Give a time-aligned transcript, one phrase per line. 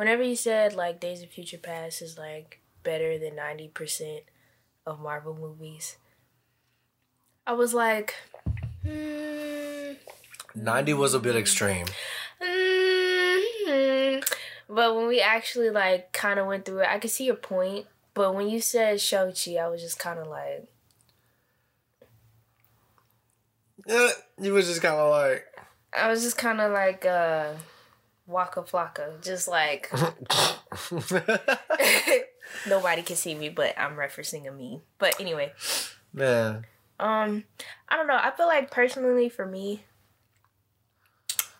[0.00, 4.22] whenever you said like Days of Future Past is like better than ninety percent
[4.86, 5.98] of Marvel movies,
[7.46, 8.14] I was like,
[8.82, 9.92] hmm,
[10.54, 11.84] 90 was a bit extreme.
[12.40, 14.20] hmm.
[14.70, 17.84] But when we actually like kind of went through it, I could see your point.
[18.14, 20.66] But when you said Chi, I was just kind of like,
[23.86, 25.44] Yeah, you was just kind of like,
[25.92, 27.52] I was just kind of like uh,
[28.30, 29.90] Waka Flocka, just like
[32.66, 34.82] nobody can see me, but I'm referencing a meme.
[34.98, 35.52] But anyway,
[36.12, 36.66] man.
[36.98, 37.44] um,
[37.88, 38.18] I don't know.
[38.20, 39.84] I feel like personally for me,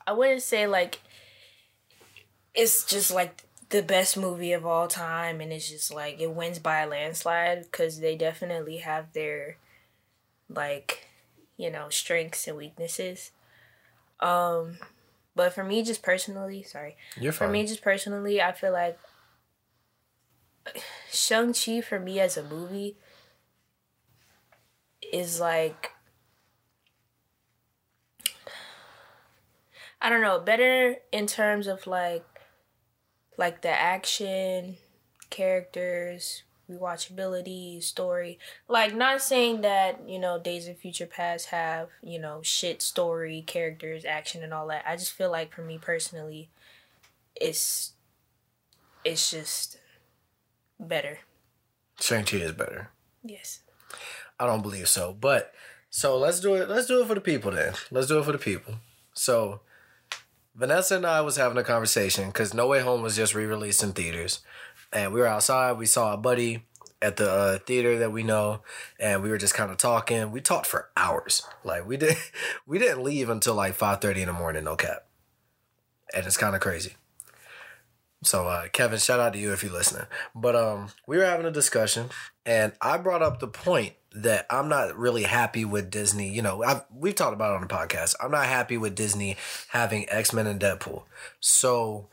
[0.06, 1.00] I wouldn't say like
[2.54, 6.58] it's just like the best movie of all time, and it's just like it wins
[6.58, 9.56] by a landslide because they definitely have their
[10.48, 11.06] like
[11.56, 13.30] you know strengths and weaknesses.
[14.20, 14.76] Um,
[15.40, 16.98] but for me, just personally, sorry.
[17.18, 18.98] You're For me, just personally, I feel like
[21.10, 22.98] Shang Chi for me as a movie
[25.10, 25.92] is like
[30.02, 32.26] I don't know, better in terms of like
[33.38, 34.76] like the action,
[35.30, 38.38] characters, rewatchability, story.
[38.68, 43.42] Like not saying that, you know, Days of Future Past have, you know, shit story,
[43.46, 44.84] characters, action and all that.
[44.86, 46.48] I just feel like for me personally
[47.34, 47.92] it's
[49.04, 49.78] it's just
[50.78, 51.18] better.
[52.00, 52.90] Shang-Chi is better.
[53.24, 53.60] Yes.
[54.38, 55.16] I don't believe so.
[55.18, 55.52] But
[55.90, 56.68] so let's do it.
[56.68, 57.74] Let's do it for the people then.
[57.90, 58.74] Let's do it for the people.
[59.12, 59.60] So
[60.54, 63.92] Vanessa and I was having a conversation because No Way Home was just re-released in
[63.92, 64.40] theaters,
[64.92, 65.78] and we were outside.
[65.78, 66.64] We saw a buddy
[67.02, 68.62] at the uh, theater that we know,
[68.98, 70.30] and we were just kind of talking.
[70.30, 71.42] We talked for hours.
[71.64, 72.16] Like we did,
[72.66, 74.64] we didn't leave until like five thirty in the morning.
[74.64, 75.06] No cap,
[76.14, 76.94] and it's kind of crazy.
[78.22, 80.06] So uh, Kevin, shout out to you if you're listening.
[80.34, 82.10] But um, we were having a discussion,
[82.44, 86.28] and I brought up the point that I'm not really happy with Disney.
[86.28, 88.14] You know, I've, we've talked about it on the podcast.
[88.20, 89.36] I'm not happy with Disney
[89.68, 91.04] having X Men and Deadpool.
[91.38, 92.08] So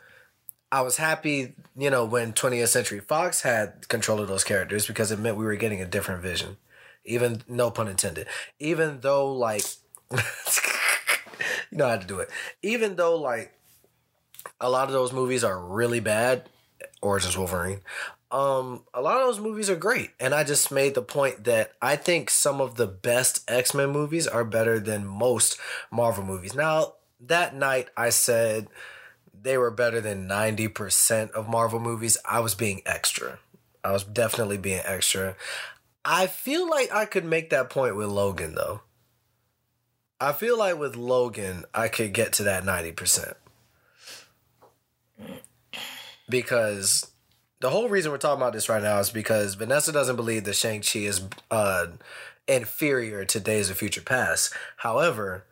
[0.72, 5.12] I was happy, you know, when 20th Century Fox had control of those characters because
[5.12, 6.58] it meant we were getting a different vision.
[7.06, 8.28] Even no pun intended.
[8.60, 9.64] Even though like,
[10.12, 10.18] you
[11.78, 12.30] know how to do it.
[12.62, 13.54] Even though like
[14.60, 16.50] a lot of those movies are really bad.
[17.02, 17.82] Origins Wolverine.
[18.30, 21.72] Um, a lot of those movies are great, and I just made the point that
[21.82, 25.58] I think some of the best X Men movies are better than most
[25.92, 26.54] Marvel movies.
[26.54, 28.68] Now, that night I said
[29.48, 32.18] they were better than ninety percent of Marvel movies.
[32.26, 33.40] I was being extra.
[33.84, 35.36] I was definitely being extra.
[36.04, 38.82] I feel like I could make that point with Logan though.
[40.20, 43.38] I feel like with Logan, I could get to that ninety percent
[46.30, 47.12] because
[47.60, 50.54] the whole reason we're talking about this right now is because Vanessa doesn't believe that
[50.54, 51.88] Shang-Chi is uh,
[52.48, 54.54] inferior to Days of Future Past.
[54.78, 55.46] However,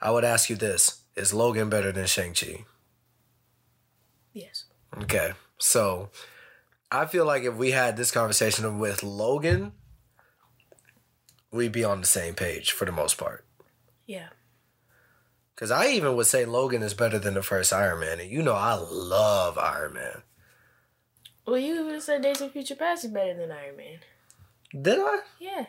[0.00, 2.64] I would ask you this Is Logan better than Shang-Chi?
[5.02, 5.32] Okay.
[5.58, 6.10] So
[6.90, 9.72] I feel like if we had this conversation with Logan,
[11.50, 13.44] we'd be on the same page for the most part.
[14.06, 14.28] Yeah.
[15.54, 18.20] Because I even would say Logan is better than the first Iron Man.
[18.20, 20.22] And you know, I love Iron Man.
[21.46, 23.98] Well, you even said Days of Future Past is better than Iron Man.
[24.82, 25.20] Did I?
[25.40, 25.66] Yeah.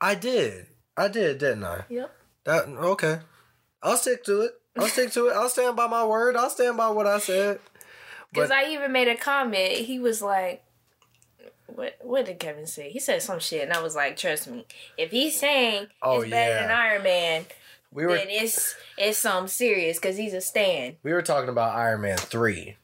[0.00, 0.66] I did.
[0.96, 1.84] I did, didn't I?
[1.88, 2.14] Yep.
[2.44, 3.20] That okay.
[3.82, 4.52] I'll stick to it.
[4.76, 5.34] I'll stick to it.
[5.34, 6.34] I'll stand by my word.
[6.34, 7.60] I'll stand by what I said.
[8.32, 9.72] Because I even made a comment.
[9.72, 10.64] He was like,
[11.66, 11.96] "What?
[12.00, 14.66] What did Kevin say?" He said some shit, and I was like, "Trust me,
[14.96, 16.70] if he's saying Oh, it's better than.
[16.70, 17.44] Iron Man,
[17.92, 21.76] We were then it's it's something serious because he's a stan." we were talking about
[21.76, 22.76] Iron Man three.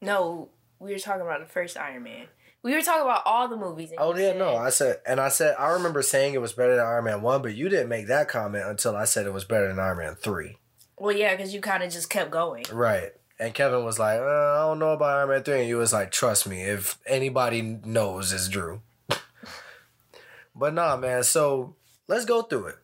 [0.00, 0.48] No,
[0.78, 2.26] we were talking about the first Iron Man.
[2.62, 3.90] We were talking about all the movies.
[3.96, 4.56] Oh yeah, said- no.
[4.56, 7.42] I said and I said I remember saying it was better than Iron Man one,
[7.42, 10.14] but you didn't make that comment until I said it was better than Iron Man
[10.14, 10.58] three.
[10.98, 12.64] Well, yeah, because you kind of just kept going.
[12.70, 13.12] Right.
[13.40, 15.60] And Kevin was like, uh, I don't know about Iron Man 3.
[15.60, 18.82] And you was like, trust me, if anybody knows, it's Drew.
[20.54, 21.24] but nah, man.
[21.24, 21.74] So
[22.06, 22.76] let's go through it.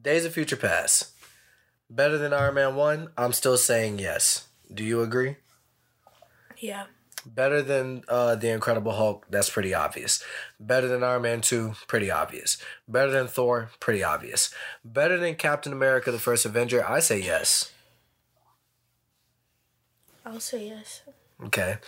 [0.00, 1.10] Days of Future Past.
[1.90, 3.08] Better than Iron Man 1?
[3.18, 4.46] I'm still saying yes.
[4.72, 5.34] Do you agree?
[6.56, 6.84] Yeah.
[7.26, 9.26] Better than uh, The Incredible Hulk?
[9.30, 10.22] That's pretty obvious.
[10.60, 11.74] Better than Iron Man 2?
[11.88, 12.56] Pretty obvious.
[12.86, 13.70] Better than Thor?
[13.80, 14.54] Pretty obvious.
[14.84, 16.88] Better than Captain America the First Avenger?
[16.88, 17.72] I say yes.
[20.24, 21.02] I'll say yes.
[21.44, 21.78] Okay.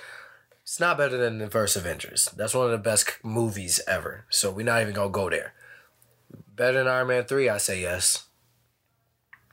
[0.63, 2.29] It's not better than the first Avengers.
[2.37, 4.25] That's one of the best movies ever.
[4.31, 5.55] So we're not even gonna go there.
[6.55, 8.27] Better than Iron Man 3, I say yes.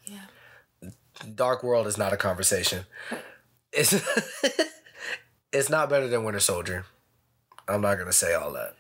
[0.05, 0.91] Yeah.
[1.35, 2.85] Dark World is not a conversation.
[3.73, 3.93] It's
[5.51, 6.85] it's not better than Winter Soldier.
[7.67, 8.75] I'm not gonna say all that.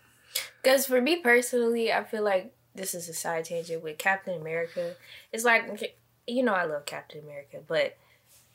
[0.63, 4.95] Because for me personally, I feel like this is a side tangent with Captain America.
[5.31, 5.95] It's like,
[6.27, 7.97] you know, I love Captain America, but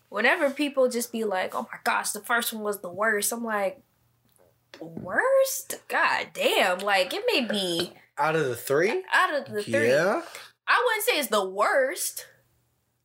[0.08, 3.44] whenever people just be like, oh my gosh, the first one was the worst, I'm
[3.44, 3.80] like,
[4.80, 5.76] worst?
[5.88, 6.78] God damn.
[6.78, 9.88] Like, it may be Out of the three, out of the three.
[9.88, 10.22] yeah,
[10.66, 12.26] I wouldn't say it's the worst.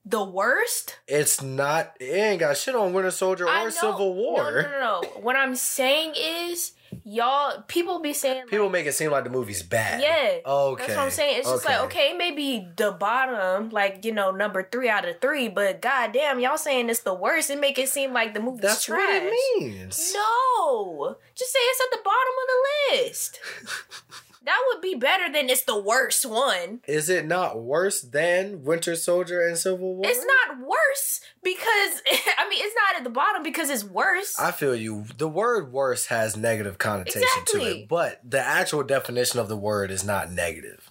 [0.06, 0.98] The worst?
[1.08, 1.96] it's not.
[2.00, 4.62] It ain't got shit on Winter Soldier I or know- Civil War.
[4.62, 5.10] No, no, no, no.
[5.22, 6.72] What I'm saying is,
[7.04, 10.02] y'all, people be saying, like, People make it seem like the movie's bad.
[10.02, 10.40] Yeah.
[10.50, 10.84] Okay.
[10.88, 11.40] That's what I'm saying.
[11.40, 15.48] It's just like, okay, maybe the bottom, like, you know, number three out of three,
[15.50, 17.50] but goddamn, y'all saying it's the worst.
[17.52, 19.00] It make it seem like the movie's That's trash.
[19.08, 20.14] what it means.
[20.16, 21.18] No.
[21.36, 23.40] Just say it's at the bottom of the list.
[24.50, 26.80] that would be better than it's the worst one.
[26.88, 30.02] Is it not worse than Winter Soldier and Civil War?
[30.08, 31.62] It's not worse because,
[32.38, 34.40] I mean, it's not at the bottom because it's worse.
[34.40, 35.06] I feel you.
[35.20, 39.92] The word worse has negative connotation to it, but the actual definition of the word
[39.92, 40.90] is not negative.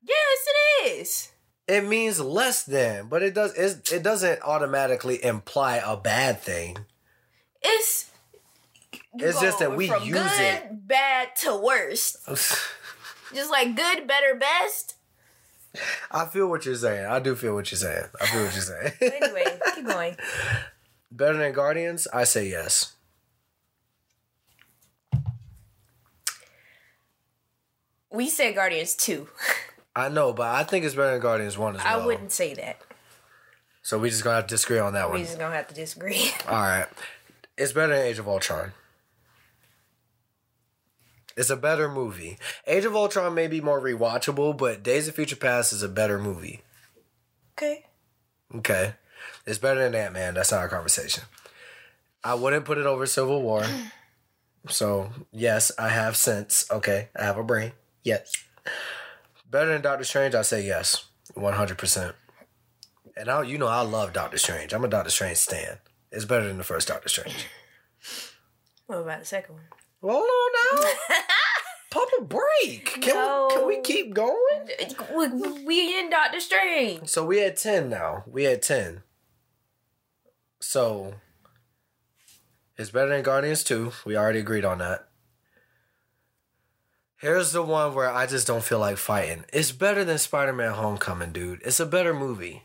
[0.00, 1.32] yes, it is.
[1.66, 6.78] It means less than, but it does it doesn't automatically imply a bad thing.
[7.60, 8.10] It's.
[9.14, 10.86] It's just that we use good, it.
[10.86, 12.16] bad to worst.
[13.34, 14.94] Just like good, better, best.
[16.10, 17.06] I feel what you're saying.
[17.06, 18.04] I do feel what you're saying.
[18.20, 18.92] I feel what you're saying.
[19.22, 19.44] Anyway,
[19.74, 20.16] keep going.
[21.10, 22.06] Better than Guardians?
[22.12, 22.94] I say yes.
[28.10, 29.26] We said Guardians 2.
[29.96, 32.00] I know, but I think it's better than Guardians 1 as well.
[32.02, 32.78] I wouldn't say that.
[33.82, 35.18] So we just gonna have to disagree on that one.
[35.18, 36.30] We're just gonna have to disagree.
[36.48, 36.86] All right.
[37.56, 38.72] It's better than Age of Ultron.
[41.36, 42.38] It's a better movie.
[42.66, 46.18] Age of Ultron may be more rewatchable, but Days of Future Past is a better
[46.18, 46.62] movie.
[47.56, 47.86] okay.
[48.54, 48.94] Okay.
[49.46, 50.34] It's better than Ant Man.
[50.34, 51.24] That's not our conversation.
[52.22, 53.64] I wouldn't put it over Civil War.
[54.68, 56.66] So, yes, I have sense.
[56.70, 57.08] Okay.
[57.18, 57.72] I have a brain.
[58.04, 58.30] Yes.
[59.50, 60.36] Better than Doctor Strange?
[60.36, 61.06] I say yes.
[61.36, 62.12] 100%.
[63.16, 64.72] And I, you know, I love Doctor Strange.
[64.72, 65.78] I'm a Doctor Strange stan.
[66.12, 67.46] It's better than the first Doctor Strange.
[68.86, 69.64] What about the second one?
[70.02, 70.88] Hold on now.
[71.90, 73.00] Pop a break.
[73.02, 74.68] Can, we, can we keep going?
[75.64, 77.08] We, in Doctor Strange.
[77.08, 78.24] So we had 10 now.
[78.26, 79.02] We had 10.
[80.60, 81.14] So
[82.76, 83.92] it's better than Guardians 2.
[84.06, 85.08] We already agreed on that.
[87.16, 89.44] Here's the one where I just don't feel like fighting.
[89.52, 91.60] It's better than Spider Man Homecoming, dude.
[91.62, 92.64] It's a better movie.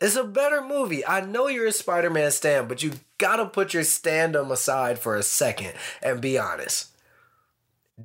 [0.00, 1.06] It's a better movie.
[1.06, 5.16] I know you're a Spider Man stan, but you gotta put your standum aside for
[5.16, 5.72] a second
[6.02, 6.88] and be honest.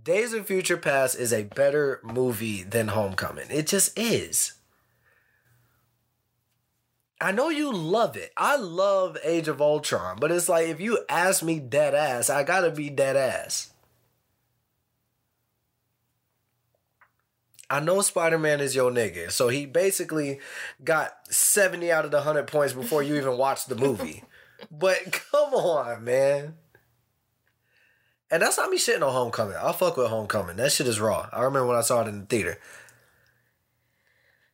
[0.04, 3.48] Days of Future Past is a better movie than Homecoming.
[3.50, 4.54] It just is.
[7.20, 8.32] I know you love it.
[8.38, 12.44] I love Age of Ultron, but it's like if you ask me dead ass, I
[12.44, 13.71] gotta be dead ass.
[17.72, 20.42] I know Spider Man is your nigga, so he basically
[20.84, 24.26] got 70 out of the 100 points before you even watched the movie.
[24.72, 26.56] but come on, man.
[28.30, 29.56] And that's not me shitting on Homecoming.
[29.56, 30.58] I fuck with Homecoming.
[30.58, 31.30] That shit is raw.
[31.32, 32.60] I remember when I saw it in the theater.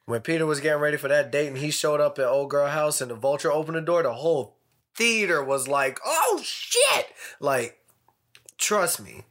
[0.06, 2.68] When Peter was getting ready for that date and he showed up at old girl
[2.68, 4.58] house and the vulture opened the door, the whole
[4.96, 7.08] theater was like, oh shit!
[7.40, 7.80] Like,
[8.60, 9.24] trust me.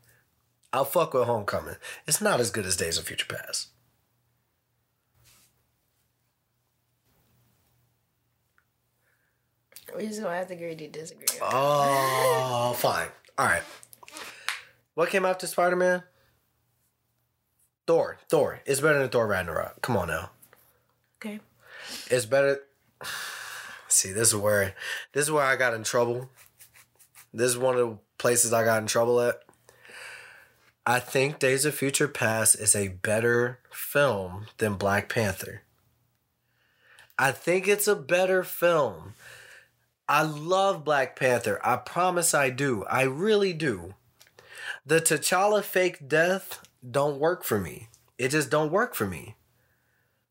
[0.73, 1.77] I'll fuck with Homecoming.
[2.09, 3.69] It's not as good as Days of Future Past.
[9.97, 11.25] We're just gonna have to agree to disagree.
[11.41, 13.09] Oh, fine.
[13.39, 13.63] All right.
[14.93, 16.03] What came after Spider Man?
[17.87, 18.19] Thor.
[18.29, 18.61] Thor.
[18.67, 19.81] It's better than Thor Ragnarok.
[19.81, 20.31] Come on now.
[21.19, 21.41] Okay.
[22.11, 22.61] It's better.
[23.89, 24.75] See, this is where
[25.15, 26.29] this is where I got in trouble.
[27.33, 29.37] This is one of the places I got in trouble at.
[30.85, 35.63] I think Days of Future Past is a better film than Black Panther.
[37.19, 39.15] I think it's a better film.
[40.09, 41.61] I love Black Panther.
[41.65, 42.85] I promise I do.
[42.85, 43.95] I really do.
[44.85, 47.89] The T'Challa fake death don't work for me.
[48.19, 49.37] It just don't work for me.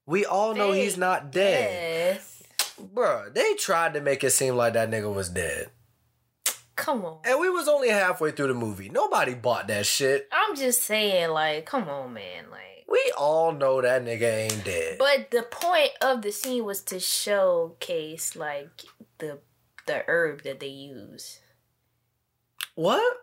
[0.05, 2.15] We all know he's not dead.
[2.15, 2.43] Yes.
[2.93, 5.69] Bruh, they tried to make it seem like that nigga was dead.
[6.75, 7.19] Come on.
[7.25, 8.89] And we was only halfway through the movie.
[8.89, 10.27] Nobody bought that shit.
[10.31, 12.45] I'm just saying, like, come on, man.
[12.51, 14.97] Like, We all know that nigga ain't dead.
[14.99, 18.69] but the point of the scene was to showcase, like,
[19.19, 19.39] the
[19.85, 21.39] the herb that they use.
[22.75, 23.17] what?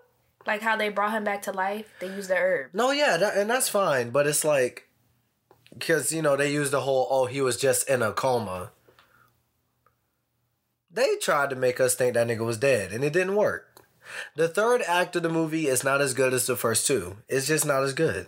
[0.47, 1.87] Like how they brought him back to life.
[2.01, 2.71] They use the herb.
[2.73, 4.11] No, yeah, that, and that's fine.
[4.11, 4.89] But it's like,
[5.73, 8.73] because, you know, they used the whole, oh, he was just in a coma.
[10.91, 13.83] They tried to make us think that nigga was dead, and it didn't work.
[14.35, 17.19] The third act of the movie is not as good as the first two.
[17.29, 18.27] It's just not as good.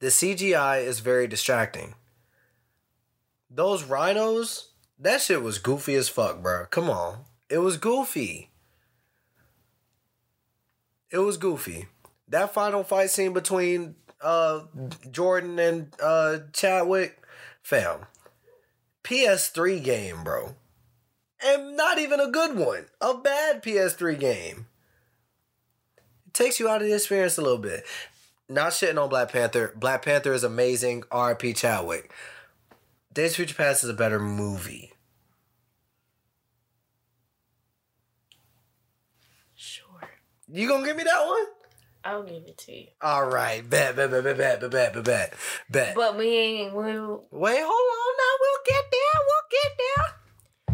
[0.00, 1.94] The CGI is very distracting.
[3.48, 6.64] Those rhinos, that shit was goofy as fuck, bro.
[6.70, 7.26] Come on.
[7.52, 8.48] It was goofy.
[11.10, 11.86] It was goofy.
[12.28, 14.60] That final fight scene between uh
[15.10, 17.22] Jordan and uh Chadwick,
[17.62, 18.06] fam.
[19.04, 20.54] PS3 game, bro.
[21.44, 22.86] And not even a good one.
[23.02, 24.66] A bad PS3 game.
[26.28, 27.84] It takes you out of the experience a little bit.
[28.48, 29.74] Not shitting on Black Panther.
[29.76, 31.02] Black Panther is amazing.
[31.10, 32.10] RP Chadwick.
[33.12, 34.92] Days Future Past is a better movie.
[39.54, 40.10] Sure.
[40.52, 41.46] You gonna give me that one?
[42.04, 42.86] I'll give it to you.
[43.00, 45.34] All right, bet, bet, bet, bet, bet, bet, bet, bet,
[45.70, 45.94] bet.
[45.94, 46.74] But we ain't.
[46.74, 48.34] We, Wait, hold on now.
[48.40, 49.20] We'll get there.
[49.26, 49.72] We'll get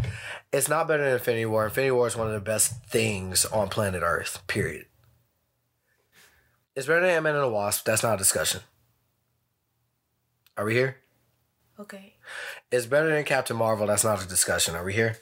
[0.03, 0.11] there.
[0.51, 1.65] It's not better than Infinity War.
[1.65, 4.87] Infinity War is one of the best things on planet Earth, period.
[6.75, 7.85] It's better than Ant-Man and the Wasp.
[7.85, 8.61] That's not a discussion.
[10.57, 10.97] Are we here?
[11.79, 12.15] okay.
[12.71, 13.87] It's better than Captain Marvel.
[13.87, 14.75] That's not a discussion.
[14.75, 15.17] Are we here?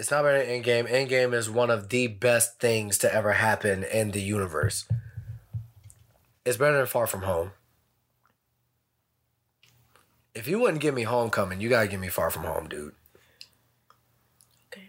[0.00, 0.90] It's not better than Endgame.
[0.90, 4.88] Endgame is one of the best things to ever happen in the universe.
[6.42, 7.50] It's better than Far From Home.
[10.34, 12.94] If you wouldn't give me Homecoming, you gotta give me Far From Home, dude.
[14.72, 14.88] Okay.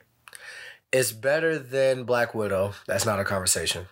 [0.93, 2.75] It's better than Black Widow.
[2.87, 3.87] That's not a conversation.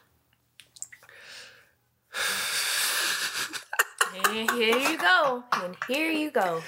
[4.25, 5.43] And here you go.
[5.51, 6.61] And here you go.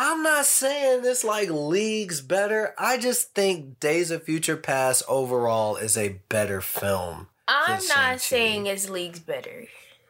[0.00, 2.72] I'm not saying this like leagues better.
[2.78, 7.26] I just think Days of Future Past overall is a better film.
[7.48, 9.64] I'm not saying it's leagues better.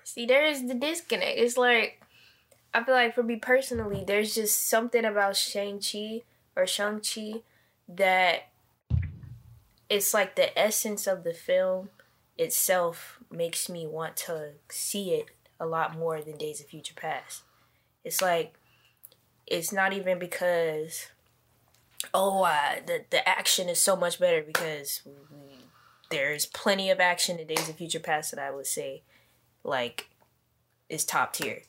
[0.04, 1.38] See, there is the disconnect.
[1.38, 2.02] It's like
[2.74, 6.20] I feel like for me personally, there's just something about Shang Chi
[6.54, 7.40] or Shang Chi
[7.88, 8.48] that
[9.88, 11.88] it's like the essence of the film
[12.36, 15.28] itself makes me want to see it
[15.58, 17.44] a lot more than Days of Future Past.
[18.04, 18.58] It's like
[19.50, 21.08] it's not even because
[22.14, 25.02] oh uh, the the action is so much better because
[26.10, 29.02] there's plenty of action in Days of Future Past that I would say
[29.64, 30.08] like
[30.88, 31.62] is top tier.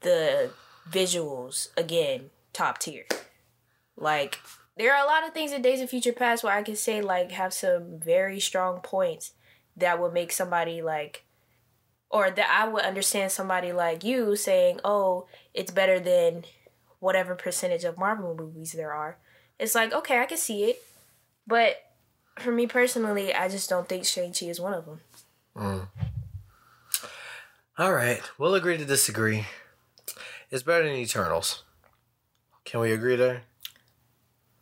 [0.00, 0.50] The
[0.90, 3.04] visuals again top tier.
[3.96, 4.38] Like
[4.76, 7.02] there are a lot of things in Days of Future Past where I can say
[7.02, 9.32] like have some very strong points
[9.76, 11.24] that would make somebody like
[12.10, 16.44] or that I would understand somebody like you saying, "Oh, it's better than
[17.02, 19.18] whatever percentage of Marvel movies there are."
[19.58, 20.82] It's like, okay, I can see it,
[21.46, 21.76] but
[22.38, 25.00] for me personally, I just don't think Shang Chi is one of them.
[25.54, 25.88] Mm.
[27.78, 29.46] All right, we'll agree to disagree.
[30.50, 31.62] It's better than Eternals.
[32.64, 33.42] Can we agree there?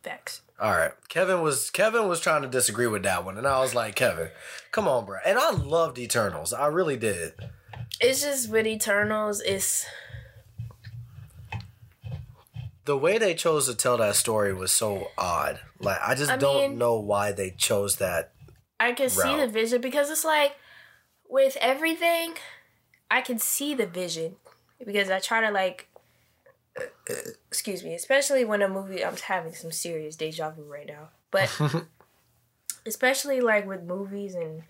[0.02, 0.42] Facts.
[0.60, 0.92] All right.
[1.08, 4.28] Kevin was Kevin was trying to disagree with that one, and I was like, Kevin,
[4.72, 5.18] come on, bro.
[5.24, 6.52] And I loved Eternals.
[6.52, 7.32] I really did.
[8.00, 9.86] It's just with Eternals, it's
[12.86, 15.60] The way they chose to tell that story was so odd.
[15.78, 18.32] Like I just I don't mean- know why they chose that.
[18.78, 20.56] I can see the vision because it's like
[21.28, 22.34] with everything,
[23.10, 24.36] I can see the vision
[24.84, 25.86] because I try to like.
[27.48, 31.50] Excuse me, especially when a movie I'm having some serious deja vu right now, but
[32.86, 34.62] especially like with movies and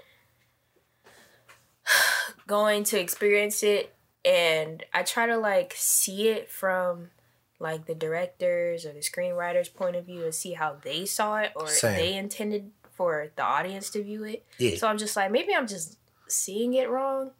[2.47, 7.11] going to experience it, and I try to like see it from
[7.61, 11.52] like the directors or the screenwriters' point of view and see how they saw it
[11.55, 11.95] or Same.
[11.95, 14.45] they intended for the audience to view it.
[14.59, 14.76] Yeah.
[14.76, 17.31] So I'm just like, maybe I'm just seeing it wrong.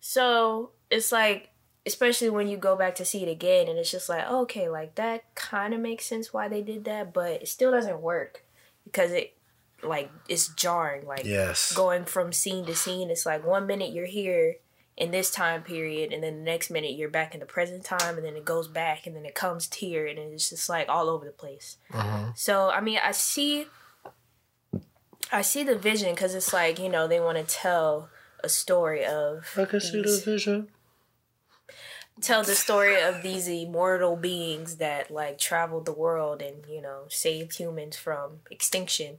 [0.00, 1.50] So it's like,
[1.86, 4.94] especially when you go back to see it again, and it's just like, okay, like
[4.94, 8.44] that kind of makes sense why they did that, but it still doesn't work
[8.84, 9.34] because it,
[9.82, 11.06] like, it's jarring.
[11.06, 11.72] Like, Yes.
[11.72, 14.56] going from scene to scene, it's like one minute you're here
[14.96, 18.16] in this time period, and then the next minute you're back in the present time,
[18.16, 21.08] and then it goes back, and then it comes here, and it's just like all
[21.08, 21.78] over the place.
[21.90, 22.36] Mhm.
[22.38, 23.66] So I mean, I see,
[25.32, 28.08] I see the vision because it's like you know they want to tell
[28.42, 30.68] a story of I can see the vision.
[32.20, 37.04] tell the story of these immortal beings that like traveled the world and you know
[37.08, 39.18] saved humans from extinction,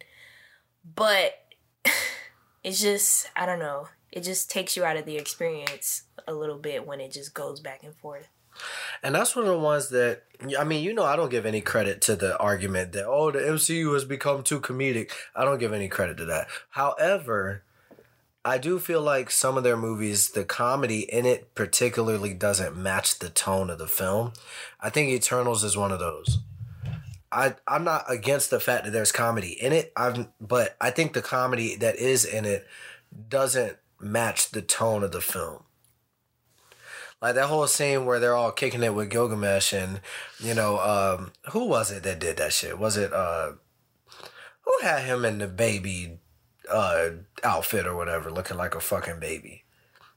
[0.96, 1.44] but
[2.64, 3.90] it's just I don't know.
[4.16, 7.60] It just takes you out of the experience a little bit when it just goes
[7.60, 8.30] back and forth.
[9.04, 10.24] And that's one of the ones that
[10.58, 13.40] I mean, you know, I don't give any credit to the argument that oh, the
[13.40, 15.12] MCU has become too comedic.
[15.36, 16.48] I don't give any credit to that.
[16.70, 17.64] However,
[18.46, 23.20] I do feel like some of their movies, the comedy in it particularly doesn't match
[23.20, 24.34] the tone of the film.
[24.80, 26.40] I think Eternals is one of those.
[27.32, 29.92] I I'm not against the fact that there's comedy in it.
[29.98, 32.66] I'm but I think the comedy that is in it
[33.30, 35.64] doesn't match the tone of the film.
[37.22, 40.02] Like that whole scene where they're all kicking it with Gilgamesh and
[40.40, 42.78] you know, um, who was it that did that shit?
[42.78, 43.54] Was it uh
[44.62, 46.20] who had him in the baby
[46.70, 47.10] uh
[47.44, 49.64] outfit or whatever, looking like a fucking baby?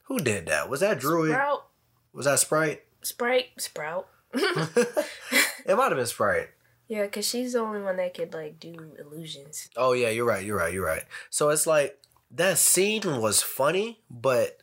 [0.05, 0.69] Who did that?
[0.69, 1.31] Was that Druig?
[1.33, 1.67] Sprout,
[2.13, 2.83] Was that Sprite?
[3.03, 4.09] Sprite, Sprout.
[4.35, 6.49] It might have been Sprite.
[6.89, 9.69] Yeah, cause she's the only one that could like do illusions.
[9.77, 10.43] Oh yeah, you're right.
[10.43, 10.73] You're right.
[10.73, 11.03] You're right.
[11.29, 11.99] So it's like
[12.31, 14.59] that scene was funny, but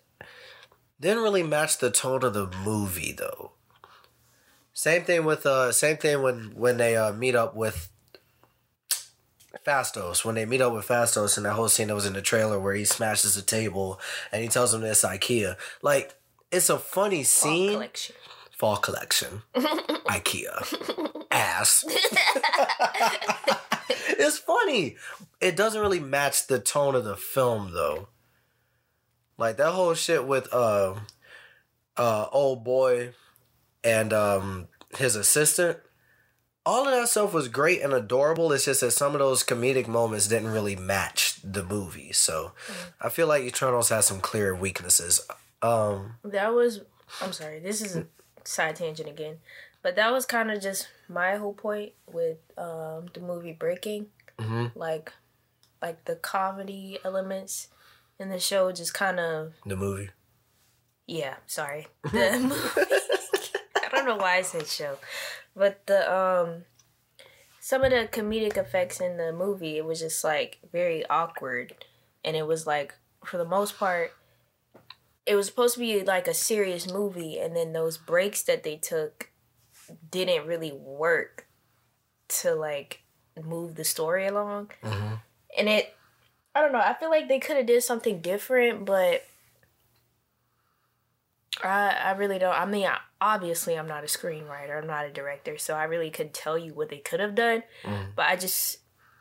[0.99, 3.51] didn't really match the tone of the movie though.
[4.73, 7.89] Same thing with uh, same thing when when they uh meet up with
[9.65, 10.23] Phastos.
[10.23, 12.59] When they meet up with Phastos and that whole scene that was in the trailer
[12.59, 13.99] where he smashes the table
[14.31, 15.55] and he tells him it's IKEA.
[15.81, 16.15] Like
[16.51, 17.73] it's a funny scene.
[17.73, 18.15] collection.
[18.55, 19.41] Fall collection.
[19.53, 21.25] IKEA.
[21.29, 21.83] Ass.
[23.89, 24.95] it's funny.
[25.41, 28.07] It doesn't really match the tone of the film though.
[29.37, 30.95] Like that whole shit with uh
[31.97, 33.13] uh old boy
[33.83, 35.79] and um his assistant.
[36.65, 38.53] All of that stuff was great and adorable.
[38.53, 42.13] It's just that some of those comedic moments didn't really match the movie.
[42.13, 42.53] So
[43.01, 45.19] I feel like Eternals has some clear weaknesses.
[45.61, 46.79] Um That was.
[47.21, 47.59] I'm sorry.
[47.59, 48.07] This is a
[48.45, 49.37] side tangent again,
[49.81, 54.07] but that was kind of just my whole point with um, the movie Breaking.
[54.39, 54.71] Mhm.
[54.75, 55.13] Like,
[55.81, 57.67] like the comedy elements
[58.19, 60.09] in the show just kind of the movie.
[61.07, 61.35] yeah.
[61.47, 62.91] Sorry, the movie.
[63.83, 64.97] I don't know why I said show,
[65.55, 66.63] but the um.
[67.59, 71.73] Some of the comedic effects in the movie, it was just like very awkward,
[72.23, 72.93] and it was like
[73.23, 74.11] for the most part,
[75.25, 78.75] it was supposed to be like a serious movie and then those breaks that they
[78.75, 79.31] took
[80.11, 81.47] didn't really work
[82.27, 83.01] to like
[83.43, 85.19] move the story along Mhm.
[85.57, 85.93] and it
[86.55, 89.23] i don't know i feel like they could have did something different but
[91.63, 92.87] i i really don't i mean
[93.21, 96.73] obviously i'm not a screenwriter i'm not a director so i really could tell you
[96.73, 98.07] what they could have done Mm.
[98.15, 98.79] but i just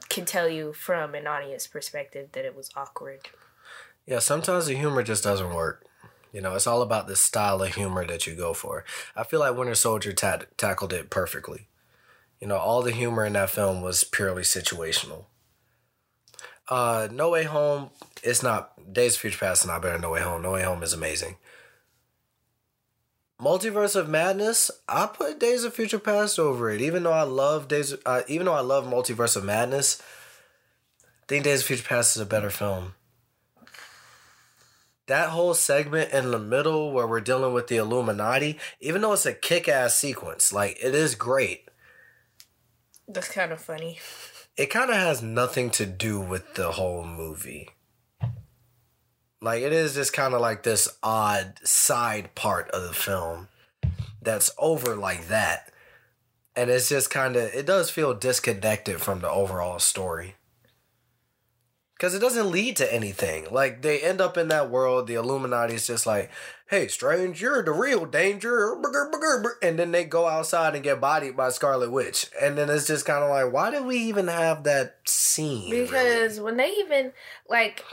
[0.09, 3.29] can tell you from an audience perspective that it was awkward
[4.07, 5.84] Yeah, sometimes the humor just doesn't work.
[6.35, 8.85] You know, it's all about the style of humor that you go for.
[9.15, 11.69] I feel like Winter Soldier ta- tackled it perfectly.
[12.41, 15.27] You know, all the humor in that film was purely situational.
[16.69, 17.91] Uh, No Way Home,
[18.25, 20.43] it's not Days of Future Past is not better than No Way Home.
[20.43, 21.37] No Way Home is amazing.
[23.41, 26.81] Multiverse of Madness, I put Days of Future Past over it.
[26.81, 30.03] Even though I love Days, uh, even though I love Multiverse of Madness,
[31.01, 32.95] I think Days of Future Past is a better film
[35.07, 39.27] that whole segment in the middle where we're dealing with the Illuminati, even though it's
[39.27, 41.69] a kick ass sequence, like it is great,
[43.07, 43.99] that's kind of funny
[44.57, 47.71] it kind of has nothing to do with the whole movie.
[49.41, 53.49] Like it is just kind of like this odd side part of the film
[54.23, 55.71] that's over like that.
[56.57, 60.37] And it's just kind of, it does feel disconnected from the overall story.
[61.97, 63.47] Because it doesn't lead to anything.
[63.53, 66.31] Like, they end up in that world, the Illuminati is just like,
[66.69, 68.75] hey, Strange, you're the real danger.
[69.63, 72.27] And then they go outside and get bodied by Scarlet Witch.
[72.43, 75.71] And then it's just kind of like, why did we even have that scene?
[75.71, 75.85] really?
[75.87, 77.13] because when they even
[77.49, 77.85] like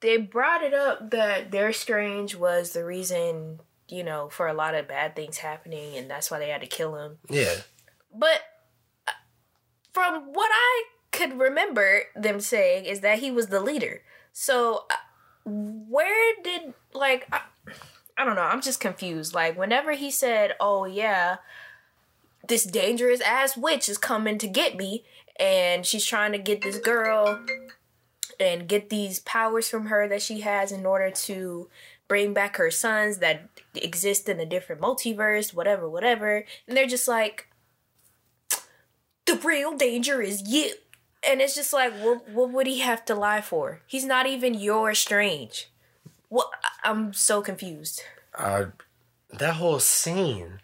[0.00, 3.58] they brought it up that their strange was the reason
[3.88, 6.66] you know for a lot of bad things happening and that's why they had to
[6.66, 7.54] kill him Yeah.
[8.14, 8.40] but
[9.08, 9.12] uh,
[9.92, 10.84] from what i
[11.16, 14.02] could remember them saying is that he was the leader
[14.32, 14.96] so uh,
[15.44, 17.40] where did like I,
[18.18, 21.36] I don't know i'm just confused like whenever he said oh yeah
[22.48, 25.04] this dangerous ass witch is coming to get me
[25.38, 27.40] and she's trying to get this girl
[28.38, 31.68] and get these powers from her that she has in order to
[32.08, 36.44] bring back her sons that exist in a different multiverse, whatever, whatever.
[36.66, 37.48] And they're just like,
[39.26, 40.72] the real danger is you.
[41.28, 43.80] And it's just like, what, what would he have to lie for?
[43.86, 45.68] He's not even your strange.
[46.28, 46.48] What?
[46.84, 48.02] I'm so confused.
[48.36, 48.66] uh,
[49.32, 50.60] that whole scene,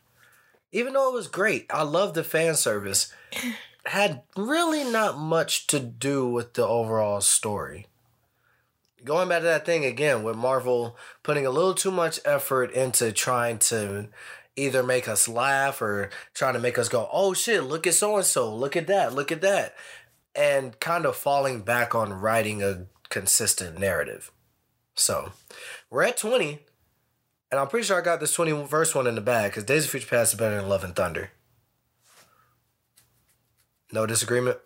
[0.71, 3.13] even though it was great, I love the fan service,
[3.87, 7.87] had really not much to do with the overall story.
[9.05, 13.11] Going back to that thing again with Marvel putting a little too much effort into
[13.11, 14.09] trying to
[14.55, 18.17] either make us laugh or trying to make us go, oh shit, look at so
[18.17, 19.75] and so, look at that, look at that.
[20.35, 24.33] And kind of falling back on writing a consistent narrative.
[24.95, 25.33] So
[25.91, 26.61] we're at 20.
[27.51, 29.91] And I'm pretty sure I got this 21st one in the bag because Days of
[29.91, 31.31] Future Past is better than Love and Thunder.
[33.93, 34.57] No disagreement?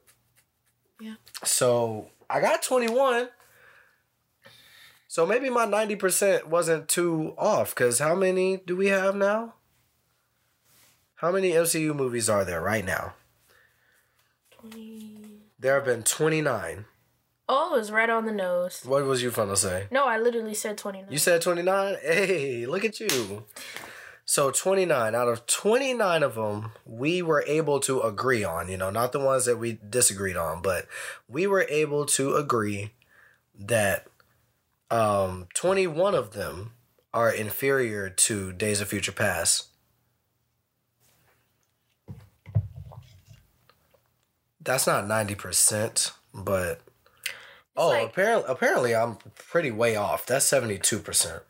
[1.00, 1.16] Yeah.
[1.42, 3.28] So I got 21.
[5.08, 9.54] So maybe my 90% wasn't too off because how many do we have now?
[11.16, 13.14] How many MCU movies are there right now?
[14.60, 15.15] 20.
[15.66, 16.84] There have been 29.
[17.48, 18.82] Oh, it was right on the nose.
[18.84, 19.88] What was you fun to say?
[19.90, 21.10] No, I literally said 29.
[21.10, 21.96] You said 29?
[22.02, 23.46] Hey, look at you.
[24.24, 28.90] So 29 out of 29 of them we were able to agree on, you know,
[28.90, 30.86] not the ones that we disagreed on, but
[31.28, 32.92] we were able to agree
[33.58, 34.06] that
[34.88, 36.74] um 21 of them
[37.12, 39.66] are inferior to Days of Future Past.
[44.66, 46.80] That's not 90%, but
[47.76, 50.26] oh, like- apparently apparently I'm pretty way off.
[50.26, 51.40] That's 72%.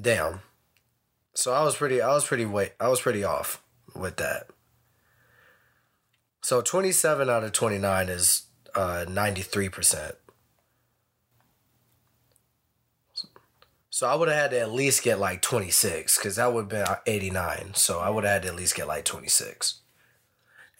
[0.00, 0.40] Damn.
[1.34, 3.62] So I was pretty I was pretty way I was pretty off
[3.94, 4.46] with that.
[6.40, 8.44] So 27 out of 29 is
[8.74, 10.14] uh 93%.
[13.94, 16.68] So I would have had to at least get like 26 cuz that would have
[16.70, 17.74] been uh, 89.
[17.74, 19.80] So I would have had to at least get like 26.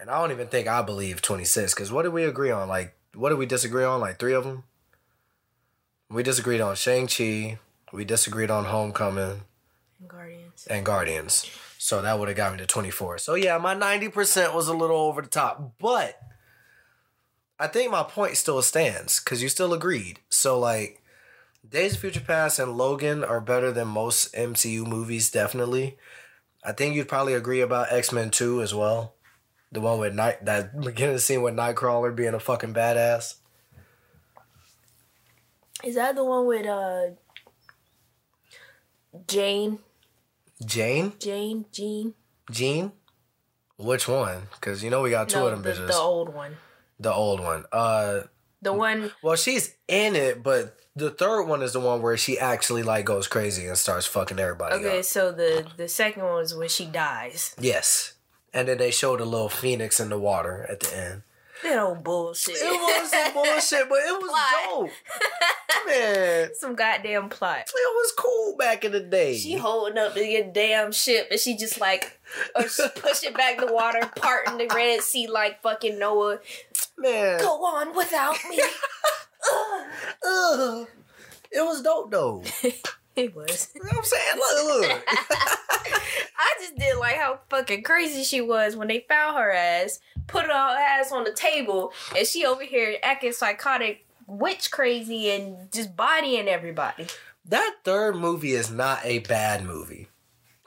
[0.01, 2.69] And I don't even think I believe 26 cuz what did we agree on?
[2.69, 4.01] Like what did we disagree on?
[4.01, 4.65] Like 3 of them?
[6.09, 7.59] We disagreed on Shang-Chi,
[7.93, 9.43] we disagreed on Homecoming
[10.07, 10.67] Guardians.
[10.69, 11.45] and Guardians.
[11.77, 13.19] So that would have got me to 24.
[13.19, 16.19] So yeah, my 90% was a little over the top, but
[17.59, 20.21] I think my point still stands cuz you still agreed.
[20.31, 21.02] So like
[21.69, 25.97] Days of Future Past and Logan are better than most MCU movies definitely.
[26.65, 29.15] I think you'd probably agree about X-Men 2 as well.
[29.71, 33.37] The one with night that beginning scene with Nightcrawler being a fucking badass.
[35.85, 37.11] Is that the one with uh
[39.27, 39.79] Jane?
[40.65, 41.13] Jane?
[41.19, 41.65] Jane?
[41.73, 42.15] Jean?
[42.51, 42.93] Jean?
[43.79, 44.49] Which one?
[44.61, 45.87] Cuz you know we got two no, of them the, bitches.
[45.89, 46.57] the old one.
[47.01, 47.65] the old one.
[47.73, 48.23] Uh
[48.61, 52.39] The one Well, she's in it, but the third one is the one where she
[52.39, 55.05] actually like goes crazy and starts fucking everybody Okay, up.
[55.05, 57.55] so the the second one is when she dies.
[57.59, 58.15] Yes.
[58.55, 61.23] And then they showed a little phoenix in the water at the end.
[61.63, 62.57] That old bullshit.
[62.57, 64.71] It was some bullshit, but it was Plot.
[64.71, 64.91] dope.
[65.87, 67.61] Man, Some goddamn plot.
[67.61, 69.37] It was cool back in the day.
[69.37, 72.21] She holding up the damn ship and she just like
[72.55, 76.39] or she pushing back the water, parting the Red Sea like fucking Noah.
[76.99, 78.61] Man, Go on without me.
[79.45, 79.87] Ugh.
[80.27, 80.89] ugh.
[81.51, 82.43] it was dope though.
[83.15, 83.69] It was.
[83.75, 84.37] You know what I'm saying?
[84.37, 85.05] Look, look.
[85.09, 90.47] I just did like how fucking crazy she was when they found her ass, put
[90.47, 95.95] her ass on the table, and she over here acting psychotic, witch crazy, and just
[95.95, 97.07] bodying everybody.
[97.45, 100.09] that third movie is not a bad movie.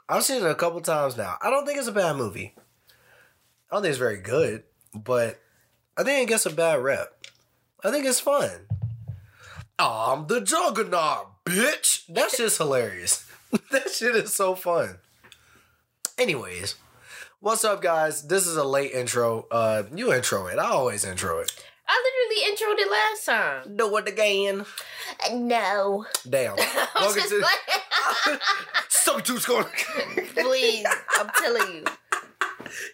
[0.08, 1.36] I've seen it a couple times now.
[1.42, 2.54] I don't think it's a bad movie.
[2.56, 4.62] I don't think it's very good,
[4.94, 5.40] but
[5.96, 7.15] I think it gets a bad rep.
[7.86, 8.50] I think it's fun.
[9.78, 12.02] I'm the juggernaut, bitch.
[12.08, 13.24] That's just hilarious.
[13.70, 14.96] that shit is so fun.
[16.18, 16.74] Anyways,
[17.38, 18.26] what's up, guys?
[18.26, 19.46] This is a late intro.
[19.52, 20.58] Uh, you intro it.
[20.58, 21.52] I always intro it.
[21.88, 23.76] I literally introed it last time.
[23.76, 24.64] Do it again.
[25.32, 26.06] No.
[26.28, 26.56] Damn.
[26.58, 28.40] I'm Welcome just to like,
[28.88, 29.66] Substitute's going.
[30.34, 30.86] please,
[31.18, 31.84] I'm telling you.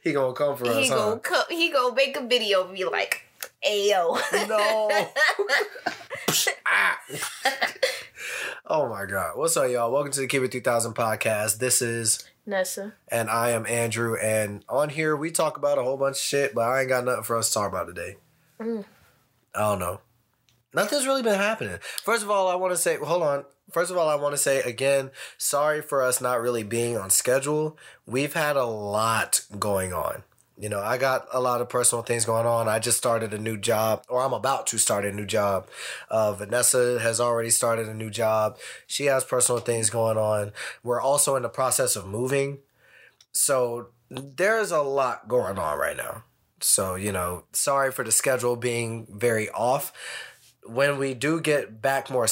[0.04, 0.96] he gonna come for us, He huh?
[0.96, 3.22] gonna co- he gonna make a video and be like,
[3.66, 4.90] "Ayo." No.
[6.66, 6.98] Ah.
[8.66, 9.36] oh my god.
[9.36, 9.92] What's up, y'all?
[9.92, 11.58] Welcome to the Keep It 3000 podcast.
[11.58, 12.94] This is, Nessa.
[13.08, 14.16] and I am Andrew.
[14.16, 17.04] And on here, we talk about a whole bunch of shit, but I ain't got
[17.04, 18.16] nothing for us to talk about today.
[18.58, 18.84] Mm.
[19.54, 20.00] I don't know.
[20.72, 21.78] Nothing's really been happening.
[22.02, 23.44] First of all, I want to say, hold on.
[23.70, 27.10] First of all, I want to say again, sorry for us not really being on
[27.10, 27.76] schedule.
[28.06, 30.22] We've had a lot going on.
[30.58, 32.68] You know, I got a lot of personal things going on.
[32.68, 35.66] I just started a new job, or I'm about to start a new job.
[36.10, 38.58] Uh, Vanessa has already started a new job.
[38.86, 40.52] She has personal things going on.
[40.82, 42.58] We're also in the process of moving.
[43.32, 46.24] So there's a lot going on right now.
[46.60, 49.92] So, you know, sorry for the schedule being very off.
[50.64, 52.28] When we do get back more,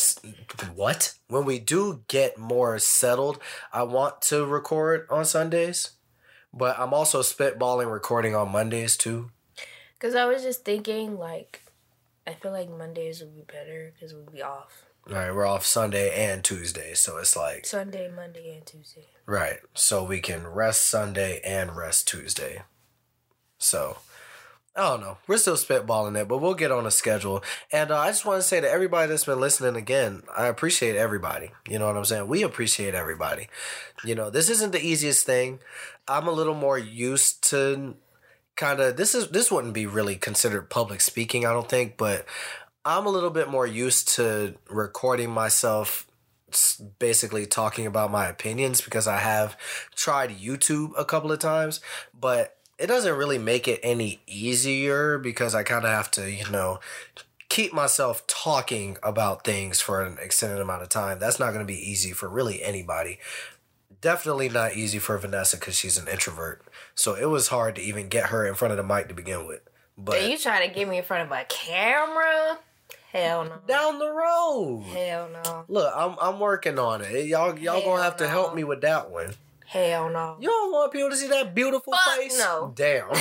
[0.74, 1.14] what?
[1.26, 3.40] When we do get more settled,
[3.72, 5.92] I want to record on Sundays,
[6.52, 9.30] but I'm also spitballing recording on Mondays too.
[9.98, 11.62] Cause I was just thinking, like,
[12.26, 15.66] I feel like Mondays would be better because we'll be off All right, we're off
[15.66, 19.06] Sunday and Tuesday, so it's like, Sunday, Monday, and Tuesday.
[19.26, 22.62] right, so we can rest Sunday and rest Tuesday.
[23.58, 23.98] So
[24.76, 25.18] I don't know.
[25.26, 27.42] We're still spitballing it, but we'll get on a schedule.
[27.72, 30.94] And uh, I just want to say to everybody that's been listening again, I appreciate
[30.94, 31.50] everybody.
[31.68, 32.28] You know what I'm saying?
[32.28, 33.48] We appreciate everybody.
[34.04, 35.58] You know, this isn't the easiest thing.
[36.06, 37.96] I'm a little more used to
[38.56, 42.26] kind of this is this wouldn't be really considered public speaking, I don't think, but
[42.84, 46.06] I'm a little bit more used to recording myself
[46.98, 49.56] basically talking about my opinions because I have
[49.94, 51.80] tried YouTube a couple of times,
[52.18, 56.50] but it doesn't really make it any easier because I kind of have to, you
[56.50, 56.80] know,
[57.50, 61.18] keep myself talking about things for an extended amount of time.
[61.18, 63.18] That's not going to be easy for really anybody.
[64.00, 66.64] Definitely not easy for Vanessa because she's an introvert.
[66.94, 69.46] So it was hard to even get her in front of the mic to begin
[69.46, 69.60] with.
[69.98, 72.58] But you trying to get me in front of a camera?
[73.12, 73.58] Hell no.
[73.66, 74.84] down the road.
[74.94, 75.64] Hell no.
[75.68, 77.26] Look, I'm I'm working on it.
[77.26, 79.34] Y'all y'all Hell gonna have to help me with that one.
[79.70, 80.36] Hell no.
[80.40, 82.36] You don't want people to see that beautiful Fuck face?
[82.36, 82.72] no.
[82.74, 83.06] Damn.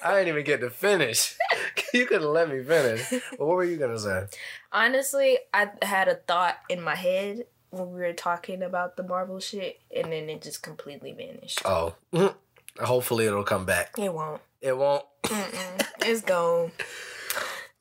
[0.00, 1.36] I didn't even get to finish.
[1.92, 3.10] you could have let me finish.
[3.10, 4.26] But what were you gonna say?
[4.70, 9.40] Honestly, I had a thought in my head when we were talking about the Marvel
[9.40, 11.60] shit, and then it just completely vanished.
[11.64, 11.96] Oh.
[12.80, 13.98] Hopefully it'll come back.
[13.98, 14.40] It won't.
[14.60, 15.04] It won't.
[15.24, 15.86] Mm-mm.
[16.02, 16.70] It's gone.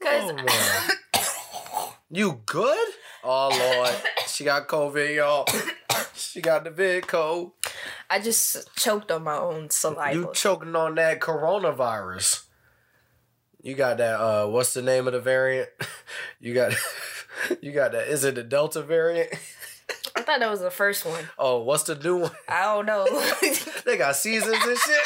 [0.04, 0.34] Oh, Cause
[1.16, 2.88] Oh, you good?
[3.24, 3.96] Oh Lord.
[4.28, 5.48] She got COVID, y'all.
[6.16, 7.52] She got the vid code.
[8.10, 10.14] I just choked on my own saliva.
[10.14, 12.44] You choking on that coronavirus.
[13.62, 15.70] You got that uh what's the name of the variant?
[16.40, 16.74] You got
[17.62, 19.30] you got that is it the Delta variant?
[20.16, 21.24] I thought that was the first one.
[21.38, 22.32] Oh, what's the new one?
[22.50, 23.06] I don't know.
[23.86, 25.04] They got seasons and shit.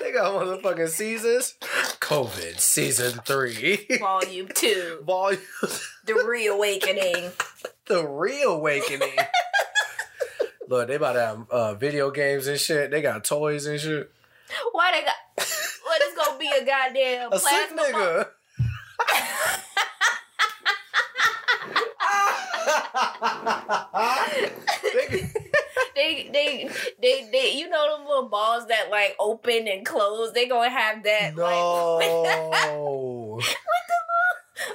[0.00, 1.54] They got motherfucking seasons.
[2.08, 3.86] COVID season three.
[4.00, 5.42] Volume two, Volume
[6.06, 7.32] the reawakening.
[7.86, 9.18] the reawakening.
[10.68, 12.90] Look, they about to have uh, video games and shit.
[12.90, 14.10] They got toys and shit.
[14.72, 15.16] Why they got?
[15.84, 18.24] What is gonna be a goddamn A sick ball?
[25.94, 30.32] They, they, they, they, you know them little balls that like open and close.
[30.32, 31.54] They gonna have that like
[32.68, 33.40] no.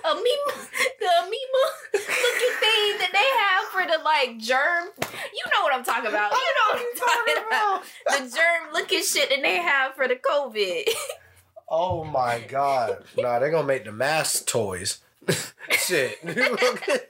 [0.05, 0.67] amoeba,
[0.99, 1.63] the amoeba
[1.93, 4.89] looking thing that they have for the like germ.
[5.33, 6.31] You know what I'm talking about.
[6.31, 7.83] You know what I'm talking about.
[8.07, 10.89] The germ looking shit that they have for the COVID.
[11.69, 13.03] oh my god.
[13.17, 14.99] Nah, they gonna make the mask toys.
[15.71, 16.17] shit.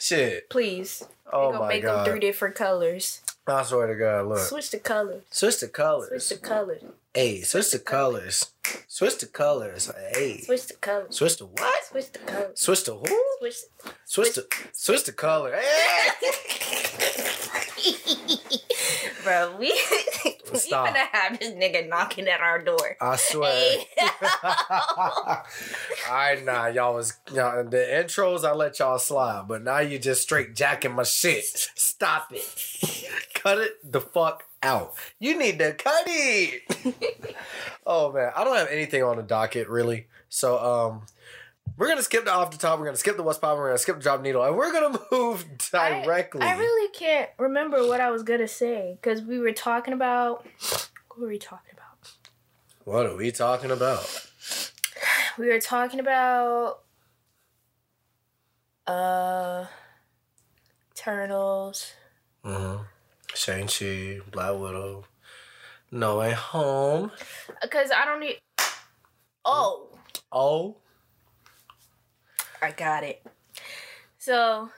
[0.00, 0.50] shit.
[0.50, 3.22] Please, Oh gonna my make them three different colors.
[3.46, 4.38] I swear to God, look.
[4.38, 5.22] Switch the colors.
[5.30, 6.26] Switch the colors.
[6.26, 6.82] Switch the colors.
[7.12, 8.52] Hey, switch the colors.
[8.88, 9.90] Switch the colors.
[10.14, 10.40] Hey.
[10.40, 11.16] Switch the colors.
[11.16, 11.84] Switch the what?
[11.84, 12.60] Switch the colors.
[12.60, 13.24] Switch the who?
[13.38, 13.56] Switch.
[14.04, 15.54] Switch the switch the color.
[15.54, 16.28] Hey!
[19.24, 19.68] Bro, we
[20.52, 22.96] we gonna have this nigga knocking at our door.
[23.00, 23.50] I swear.
[23.50, 23.86] Hey.
[26.08, 28.44] Alright, nah, y'all was y'all, the intros.
[28.44, 31.44] I let y'all slide, but now you just straight jacking my shit.
[31.74, 33.08] Stop it.
[33.32, 34.92] cut it the fuck out.
[35.18, 37.34] You need to cut it.
[37.86, 40.08] oh man, I don't have anything on the docket really.
[40.28, 41.06] So um,
[41.76, 42.78] we're gonna skip the off the top.
[42.78, 43.56] We're gonna skip the West Pop.
[43.56, 46.42] We're gonna skip the drop needle, and we're gonna move directly.
[46.42, 50.46] I, I really can't remember what I was gonna say because we were talking about.
[51.08, 51.84] What were we talking about?
[52.84, 54.26] what are we talking about?
[55.38, 56.80] We were talking about.
[58.86, 59.66] Uh.
[60.96, 61.92] Eternals.
[62.44, 62.82] Mm-hmm.
[63.34, 65.04] Shang Chi, Black Widow,
[65.90, 67.10] No Way Home.
[67.60, 68.38] Because I don't need.
[69.44, 69.88] Oh,
[70.32, 70.76] Oh,
[72.64, 73.24] I got it.
[74.18, 74.70] So,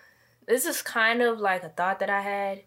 [0.46, 2.62] this is kind of like a thought that I had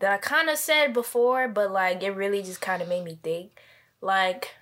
[0.00, 3.18] that I kind of said before, but like it really just kind of made me
[3.22, 3.52] think.
[4.00, 4.54] Like,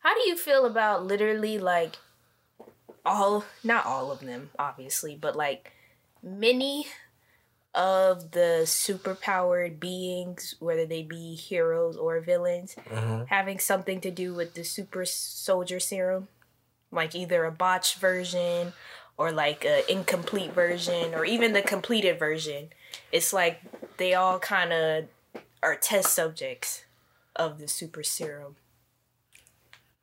[0.00, 1.96] how do you feel about literally like
[3.04, 5.72] all, not all of them, obviously, but like
[6.22, 6.86] many
[7.72, 13.24] of the superpowered beings, whether they be heroes or villains, mm-hmm.
[13.26, 16.26] having something to do with the super soldier serum
[16.96, 18.72] like either a botched version
[19.16, 22.68] or like an incomplete version or even the completed version
[23.12, 23.60] it's like
[23.98, 25.04] they all kind of
[25.62, 26.84] are test subjects
[27.36, 28.56] of the super serum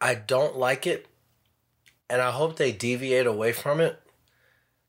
[0.04, 1.08] I don't like it,
[2.10, 4.02] and I hope they deviate away from it.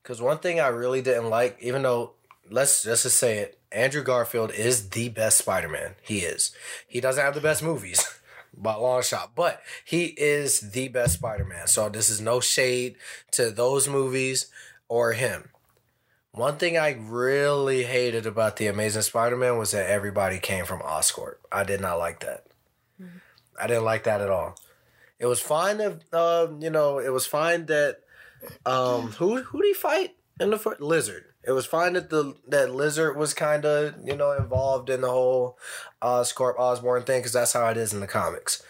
[0.03, 2.11] Because one thing I really didn't like, even though
[2.51, 5.95] let's just say it, Andrew Garfield is the best Spider Man.
[6.01, 6.53] He is.
[6.85, 8.05] He doesn't have the best movies.
[8.57, 11.67] By long shot, but he is the best Spider Man.
[11.67, 12.95] So this is no shade
[13.31, 14.47] to those movies
[14.87, 15.49] or him.
[16.31, 20.81] One thing I really hated about the Amazing Spider Man was that everybody came from
[20.81, 21.35] Oscorp.
[21.51, 22.45] I did not like that.
[23.59, 24.55] I didn't like that at all.
[25.19, 27.99] It was fine that uh, you know it was fine that
[28.65, 31.25] um who who did he fight in the first lizard.
[31.45, 35.11] It was fine that the that lizard was kind of you know involved in the
[35.11, 35.57] whole
[36.01, 38.63] uh, Oscorp Osborn thing because that's how it is in the comics.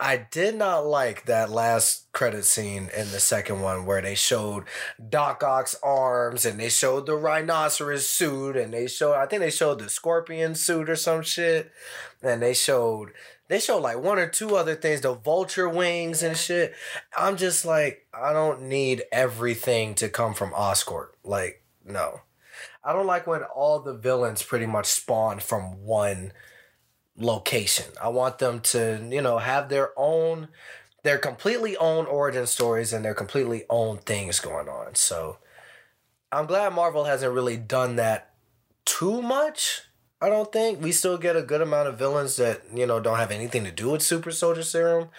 [0.00, 4.64] I did not like that last credit scene in the second one where they showed
[5.08, 9.50] Doc Ock's arms and they showed the rhinoceros suit and they showed I think they
[9.50, 11.70] showed the scorpion suit or some shit
[12.22, 13.12] and they showed
[13.48, 16.74] they show like one or two other things the vulture wings and shit.
[17.16, 21.08] I'm just like I don't need everything to come from Oscorp.
[21.22, 22.20] Like no.
[22.82, 26.32] I don't like when all the villains pretty much spawn from one
[27.16, 27.86] location.
[28.02, 30.48] I want them to, you know, have their own
[31.02, 34.94] their completely own origin stories and their completely own things going on.
[34.94, 35.38] So
[36.32, 38.34] I'm glad Marvel hasn't really done that
[38.84, 39.82] too much.
[40.24, 43.18] I don't think we still get a good amount of villains that, you know, don't
[43.18, 45.10] have anything to do with Super Soldier Serum.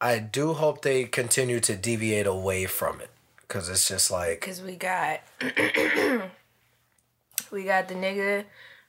[0.00, 3.10] I do hope they continue to deviate away from it
[3.46, 5.20] cuz it's just like Cause we got
[7.52, 8.46] we got the nigga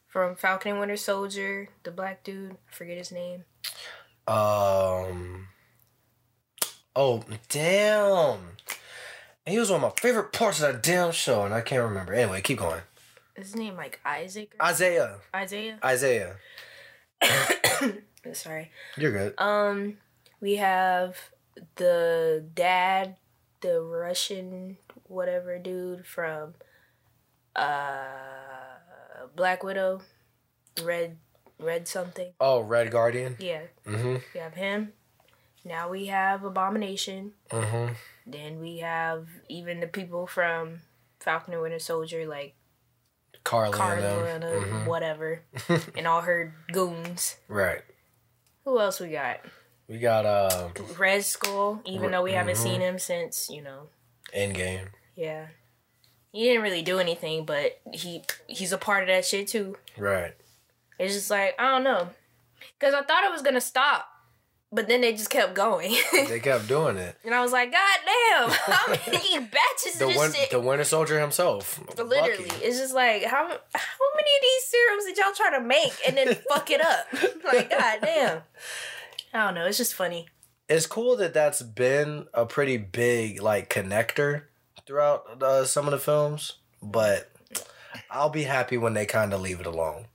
[0.07, 2.53] from Falcon and Winter Soldier, the black dude.
[2.53, 3.45] I forget his name.
[4.27, 5.49] Um.
[6.95, 8.57] Oh damn!
[9.45, 12.13] He was one of my favorite parts of that damn show, and I can't remember.
[12.13, 12.81] Anyway, keep going.
[13.39, 14.55] Is his name like Isaac?
[14.59, 15.15] Or Isaiah.
[15.35, 15.79] Isaiah.
[15.83, 16.35] Isaiah.
[18.33, 18.71] Sorry.
[18.97, 19.33] You're good.
[19.37, 19.97] Um,
[20.41, 21.17] we have
[21.75, 23.15] the dad,
[23.61, 26.53] the Russian whatever dude from
[27.55, 28.05] uh
[29.35, 30.01] Black Widow,
[30.83, 31.17] Red
[31.59, 32.31] Red something.
[32.39, 33.35] Oh, Red Guardian.
[33.39, 34.15] Yeah, Mm-hmm.
[34.33, 34.93] we have him.
[35.65, 37.33] Now we have Abomination.
[37.51, 37.93] Mm-hmm.
[38.25, 40.81] Then we have even the people from
[41.19, 42.53] Falcon and Winter Soldier, like
[43.49, 43.73] Carly.
[43.77, 45.41] Carla, and and whatever,
[45.97, 47.37] and all her goons.
[47.47, 47.81] Right.
[48.65, 49.39] Who else we got?
[49.87, 52.63] We got uh Red Skull, even though we haven't Mhm.
[52.63, 53.87] seen him since, you know,
[54.35, 54.89] Endgame.
[55.15, 55.47] yeah.
[56.31, 59.77] He didn't really do anything, but he he's a part of that shit too.
[59.97, 60.35] Right.
[60.99, 62.09] It's just like, I don't know.
[62.79, 64.07] Cause I thought it was gonna stop.
[64.71, 65.95] But then they just kept going.
[66.13, 67.15] They kept doing it.
[67.25, 70.51] and I was like, God damn, how many batches The of this win- shit?
[70.51, 71.79] the Winter Soldier himself.
[71.97, 72.45] Literally.
[72.47, 72.63] Bucky.
[72.65, 76.15] It's just like how how many of these serums did y'all try to make and
[76.17, 77.07] then fuck it up?
[77.51, 78.41] like, god damn.
[79.33, 80.27] I don't know, it's just funny.
[80.67, 84.43] it's cool that that's been a pretty big like connector
[84.85, 87.31] throughout uh, some of the films, but
[88.11, 90.05] I'll be happy when they kind of leave it alone.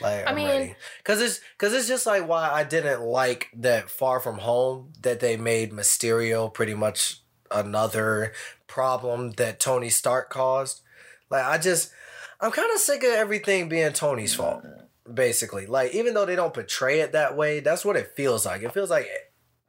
[0.00, 4.20] Like I mean- cuz it's cuz it's just like why I didn't like that Far
[4.20, 8.32] From Home that they made Mysterio pretty much another
[8.66, 10.82] problem that Tony Stark caused.
[11.30, 11.92] Like I just
[12.40, 14.64] I'm kind of sick of everything being Tony's fault.
[15.12, 18.62] Basically, like even though they don't portray it that way, that's what it feels like.
[18.62, 19.08] It feels like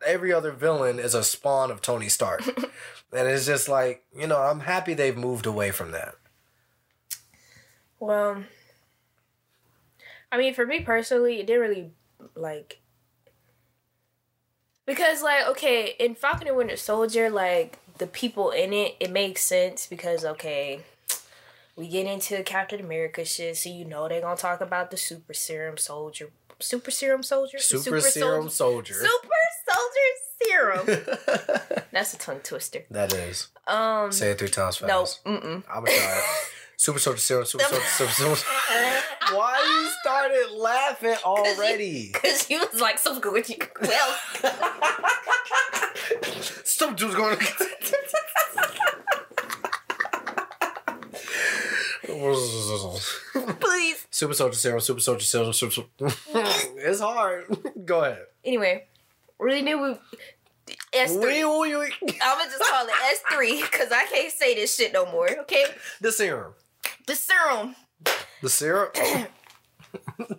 [0.05, 2.45] every other villain is a spawn of Tony Stark.
[3.13, 6.15] and it's just like, you know, I'm happy they've moved away from that.
[7.99, 8.43] Well,
[10.31, 11.91] I mean, for me personally, it didn't really
[12.35, 12.81] like
[14.85, 19.43] because, like, okay, in Falcon and Winter Soldier, like the people in it, it makes
[19.43, 20.81] sense because okay,
[21.75, 25.33] we get into Captain America shit, so you know they're gonna talk about the Super
[25.33, 28.93] Serum Soldier, Super Serum Soldier, The Super, Serum Soldier.
[28.93, 29.37] Super
[29.69, 30.09] Soldier
[30.43, 31.83] Serum.
[31.91, 32.83] That's a tongue twister.
[32.91, 33.47] that is.
[33.67, 35.21] Um, Say it three times fast.
[35.25, 35.63] no, mm-mm.
[35.69, 36.23] I'm gonna try it.
[36.77, 38.45] Super Soldier Serum, Super Soldier, Super Soldier.
[39.33, 42.09] Why you started laughing already?
[42.13, 43.47] Cause he was like so good.
[43.49, 44.15] You well,
[46.63, 47.37] Some dude's going.
[53.59, 54.07] please.
[54.09, 56.15] Super Soldier Serum, Super Soldier Serum, Super Soldier.
[56.77, 57.45] it's hard.
[57.85, 58.25] Go ahead.
[58.43, 58.85] Anyway,
[59.39, 59.81] really new.
[59.81, 59.95] We,
[60.93, 61.43] S three.
[61.43, 61.93] Wee, wee, wee.
[62.21, 65.29] I'm gonna just call it S three because I can't say this shit no more.
[65.41, 65.65] Okay,
[66.01, 66.53] The serum.
[67.07, 67.75] the serum.
[68.41, 68.97] The syrup.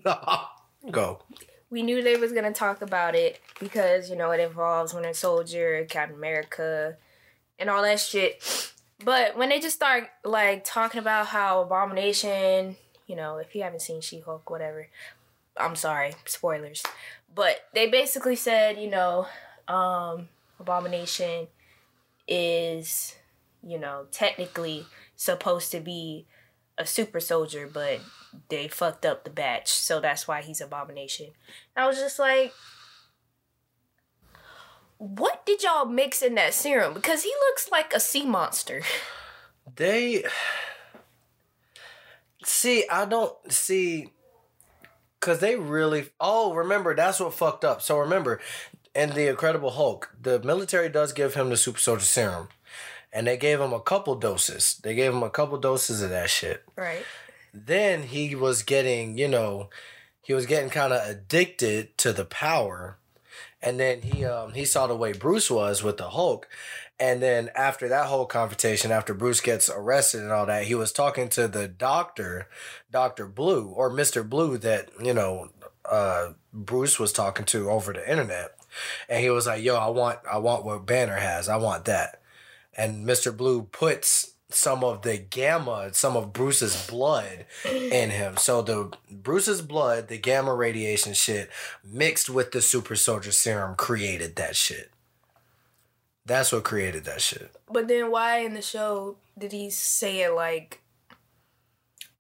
[0.91, 1.23] Go.
[1.71, 5.87] We knew they was gonna talk about it because you know it involves Winter Soldier,
[5.89, 6.97] Captain America,
[7.59, 8.73] and all that shit.
[9.05, 12.77] But when they just start like talking about how Abomination,
[13.07, 14.89] you know, if you haven't seen She Hulk, whatever,
[15.57, 16.83] I'm sorry, spoilers.
[17.35, 19.27] But they basically said, you know,
[19.69, 20.29] um,
[20.61, 21.49] Abomination
[22.29, 23.17] is,
[23.63, 24.87] you know, technically
[25.17, 26.27] supposed to be
[26.79, 28.01] a super soldier, but
[28.49, 31.29] they fucked up the batch, so that's why he's Abomination.
[31.77, 32.53] I was just like,
[34.99, 36.95] what did y'all mix in that serum?
[36.95, 38.83] Because he looks like a sea monster.
[39.77, 40.25] They
[42.45, 42.85] see.
[42.91, 44.09] I don't see.
[45.21, 47.81] Cause they really oh remember that's what fucked up.
[47.81, 48.41] So remember,
[48.95, 52.49] in the Incredible Hulk, the military does give him the super soldier serum,
[53.13, 54.81] and they gave him a couple doses.
[54.83, 56.65] They gave him a couple doses of that shit.
[56.77, 57.05] Right.
[57.53, 59.69] Then he was getting, you know,
[60.23, 62.99] he was getting kind of addicted to the power,
[63.61, 66.49] and then he um he saw the way Bruce was with the Hulk,
[66.99, 70.93] and then after that whole confrontation, after Bruce gets arrested and all that, he was
[70.93, 72.49] talking to the doctor,
[72.91, 75.51] Doctor Blue or Mister Blue, that you know,
[75.85, 78.53] uh, Bruce was talking to over the internet,
[79.09, 81.49] and he was like, "Yo, I want, I want what Banner has.
[81.49, 82.22] I want that,"
[82.75, 88.37] and Mister Blue puts some of the gamma, some of Bruce's blood in him.
[88.37, 91.51] So the Bruce's blood, the gamma radiation shit,
[91.85, 94.91] mixed with the super soldier serum created that shit.
[96.25, 97.51] That's what created that shit.
[97.69, 100.81] But then why in the show did he say it like,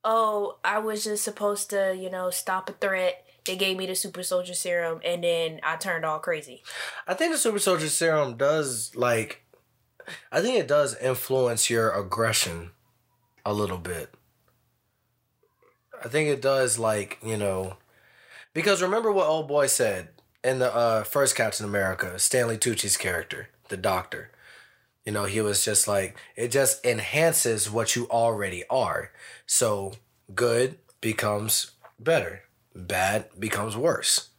[0.02, 3.24] "Oh, I was just supposed to, you know, stop a threat.
[3.44, 6.64] They gave me the super soldier serum, and then I turned all crazy."
[7.06, 9.41] I think the super soldier serum does like
[10.30, 12.70] I think it does influence your aggression
[13.44, 14.14] a little bit.
[16.04, 17.76] I think it does like, you know,
[18.54, 20.08] because remember what old boy said
[20.42, 24.30] in the uh, first Captain America, Stanley Tucci's character, the doctor.
[25.04, 29.10] You know, he was just like it just enhances what you already are.
[29.46, 29.94] So
[30.34, 32.42] good becomes better,
[32.74, 34.30] bad becomes worse.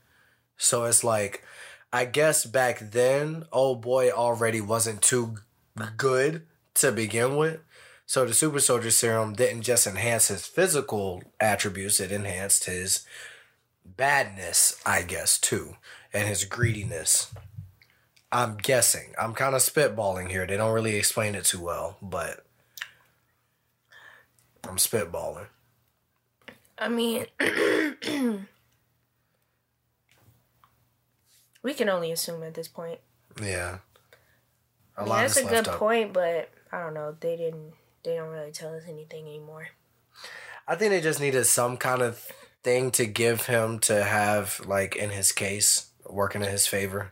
[0.57, 1.43] So it's like
[1.91, 5.35] I guess back then, old boy already wasn't too
[5.77, 5.95] Mm-hmm.
[5.97, 6.45] good
[6.75, 7.61] to begin with.
[8.05, 13.05] So the super soldier serum didn't just enhance his physical attributes, it enhanced his
[13.85, 15.77] badness, I guess, too,
[16.13, 17.33] and his greediness.
[18.31, 19.13] I'm guessing.
[19.19, 20.45] I'm kind of spitballing here.
[20.45, 22.45] They don't really explain it too well, but
[24.67, 25.47] I'm spitballing.
[26.77, 27.27] I mean,
[31.61, 32.99] we can only assume at this point.
[33.41, 33.77] Yeah.
[34.97, 35.79] I mean, that's a good up.
[35.79, 37.15] point, but I don't know.
[37.19, 37.73] They didn't.
[38.03, 39.69] They don't really tell us anything anymore.
[40.67, 42.19] I think they just needed some kind of
[42.63, 47.11] thing to give him to have, like, in his case, working in his favor.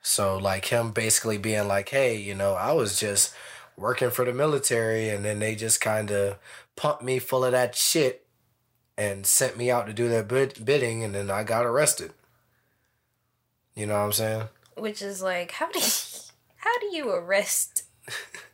[0.00, 3.34] So like him basically being like, hey, you know, I was just
[3.76, 6.38] working for the military and then they just kind of
[6.76, 8.26] pumped me full of that shit
[8.96, 12.12] and sent me out to do their bid- bidding and then I got arrested.
[13.74, 14.48] You know what I'm saying?
[14.80, 15.86] Which is like, how do you,
[16.56, 17.84] how do you arrest?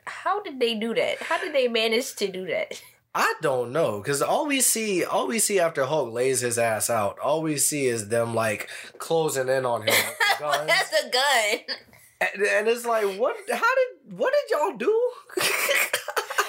[0.06, 1.18] How did they do that?
[1.22, 2.82] How did they manage to do that?
[3.16, 6.90] I don't know, cause all we see, all we see after Hulk lays his ass
[6.90, 8.68] out, all we see is them like
[8.98, 9.94] closing in on him.
[10.40, 11.76] That's a gun.
[12.20, 13.36] And, and, it's like, what?
[13.52, 14.18] How did?
[14.18, 15.10] What did y'all do?
[15.36, 15.44] Cause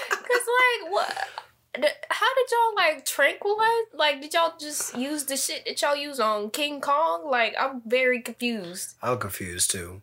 [0.10, 1.16] like what?
[2.10, 3.86] How did y'all like tranquilize?
[3.94, 7.30] Like, did y'all just use the shit that y'all use on King Kong?
[7.30, 8.96] Like, I'm very confused.
[9.02, 10.02] I'm confused too.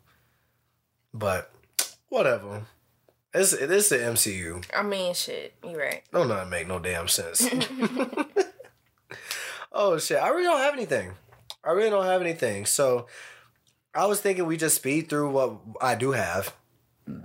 [1.15, 1.53] But
[2.09, 2.63] whatever.
[3.35, 4.65] It's it is the MCU.
[4.77, 5.55] I mean, shit.
[5.65, 6.03] you're right.
[6.13, 7.49] Don't not make no damn sense.
[9.73, 10.19] oh shit!
[10.19, 11.13] I really don't have anything.
[11.65, 12.67] I really don't have anything.
[12.67, 13.07] So
[13.95, 16.55] I was thinking we just speed through what I do have.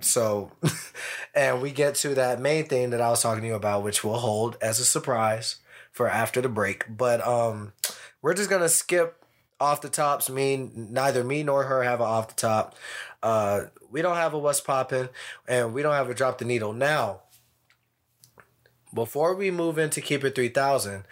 [0.01, 0.51] So,
[1.35, 4.03] and we get to that main thing that I was talking to you about, which
[4.03, 5.57] we'll hold as a surprise
[5.91, 6.85] for after the break.
[6.89, 7.73] But um,
[8.21, 9.23] we're just gonna skip
[9.59, 10.29] off the tops.
[10.29, 12.75] Me, neither me nor her have an off the top.
[13.23, 15.09] Uh, we don't have a what's popping,
[15.47, 17.21] and we don't have a drop the needle now.
[18.93, 21.03] Before we move into keep it three thousand,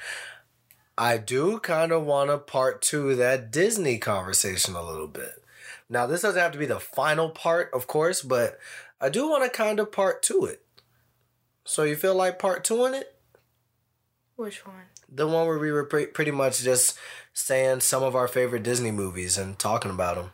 [0.98, 5.44] I do kind of want to part two that Disney conversation a little bit.
[5.90, 8.58] Now, this doesn't have to be the final part, of course, but
[9.00, 10.64] I do want to kind of part two it.
[11.64, 13.16] So you feel like part two in it?
[14.36, 14.86] Which one?
[15.08, 16.98] The one where we were pre- pretty much just
[17.34, 20.32] saying some of our favorite Disney movies and talking about them,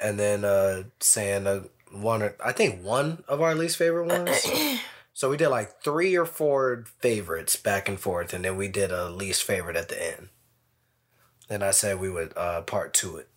[0.00, 2.22] and then uh, saying uh, one.
[2.22, 4.46] or, I think one of our least favorite ones.
[5.12, 8.90] so we did like three or four favorites back and forth, and then we did
[8.90, 10.28] a least favorite at the end.
[11.48, 13.28] And I said we would uh, part two it.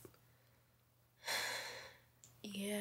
[2.44, 2.80] Yeah.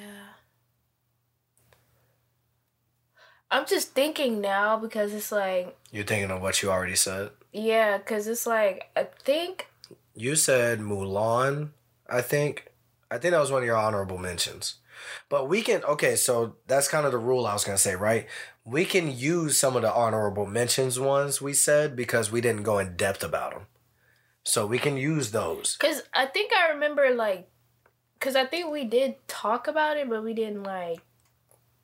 [3.52, 5.76] I'm just thinking now because it's like.
[5.90, 7.30] You're thinking of what you already said?
[7.52, 9.68] Yeah, because it's like, I think.
[10.14, 11.68] You said Mulan,
[12.08, 12.72] I think.
[13.10, 14.76] I think that was one of your honorable mentions.
[15.28, 17.94] But we can, okay, so that's kind of the rule I was going to say,
[17.94, 18.26] right?
[18.64, 22.78] We can use some of the honorable mentions ones we said because we didn't go
[22.78, 23.66] in depth about them.
[24.44, 25.76] So we can use those.
[25.78, 27.50] Because I think I remember, like,
[28.14, 31.00] because I think we did talk about it, but we didn't like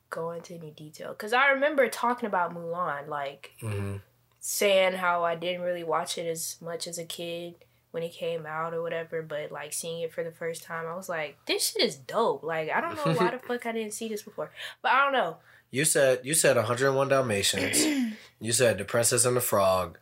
[0.09, 1.09] go into any detail.
[1.11, 3.51] Because I remember talking about Mulan, like.
[3.61, 3.97] Mm-hmm.
[4.41, 7.55] saying how I didn't really watch it as much as a kid
[7.91, 10.95] when it came out or whatever, but like seeing it for the first time, I
[10.95, 12.43] was like, this shit is dope.
[12.43, 14.51] Like I don't know why the fuck I didn't see this before,
[14.81, 15.37] but I don't know.
[15.71, 17.83] You said you said 101 Dalmatians.
[18.39, 19.97] you said The Princess and the Frog.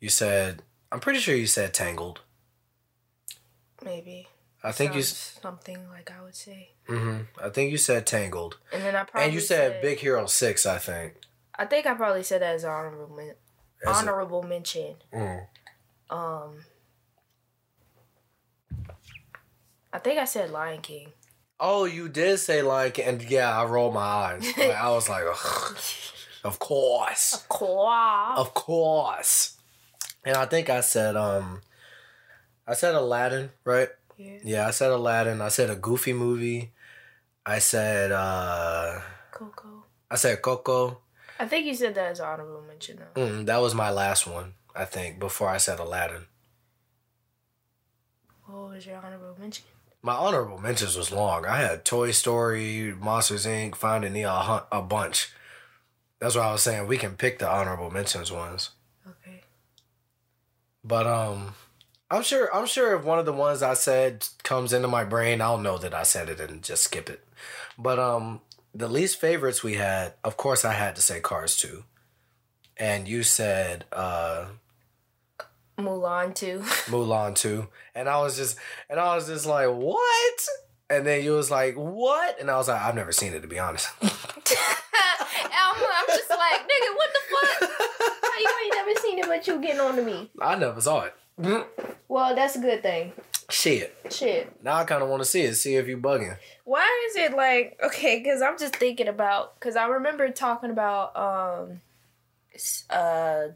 [0.00, 2.20] You said I'm pretty sure you said Tangled.
[3.84, 4.28] Maybe.
[4.64, 5.02] I think you.
[5.02, 6.70] Something like I would say.
[6.88, 7.44] Mm-hmm.
[7.44, 10.64] I think you said Tangled, And then I probably and you said, Big Hero Six.
[10.66, 11.14] I think.
[11.54, 13.34] I think I probably said that as honorable men-
[13.86, 14.96] As a- honorable mention.
[15.12, 15.46] Mm.
[16.10, 16.64] Um,
[19.92, 21.12] I think I said Lion King.
[21.60, 24.52] Oh, you did say like, and yeah, I rolled my eyes.
[24.58, 25.24] Like, I was like,
[26.44, 28.34] of course, Quah.
[28.36, 29.56] of course.
[30.24, 31.60] And I think I said, um,
[32.66, 33.88] I said Aladdin, right?
[34.16, 34.38] Yeah.
[34.44, 35.40] Yeah, I said Aladdin.
[35.40, 36.72] I said a Goofy movie.
[37.46, 39.00] I said, uh,
[39.30, 39.84] Coco.
[40.10, 40.98] I said Coco.
[41.38, 43.20] I think you said that as honorable mention though.
[43.20, 46.26] Mm, that was my last one, I think, before I said Aladdin.
[48.46, 49.64] What was your honorable mention?
[50.02, 51.46] My honorable mentions was long.
[51.46, 55.32] I had Toy Story, Monsters Inc., Finding Nemo, a bunch.
[56.20, 56.86] That's what I was saying.
[56.86, 58.70] We can pick the honorable mentions ones.
[59.06, 59.40] Okay.
[60.84, 61.54] But um,
[62.14, 62.54] I'm sure.
[62.54, 65.78] I'm sure if one of the ones I said comes into my brain, I'll know
[65.78, 67.26] that I said it and just skip it.
[67.76, 68.40] But um,
[68.72, 71.82] the least favorites we had, of course, I had to say Cars two,
[72.76, 74.44] and you said uh
[75.76, 76.60] Mulan two.
[76.86, 78.58] Mulan two, and I was just,
[78.88, 80.46] and I was just like, what?
[80.88, 82.40] And then you was like, what?
[82.40, 83.88] And I was like, I've never seen it to be honest.
[84.02, 84.12] I'm,
[85.74, 87.70] I'm just like, nigga, what the fuck?
[88.22, 90.30] How you ain't never seen it, but you getting on to me?
[90.40, 91.14] I never saw it.
[91.36, 93.12] Well, that's a good thing.
[93.50, 93.94] Shit.
[94.10, 94.62] Shit.
[94.62, 95.54] Now I kind of want to see it.
[95.54, 96.36] See if you bugging.
[96.64, 98.18] Why is it like okay?
[98.18, 101.80] Because I'm just thinking about because I remember talking about um,
[102.90, 103.48] uh,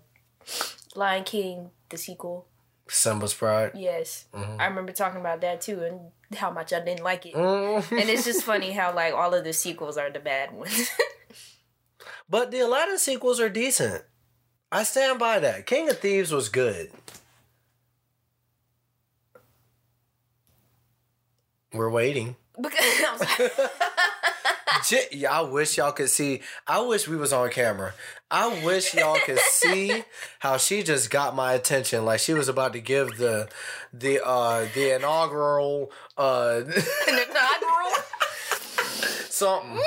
[0.94, 2.46] Lion King the sequel.
[2.90, 3.72] Simba's Pride.
[3.74, 4.58] Yes, Mhm.
[4.60, 7.34] I remember talking about that too, and how much I didn't like it.
[7.34, 7.90] Mm.
[8.00, 10.90] And it's just funny how like all of the sequels are the bad ones.
[12.30, 14.04] But the Aladdin sequels are decent.
[14.70, 15.64] I stand by that.
[15.66, 16.90] King of Thieves was good.
[21.72, 22.36] We're waiting.
[22.60, 23.50] because I'm sorry.
[24.86, 26.40] J- yeah, I wish y'all could see.
[26.66, 27.94] I wish we was on camera.
[28.30, 30.04] I wish y'all could see
[30.38, 32.04] how she just got my attention.
[32.04, 33.48] Like she was about to give the
[33.92, 36.60] the uh the inaugural uh
[37.08, 37.92] inaugural.
[39.28, 39.80] something.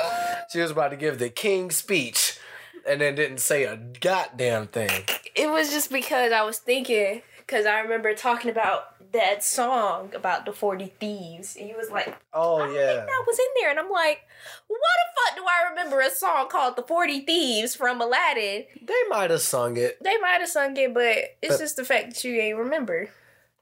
[0.52, 2.38] She was about to give the king speech
[2.86, 4.90] and then didn't say a goddamn thing.
[5.34, 10.44] It was just because I was thinking because I remember talking about that song about
[10.46, 12.94] the Forty Thieves, and he was like, Oh I yeah.
[12.94, 13.70] think that was in there.
[13.70, 14.20] And I'm like,
[14.68, 18.64] What the fuck do I remember a song called The 40 Thieves from Aladdin?
[18.82, 20.02] They might have sung it.
[20.02, 23.08] They might have sung it, but it's But- just the fact that you ain't remember.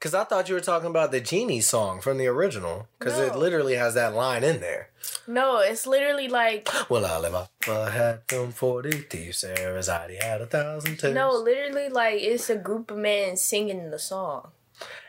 [0.01, 2.89] Cause I thought you were talking about the genie song from the original.
[3.01, 4.89] Cause it literally has that line in there.
[5.27, 7.51] No, it's literally like, Well, I live up.
[7.69, 9.45] I had them forty thieves.
[9.45, 11.15] Everybody had a thousand tales.
[11.15, 14.53] no, literally like it's a group of men singing the song.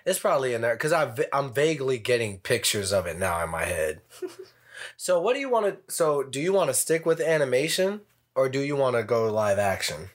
[0.06, 4.02] It's probably in there because I'm vaguely getting pictures of it now in my head.
[4.98, 5.94] so what do you want to?
[5.94, 8.02] So do you want to stick with animation
[8.36, 10.10] or do you want to go live action?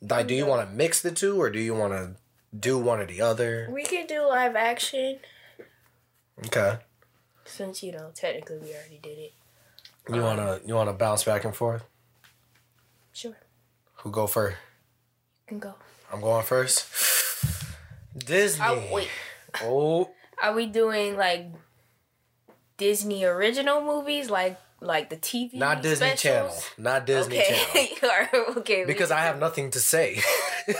[0.00, 2.16] Like, do you want to mix the two or do you want to
[2.58, 3.68] do one or the other?
[3.72, 5.18] We could do live action
[6.46, 6.78] Okay.
[7.44, 9.32] since, you know, technically we already did it.
[10.12, 11.82] You wanna um, you wanna bounce back and forth?
[13.12, 13.36] Sure,
[13.98, 14.56] Who go first?
[15.46, 15.74] you can go.
[16.12, 16.84] I'm going first.
[18.16, 18.64] Disney.
[18.66, 19.08] Oh, wait.
[19.62, 20.10] Oh,
[20.42, 21.46] Are we doing like
[22.76, 25.54] Disney original movies, like like the TV?
[25.54, 26.20] not Disney specials?
[26.22, 26.54] Channel.
[26.78, 28.44] Not Disney Channel.
[28.58, 28.58] okay.
[28.58, 28.84] okay.
[28.84, 30.20] Because I have nothing to say.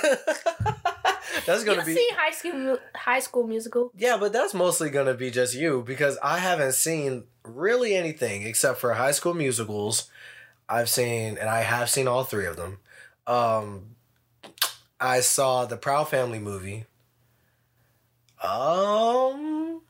[1.47, 3.93] That's gonna be seen High School High School Musical?
[3.97, 8.79] Yeah, but that's mostly gonna be just you because I haven't seen really anything except
[8.79, 10.11] for high school musicals.
[10.69, 12.79] I've seen and I have seen all three of them.
[13.27, 13.97] Um
[15.01, 16.87] I saw the Proud Family movie.
[18.45, 19.81] Um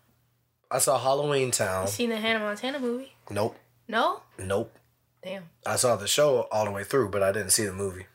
[0.71, 1.85] I saw Halloween Town.
[1.85, 3.13] You seen the Hannah Montana movie?
[3.31, 3.57] Nope.
[3.89, 4.23] No.
[4.39, 4.77] Nope.
[5.23, 5.45] Damn.
[5.67, 8.07] I saw the show all the way through, but I didn't see the movie.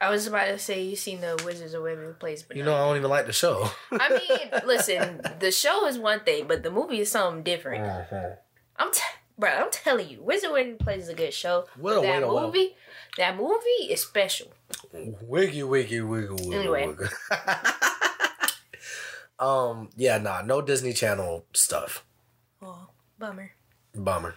[0.00, 2.72] I was about to say you seen the Wizards of Waverly Place, but You no.
[2.72, 3.70] know I don't even like the show.
[3.92, 7.82] I mean, listen, the show is one thing, but the movie is something different.
[7.84, 8.36] Mhm.
[8.76, 9.00] I'm, t-
[9.38, 11.64] bro, I'm telling you, Wizard of Waverly Place is a good show.
[11.78, 12.46] Well, that well.
[12.46, 12.76] movie,
[13.16, 14.48] that movie is special.
[14.92, 16.86] Wiggy wiggy wiggle wiggle Anyway.
[16.88, 17.08] wiggle.
[19.38, 22.04] um yeah, nah, no Disney Channel stuff.
[22.62, 23.52] Oh, bummer.
[23.94, 24.36] Bummer.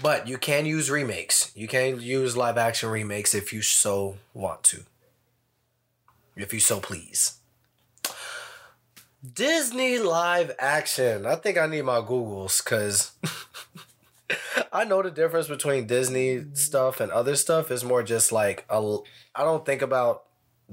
[0.00, 1.50] But you can use remakes.
[1.56, 4.84] You can use live action remakes if you so want to.
[6.36, 7.38] If you so please.
[9.34, 11.26] Disney live action.
[11.26, 13.10] I think I need my Googles because
[14.72, 18.98] I know the difference between Disney stuff and other stuff is more just like a.
[19.34, 20.24] I don't think about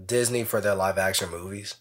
[0.05, 1.76] Disney for their live action movies.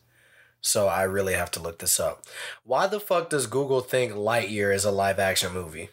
[0.67, 2.25] So I really have to look this up.
[2.65, 5.91] Why the fuck does Google think Lightyear is a live action movie?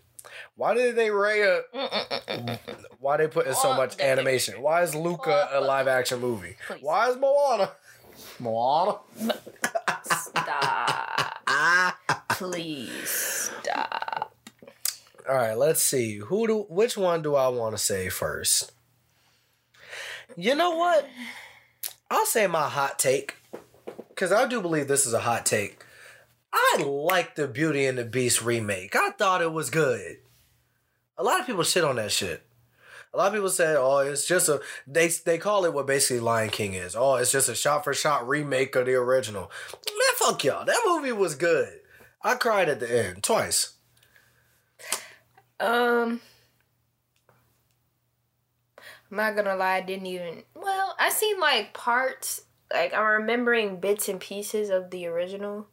[0.55, 2.57] Why did they rate a
[2.97, 4.61] why they put in so much animation?
[4.61, 6.55] Why is Luca a live action movie?
[6.65, 6.79] Please.
[6.81, 7.73] Why is Moana?
[8.39, 8.99] Moana?
[10.05, 11.41] Stop.
[11.47, 11.97] Ah.
[12.29, 14.33] Please stop.
[15.29, 16.17] All right, let's see.
[16.17, 18.71] Who do which one do I want to say first?
[20.37, 21.07] You know what?
[22.09, 23.35] I'll say my hot take
[24.21, 25.83] cuz I do believe this is a hot take.
[26.53, 28.95] I like the Beauty and the Beast remake.
[28.95, 30.17] I thought it was good.
[31.17, 32.43] A lot of people shit on that shit.
[33.13, 36.19] A lot of people say, "Oh, it's just a they they call it what basically
[36.19, 36.95] Lion King is.
[36.95, 39.51] Oh, it's just a shot for shot remake of the original."
[39.87, 40.65] Man, fuck y'all.
[40.65, 41.79] That movie was good.
[42.21, 43.73] I cried at the end twice.
[45.59, 46.21] Um,
[49.09, 50.43] I'm not gonna lie, I didn't even.
[50.55, 52.41] Well, I seen like parts.
[52.73, 55.67] Like I'm remembering bits and pieces of the original,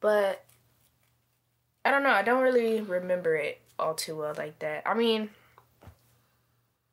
[0.00, 0.44] but
[1.84, 2.10] I don't know.
[2.10, 4.82] I don't really remember it all too well like that.
[4.86, 5.30] I mean,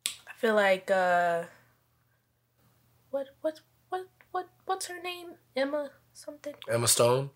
[0.08, 1.44] I feel like uh,
[3.10, 5.36] what what what what what's her name?
[5.56, 6.54] Emma something.
[6.70, 7.32] Emma Stone.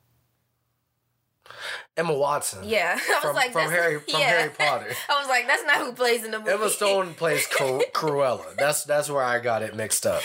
[1.97, 2.60] Emma Watson.
[2.64, 4.28] Yeah, I was From, like from Harry from yeah.
[4.28, 4.88] Harry Potter.
[5.10, 6.52] I was like, that's not who plays in the movie.
[6.52, 8.56] Emma Stone plays Cru- Cruella.
[8.58, 10.22] That's that's where I got it mixed up.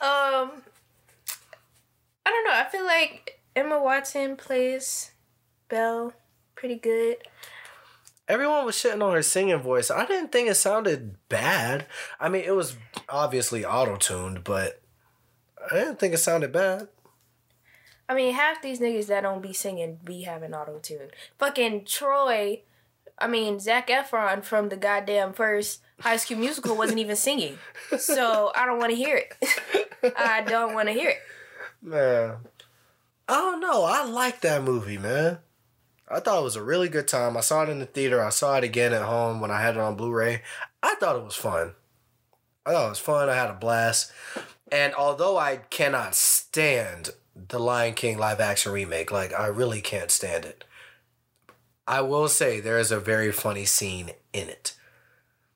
[0.00, 0.62] Um,
[2.24, 2.52] I don't know.
[2.54, 5.10] I feel like Emma Watson plays
[5.68, 6.12] Belle
[6.54, 7.16] pretty good.
[8.28, 9.90] Everyone was shitting on her singing voice.
[9.90, 11.86] I didn't think it sounded bad.
[12.20, 12.76] I mean, it was
[13.08, 14.80] obviously auto tuned, but
[15.70, 16.88] I didn't think it sounded bad.
[18.08, 21.10] I mean, half these niggas that don't be singing be having auto tune.
[21.38, 22.62] Fucking Troy,
[23.18, 27.58] I mean Zac Efron from the goddamn first High School Musical wasn't even singing.
[27.98, 29.34] So I don't want to hear it.
[30.16, 31.18] I don't want to hear it.
[31.82, 32.36] Man,
[33.28, 33.84] I don't know.
[33.84, 35.38] I like that movie, man.
[36.10, 37.36] I thought it was a really good time.
[37.36, 38.24] I saw it in the theater.
[38.24, 40.42] I saw it again at home when I had it on Blu-ray.
[40.82, 41.74] I thought it was fun.
[42.64, 43.28] I thought it was fun.
[43.28, 44.10] I had a blast.
[44.70, 50.10] And although I cannot stand the Lion King live action remake, like I really can't
[50.10, 50.64] stand it.
[51.86, 54.74] I will say there is a very funny scene in it.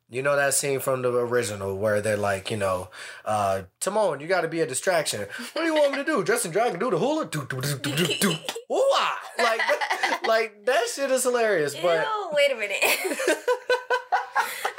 [0.09, 2.91] You know that scene from the original where they're like, you know,
[3.25, 5.27] uh, Timon, you got to be a distraction.
[5.53, 6.23] What do you want me to do?
[6.25, 7.25] Dress and Dragon do the hula?
[7.27, 8.31] Do, do, do, do, do, do.
[8.31, 9.19] Ooh-ah.
[9.39, 11.75] Like, that, like that shit is hilarious.
[11.75, 12.79] But Ew, wait a minute.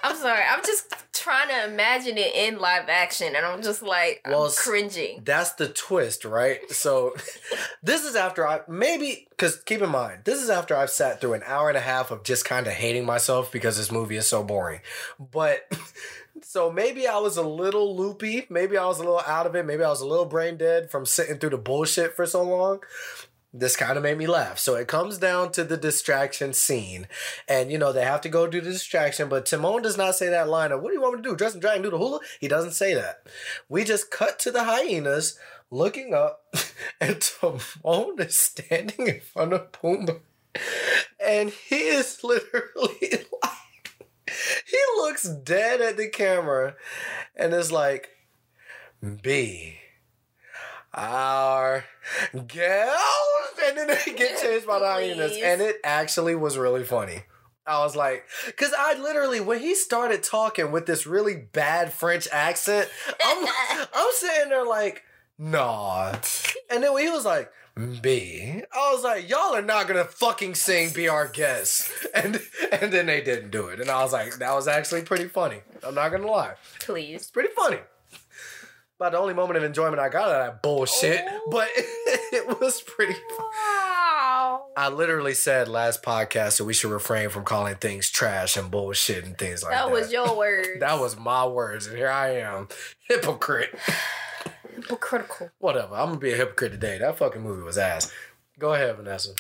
[0.04, 0.42] I'm sorry.
[0.50, 4.52] I'm just trying to imagine it in live action, and I'm just like, I'm Well,
[4.56, 5.22] cringing.
[5.24, 6.60] that's the twist, right?
[6.72, 7.16] So
[7.84, 11.34] this is after I maybe because keep in mind this is after I've sat through
[11.34, 14.28] an hour and a half of just kind of hating myself because this movie is
[14.28, 14.82] so boring.
[15.20, 15.72] But
[16.42, 19.66] so maybe I was a little loopy, maybe I was a little out of it,
[19.66, 22.82] maybe I was a little brain dead from sitting through the bullshit for so long.
[23.56, 24.58] This kind of made me laugh.
[24.58, 27.08] So it comes down to the distraction scene.
[27.48, 30.28] And, you know, they have to go do the distraction, but Timon does not say
[30.30, 31.36] that line of, what do you want me to do?
[31.36, 32.20] Dress and drag and do the hula?
[32.40, 33.28] He doesn't say that.
[33.70, 35.38] We just cut to the hyenas
[35.70, 36.56] looking up,
[37.02, 40.22] and Timon is standing in front of Pumbaa.
[41.24, 43.96] And he is literally like,
[44.66, 46.76] he looks dead at the camera
[47.36, 48.10] and is like,
[49.22, 49.80] B,
[50.94, 51.86] our
[52.34, 52.98] girl.
[53.66, 55.38] And then they get chased by the hyenas.
[55.42, 57.24] And it actually was really funny.
[57.66, 62.28] I was like, because I literally, when he started talking with this really bad French
[62.32, 62.90] accent,
[63.24, 63.48] I'm,
[63.94, 65.04] I'm sitting there like,
[65.38, 66.14] nah.
[66.70, 67.50] And then when he was like,
[68.02, 71.92] B, I was like, y'all are not gonna fucking sing Be Our Guest.
[72.16, 72.40] And
[72.72, 73.82] and then they didn't do it.
[73.82, 75.62] And I was like, that was actually pretty funny.
[75.82, 76.54] I'm not gonna lie.
[76.80, 77.16] Please.
[77.22, 77.80] It's pretty funny.
[79.04, 81.50] About the only moment of enjoyment I got out of that bullshit, Oh.
[81.52, 84.68] but it was pretty Wow.
[84.78, 89.26] I literally said last podcast that we should refrain from calling things trash and bullshit
[89.26, 89.88] and things like that.
[89.88, 90.80] That was your word.
[90.80, 92.70] That was my words, and here I am,
[93.10, 93.78] hypocrite.
[94.74, 95.50] hypocritical.
[95.60, 95.96] Whatever.
[95.96, 96.98] I'm gonna be a hypocrite today.
[97.00, 98.10] That fucking movie was ass.
[98.58, 99.32] Go ahead, Vanessa.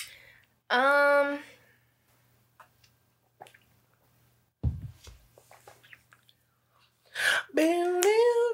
[0.71, 1.39] Um.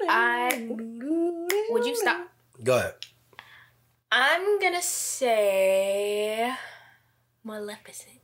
[0.08, 0.68] I-
[1.70, 2.28] Would you stop?
[2.62, 2.94] Go ahead.
[4.12, 6.52] I'm gonna say
[7.44, 8.16] Maleficent.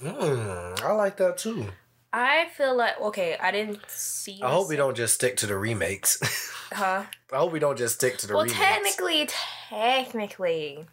[0.00, 1.68] Mm, I like that too.
[2.12, 4.40] I feel like okay, I didn't see.
[4.42, 6.18] I hope we don't just stick to the remakes.
[6.72, 7.04] Huh?
[7.30, 8.58] I hope we don't just stick to the Well, remakes.
[8.58, 9.28] technically,
[9.68, 10.86] technically,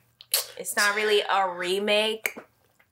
[0.57, 2.35] it's not really a remake.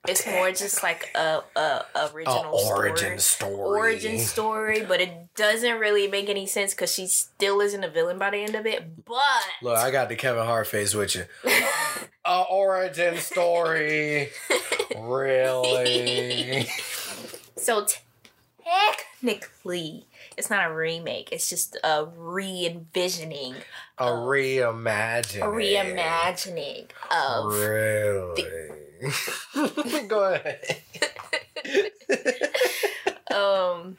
[0.07, 3.49] It's more just like a, a A original origin story.
[3.57, 3.79] story.
[3.79, 8.17] Origin story, but it doesn't really make any sense because she still isn't a villain
[8.17, 9.05] by the end of it.
[9.05, 9.17] But
[9.61, 11.25] Look, I got the Kevin Hart face with you.
[12.25, 14.29] A origin story.
[14.97, 16.67] really?
[17.57, 17.85] so
[18.63, 20.05] technically,
[20.37, 21.29] it's not a remake.
[21.31, 23.55] It's just a re-envisioning,
[23.97, 25.41] A reimagining.
[25.41, 28.71] a reimagining of Really?
[30.07, 30.77] Go ahead.
[33.31, 33.97] um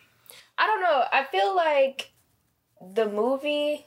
[0.61, 1.05] I don't know.
[1.13, 2.11] I feel like
[2.95, 3.87] the movie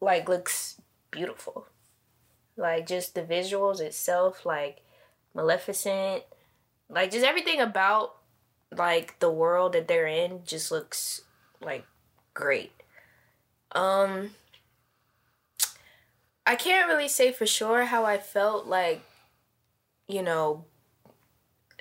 [0.00, 1.66] like looks beautiful.
[2.56, 4.82] Like just the visuals itself, like
[5.34, 6.24] Maleficent,
[6.88, 8.16] like just everything about
[8.76, 11.22] like the world that they're in just looks
[11.60, 11.86] like
[12.34, 12.72] great.
[13.72, 14.30] Um
[16.46, 19.02] I can't really say for sure how I felt like
[20.10, 20.64] you know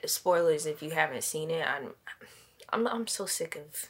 [0.05, 1.65] spoilers if you haven't seen it.
[1.67, 1.93] I'm
[2.71, 3.85] I'm I'm so sick of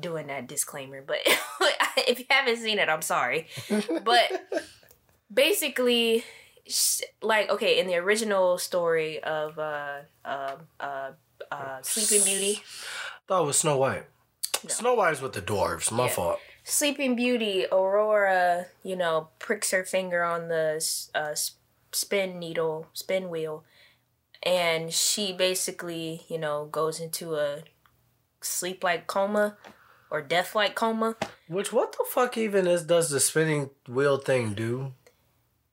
[0.00, 1.18] doing that disclaimer, but
[1.96, 3.48] if you haven't seen it, I'm sorry.
[4.04, 4.48] But
[5.32, 6.24] basically
[7.22, 11.10] like okay, in the original story of uh uh uh,
[11.50, 12.62] uh Sleeping Beauty,
[13.26, 14.04] Thought it was Snow White.
[14.64, 14.68] No.
[14.70, 15.90] Snow White's with the dwarves.
[15.90, 16.12] My Yeah.
[16.12, 16.38] fault.
[16.64, 20.76] Sleeping Beauty, Aurora, you know, pricks her finger on the
[21.12, 21.34] uh,
[21.90, 23.64] spin needle, spin wheel,
[24.42, 27.62] and she basically, you know, goes into a
[28.40, 29.56] sleep like coma
[30.10, 31.16] or death like coma.
[31.48, 34.94] Which what the fuck even is does the spinning wheel thing do?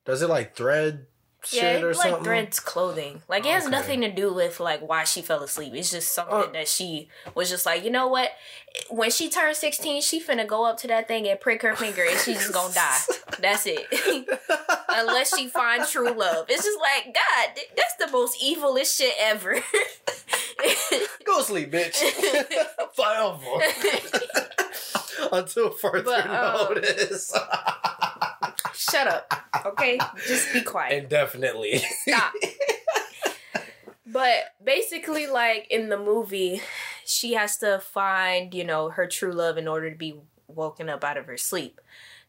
[0.05, 1.07] Does it like thread
[1.45, 2.23] shit yeah, or like something?
[2.23, 3.21] threads clothing.
[3.27, 3.71] Like it has Okay.
[3.71, 5.73] nothing to do with like why she fell asleep.
[5.75, 6.47] It's just something Uh.
[6.53, 8.31] that she was just like, you know what?
[8.89, 12.03] When she turns sixteen, she finna go up to that thing and prick her finger,
[12.03, 12.97] and she's just gonna die.
[13.39, 13.85] That's it.
[14.89, 16.45] Unless she finds true love.
[16.49, 17.49] It's just like God.
[17.75, 19.55] That's the most evilest shit ever.
[21.25, 21.95] Go sleep, bitch.
[22.95, 23.63] Forever.
[25.31, 27.33] Until further But, um, notice.
[28.74, 29.34] Shut up.
[29.65, 31.03] Okay, just be quiet.
[31.03, 31.82] Indefinitely.
[32.07, 32.34] Stop.
[34.05, 36.61] but basically, like in the movie,
[37.05, 40.15] she has to find, you know, her true love in order to be
[40.47, 41.80] woken up out of her sleep.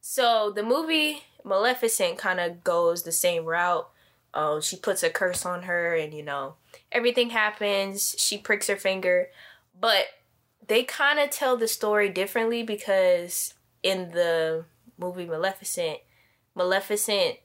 [0.01, 3.89] So the movie Maleficent kind of goes the same route.
[4.33, 6.55] Um, she puts a curse on her, and you know,
[6.93, 8.15] everything happens.
[8.19, 9.29] She pricks her finger,
[9.79, 10.07] but
[10.69, 14.65] they kind of tell the story differently because in the
[14.99, 15.99] movie Maleficent,
[16.61, 17.37] Maleficent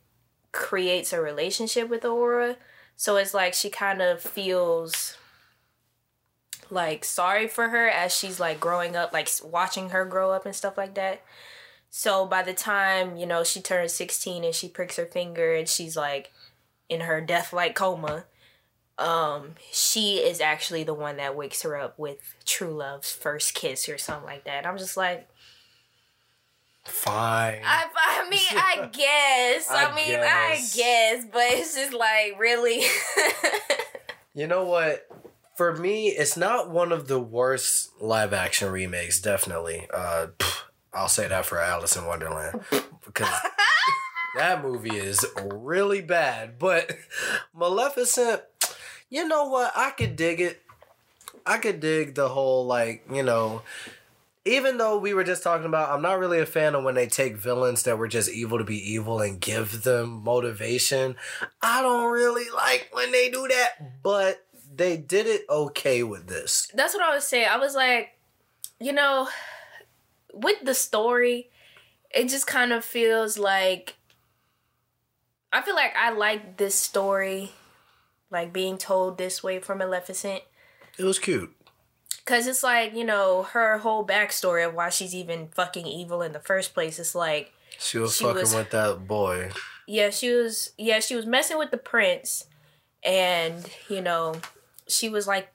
[0.51, 2.57] creates a relationship with Aurora.
[2.97, 5.16] So it's like she kind of feels
[6.70, 10.53] like sorry for her as she's like growing up, like watching her grow up and
[10.53, 11.22] stuff like that.
[11.89, 15.70] So by the time, you know, she turns 16 and she pricks her finger and
[15.70, 16.34] she's like
[16.89, 18.26] in her death like coma,
[18.97, 23.88] um, she is actually the one that wakes her up with true love's first kiss
[23.88, 24.66] or something like that.
[24.66, 25.30] I'm just like,
[26.86, 27.62] Fine.
[27.66, 29.70] I, I mean, I guess.
[29.70, 30.76] I, I mean, guess.
[30.76, 32.84] I guess, but it's just like really.
[34.36, 35.08] You know what?
[35.56, 39.88] For me, it's not one of the worst live action remakes, definitely.
[39.94, 40.64] Uh pff,
[40.94, 42.60] I'll say that for Alice in Wonderland.
[43.06, 43.34] Because
[44.36, 46.60] that movie is really bad.
[46.60, 46.98] But
[47.58, 48.42] Maleficent,
[49.10, 49.72] you know what?
[49.74, 50.62] I could dig it.
[51.46, 53.62] I could dig the whole like, you know,
[54.46, 57.08] even though we were just talking about, I'm not really a fan of when they
[57.08, 61.16] take villains that were just evil to be evil and give them motivation.
[61.64, 66.72] I don't really like when they do that, but they did it okay with this.
[66.76, 67.48] That's what I was saying.
[67.50, 68.18] I was like,
[68.80, 69.28] you know,
[70.32, 71.50] with the story,
[72.12, 73.96] it just kind of feels like.
[75.52, 77.54] I feel like I like this story,
[78.30, 80.41] like being told this way from Maleficent.
[81.00, 81.55] It was cute.
[82.26, 86.32] Cause it's like, you know, her whole backstory of why she's even fucking evil in
[86.32, 86.97] the first place.
[86.97, 89.51] It's like, She was She fucking was- with that boy.
[89.86, 92.45] yeah, she was yeah, she was messing with the prince
[93.03, 94.36] and, you know,
[94.88, 95.49] she was like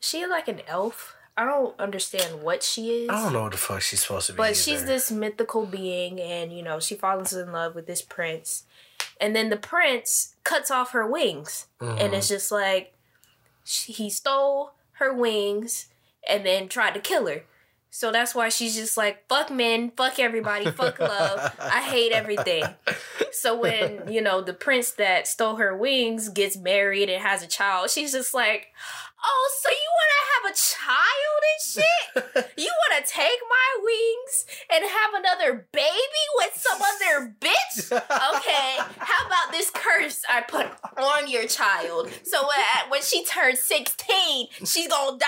[0.00, 1.14] she like an elf.
[1.36, 3.08] I don't understand what she is.
[3.10, 4.36] I don't know what the fuck she's supposed to be.
[4.38, 8.64] But she's this mythical being and, you know, she falls in love with this prince.
[9.20, 11.66] And then the prince cuts off her wings.
[11.80, 12.00] Mhm.
[12.00, 12.94] And it's just like
[13.64, 15.86] she, he stole her wings
[16.28, 17.44] and then tried to kill her.
[17.92, 21.56] So that's why she's just like, fuck men, fuck everybody, fuck love.
[21.58, 22.62] I hate everything.
[23.32, 27.48] So when, you know, the prince that stole her wings gets married and has a
[27.48, 28.68] child, she's just like,
[29.24, 32.52] oh, so you want to have a child and shit?
[32.56, 37.92] You want to take my wings and have another baby with some other bitch?
[37.92, 42.08] Okay, how about this curse I put on your child?
[42.22, 45.26] So when, when she turns 16, she's gonna die.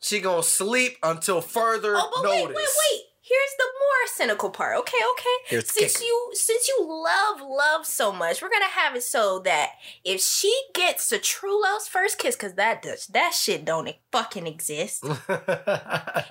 [0.00, 2.46] She gonna sleep until further Oh, but notice.
[2.46, 3.02] wait, wait, wait.
[3.22, 4.76] Here's the more cynical part.
[4.78, 5.36] Okay, okay.
[5.46, 9.70] Here's since you since you love love so much, we're gonna have it so that
[10.04, 14.48] if she gets the true love's first kiss, because that does that shit don't fucking
[14.48, 15.04] exist.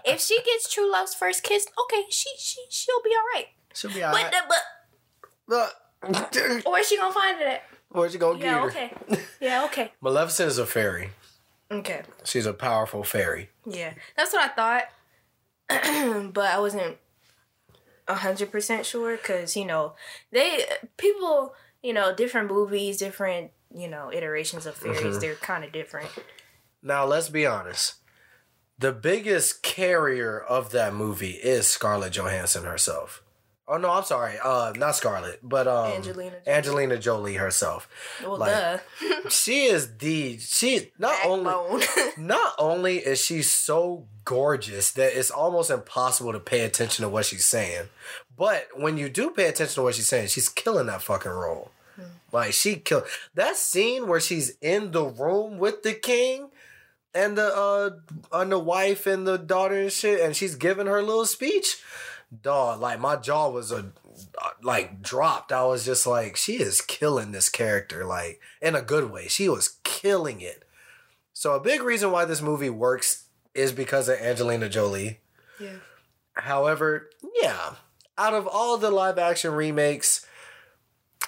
[0.03, 3.47] if she gets true love's first kiss, okay, she she she'll be all right.
[3.73, 4.33] She'll be But alright.
[5.47, 7.63] but But where's she gonna find it at?
[7.89, 8.95] where's you gonna Yeah, get her?
[9.15, 9.23] okay.
[9.39, 9.91] Yeah, okay.
[10.01, 11.11] Maleficent is a fairy.
[11.71, 12.01] Okay.
[12.23, 13.49] She's a powerful fairy.
[13.65, 14.53] Yeah, that's what I
[15.69, 16.97] thought, but I wasn't
[18.07, 19.93] hundred percent sure because you know
[20.31, 20.65] they
[20.97, 21.53] people
[21.83, 25.17] you know different movies, different you know iterations of fairies.
[25.17, 25.21] Mhm.
[25.21, 26.09] They're kind of different.
[26.81, 27.95] Now let's be honest.
[28.79, 33.21] The biggest carrier of that movie is Scarlett Johansson herself.
[33.71, 34.37] Oh no, I'm sorry.
[34.43, 36.55] Uh not Scarlett, but um Angelina Jolie.
[36.55, 37.87] Angelina Jolie herself.
[38.23, 38.79] Well, like, duh.
[39.29, 41.85] She is the she not only
[42.17, 47.25] not only is she so gorgeous that it's almost impossible to pay attention to what
[47.25, 47.89] she's saying,
[48.35, 51.71] but when you do pay attention to what she's saying, she's killing that fucking role.
[52.31, 53.03] Like she killed
[53.35, 56.49] that scene where she's in the room with the king
[57.13, 57.89] and the uh
[58.31, 61.77] and the wife and the daughter and shit, and she's giving her little speech.
[62.41, 63.91] Dog, like my jaw was a
[64.61, 65.51] like dropped.
[65.51, 69.27] I was just like, she is killing this character, like in a good way.
[69.27, 70.63] She was killing it.
[71.33, 75.19] So a big reason why this movie works is because of Angelina Jolie.
[75.59, 75.77] yeah.
[76.33, 77.09] However,
[77.41, 77.75] yeah,
[78.17, 80.25] out of all the live action remakes,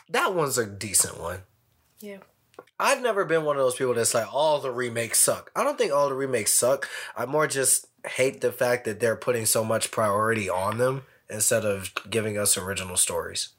[0.10, 1.41] that one's a decent one.
[1.99, 2.18] Yeah.
[2.80, 5.52] I've never been one of those people that's like all the remakes suck.
[5.56, 6.89] I don't think all the remakes suck.
[7.16, 11.66] I'm more just hate the fact that they're putting so much priority on them instead
[11.66, 13.49] of giving us original stories.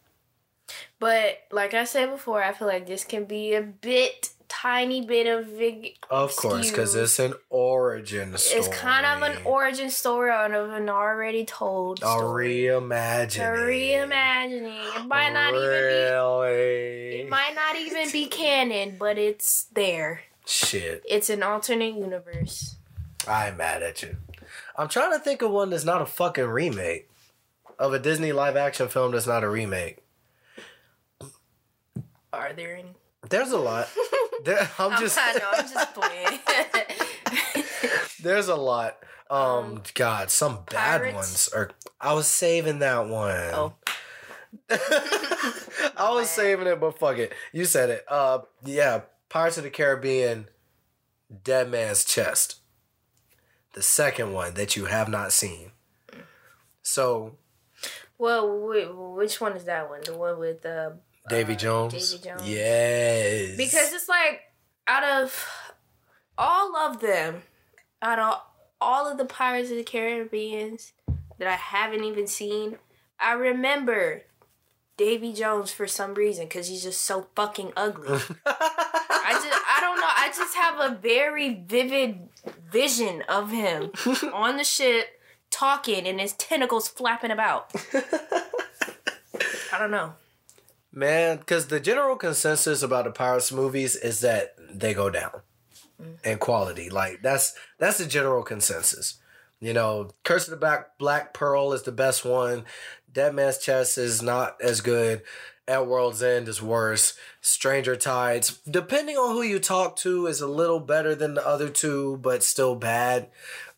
[0.98, 5.26] But like I said before, I feel like this can be a bit, tiny bit
[5.26, 8.60] of vig- Of course, because it's an origin story.
[8.60, 12.62] It's kind of an origin story out of an already told a story.
[12.62, 13.38] reimagining.
[13.40, 13.58] A
[14.06, 14.96] reimagining.
[15.00, 17.10] It might not even really?
[17.10, 17.20] be.
[17.22, 20.22] It might not even be canon, but it's there.
[20.46, 22.76] Shit, It's an alternate universe.
[23.28, 24.16] I'm mad at you.
[24.76, 27.08] I'm trying to think of one that's not a fucking remake
[27.78, 29.98] of a Disney live action film that's not a remake.
[32.32, 32.94] Are there any?
[33.28, 33.88] There's a lot.
[34.44, 36.40] There, I'm I'm just I know, I'm just playing.
[38.24, 38.98] there's a lot.
[39.30, 41.48] Um, Um, God, some bad ones.
[41.54, 41.70] Or
[42.00, 43.36] I was saving that one.
[43.54, 43.74] oh,
[44.68, 47.32] I was saving it, but fuck it.
[47.52, 48.04] You said it.
[48.08, 50.48] Uh, yeah, Pirates of the Caribbean,
[51.44, 52.56] Dead Man's Chest.
[53.72, 55.72] The second one that you have not seen.
[56.82, 57.36] So
[58.18, 60.00] well, wh- which one is that one?
[60.04, 60.90] The one with uh,
[61.28, 62.12] Davy uh, Jones.
[62.12, 62.48] Davy Jones.
[62.48, 63.56] Yes.
[63.56, 64.42] Because it's like
[64.86, 65.48] out of
[66.36, 67.42] all of them,
[68.00, 68.40] out of
[68.80, 70.92] all of the Pirates of the Caribbeans
[71.38, 72.78] that I haven't even seen,
[73.18, 74.22] I remember
[74.96, 78.20] Davy Jones for some reason because he's just so fucking ugly.
[80.02, 80.12] know.
[80.14, 82.28] I just have a very vivid
[82.70, 83.92] vision of him
[84.32, 87.72] on the ship talking and his tentacles flapping about.
[89.72, 90.14] I don't know.
[90.92, 95.40] Man, because the general consensus about the Pirates movies is that they go down
[96.00, 96.22] mm.
[96.24, 96.90] in quality.
[96.90, 99.18] Like that's that's the general consensus.
[99.60, 102.64] You know, Curse of the Black Black Pearl is the best one.
[103.10, 105.22] Dead Man's Chest is not as good.
[105.68, 107.14] At World's End is worse.
[107.40, 111.68] Stranger Tides, depending on who you talk to, is a little better than the other
[111.68, 113.28] two, but still bad.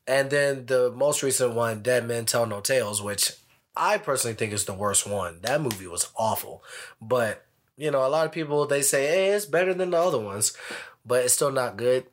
[0.06, 3.32] And then the most recent one, Dead Men Tell No Tales, which
[3.76, 5.40] I personally think is the worst one.
[5.42, 6.62] That movie was awful.
[7.00, 7.44] But,
[7.76, 10.56] you know, a lot of people they say, hey, it's better than the other ones,
[11.04, 12.06] but it's still not good.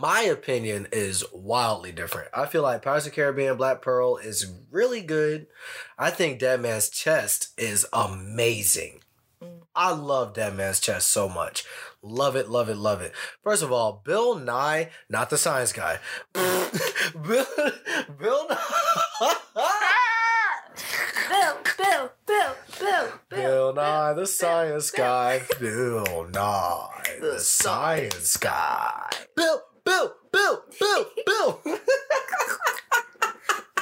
[0.00, 2.28] My opinion is wildly different.
[2.32, 5.46] I feel like Pirates of the Caribbean Black Pearl is really good.
[5.98, 9.00] I think Dead Man's Chest is amazing.
[9.42, 9.62] Mm.
[9.74, 11.64] I love Dead Man's Chest so much.
[12.00, 13.12] Love it, love it, love it.
[13.42, 15.98] First of all, Bill Nye, not the science guy.
[16.32, 17.46] Bill,
[18.20, 18.58] Bill Nye.
[21.28, 25.04] Bill, Bill, Bill, Bill, Bill Nye, the science Bill.
[25.04, 25.42] guy.
[25.58, 29.08] Bill Nye, the, The science guy.
[29.36, 31.60] Bill, Bill, Bill, Bill, Bill.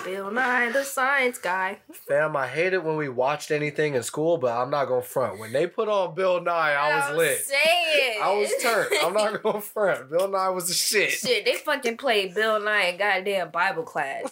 [0.05, 1.81] Bill Nye, the science guy.
[2.07, 5.41] Fam, I hated when we watched anything in school, but I'm not gonna front.
[5.41, 7.39] When they put on Bill Nye, I was lit.
[7.41, 8.21] Saying.
[8.23, 8.89] I was turned.
[9.03, 10.09] I'm not gonna front.
[10.09, 11.11] Bill Nye was the shit.
[11.11, 14.31] Shit, they fucking played Bill Nye in goddamn Bible class.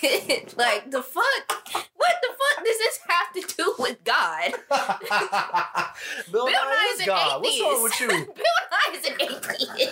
[0.00, 0.56] Shit.
[0.58, 1.52] like the fuck?
[1.94, 4.54] What the fuck does this have to do with God?
[6.32, 7.42] Bill, Bill Nye Nye is is God.
[7.42, 8.08] What's wrong with you?
[8.08, 8.24] Bill
[8.72, 9.85] Nye is an atheist.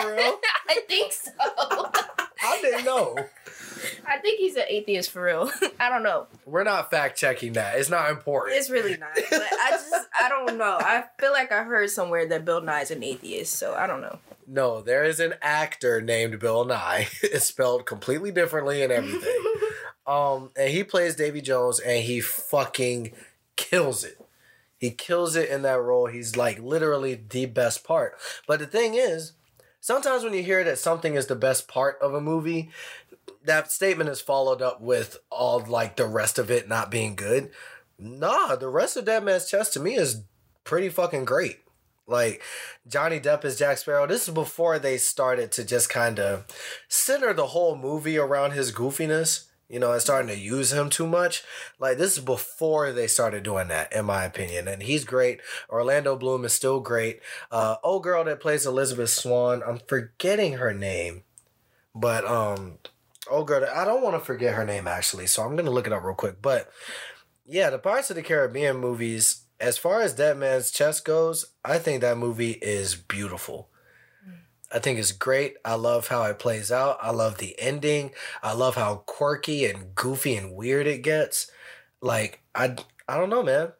[0.00, 0.38] For real?
[0.68, 1.30] I think so.
[2.44, 3.16] I didn't know.
[4.06, 5.50] I think he's an atheist for real.
[5.80, 6.26] I don't know.
[6.46, 7.78] We're not fact checking that.
[7.78, 8.56] It's not important.
[8.56, 9.10] It's really not.
[9.14, 10.78] But I just I don't know.
[10.80, 14.18] I feel like I heard somewhere that Bill Nye's an atheist, so I don't know.
[14.46, 17.08] no, there is an actor named Bill Nighy.
[17.22, 19.40] It's spelled completely differently and everything.
[20.06, 23.12] um, and he plays Davy Jones, and he fucking
[23.56, 24.18] kills it.
[24.78, 26.06] He kills it in that role.
[26.06, 28.16] He's like literally the best part.
[28.48, 29.32] But the thing is,
[29.82, 32.70] sometimes when you hear that something is the best part of a movie,
[33.44, 37.50] that statement is followed up with all like the rest of it not being good.
[37.98, 40.22] Nah, the rest of Dead Man's Chest to me is
[40.64, 41.58] pretty fucking great.
[42.06, 42.42] Like
[42.88, 44.06] Johnny Depp as Jack Sparrow.
[44.06, 46.46] This is before they started to just kind of
[46.88, 49.44] center the whole movie around his goofiness.
[49.72, 51.42] You know, and starting to use him too much.
[51.80, 54.68] Like this is before they started doing that, in my opinion.
[54.68, 55.40] And he's great.
[55.70, 57.20] Orlando Bloom is still great.
[57.50, 59.62] Uh, old girl that plays Elizabeth Swann.
[59.66, 61.22] I'm forgetting her name,
[61.94, 62.80] but um,
[63.30, 63.66] old girl.
[63.74, 66.14] I don't want to forget her name actually, so I'm gonna look it up real
[66.14, 66.42] quick.
[66.42, 66.70] But
[67.46, 71.78] yeah, the Pirates of the Caribbean movies, as far as Dead Man's Chest goes, I
[71.78, 73.70] think that movie is beautiful.
[74.72, 75.56] I think it's great.
[75.64, 76.98] I love how it plays out.
[77.02, 78.12] I love the ending.
[78.42, 81.50] I love how quirky and goofy and weird it gets.
[82.00, 82.76] Like I
[83.08, 83.72] I don't know, man.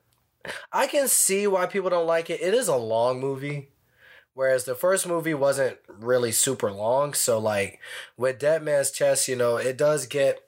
[0.72, 2.40] I can see why people don't like it.
[2.42, 3.70] It is a long movie.
[4.34, 7.12] Whereas the first movie wasn't really super long.
[7.14, 7.80] So like
[8.16, 10.42] with Dead Man's Chest, you know, it does get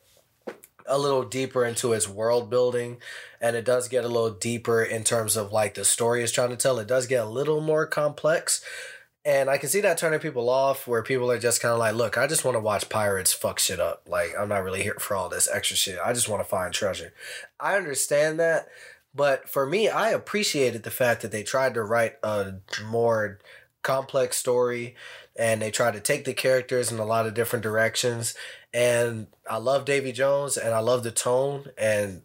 [0.87, 2.99] a little deeper into its world building
[3.41, 6.51] and it does get a little deeper in terms of like the story is trying
[6.51, 6.79] to tell.
[6.79, 8.63] It does get a little more complex.
[9.27, 11.95] And I can see that turning people off where people are just kind of like,
[11.95, 14.03] look, I just want to watch pirates fuck shit up.
[14.07, 15.99] Like, I'm not really here for all this extra shit.
[16.05, 17.15] I just want to find treasure.
[17.59, 18.69] I understand that.
[19.15, 22.55] But for me, I appreciated the fact that they tried to write a
[22.85, 23.39] more
[23.83, 24.95] complex story
[25.37, 28.35] and they tried to take the characters in a lot of different directions.
[28.75, 31.71] And I love Davy Jones and I love the tone.
[31.79, 32.23] And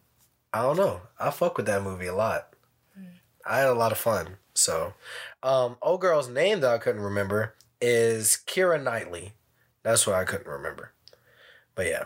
[0.54, 2.54] I don't know, I fuck with that movie a lot.
[3.00, 3.06] Mm.
[3.46, 4.38] I had a lot of fun.
[4.54, 4.94] So,
[5.44, 9.34] um, old girl's name that I couldn't remember is Keira Knightley.
[9.84, 10.94] That's what I couldn't remember.
[11.76, 12.06] But yeah,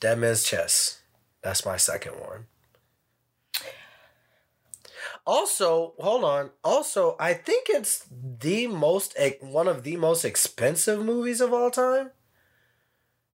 [0.00, 1.00] Dead Man's Chest.
[1.42, 2.46] That's my second one.
[5.26, 6.50] Also, hold on.
[6.64, 12.12] Also, I think it's the most one of the most expensive movies of all time.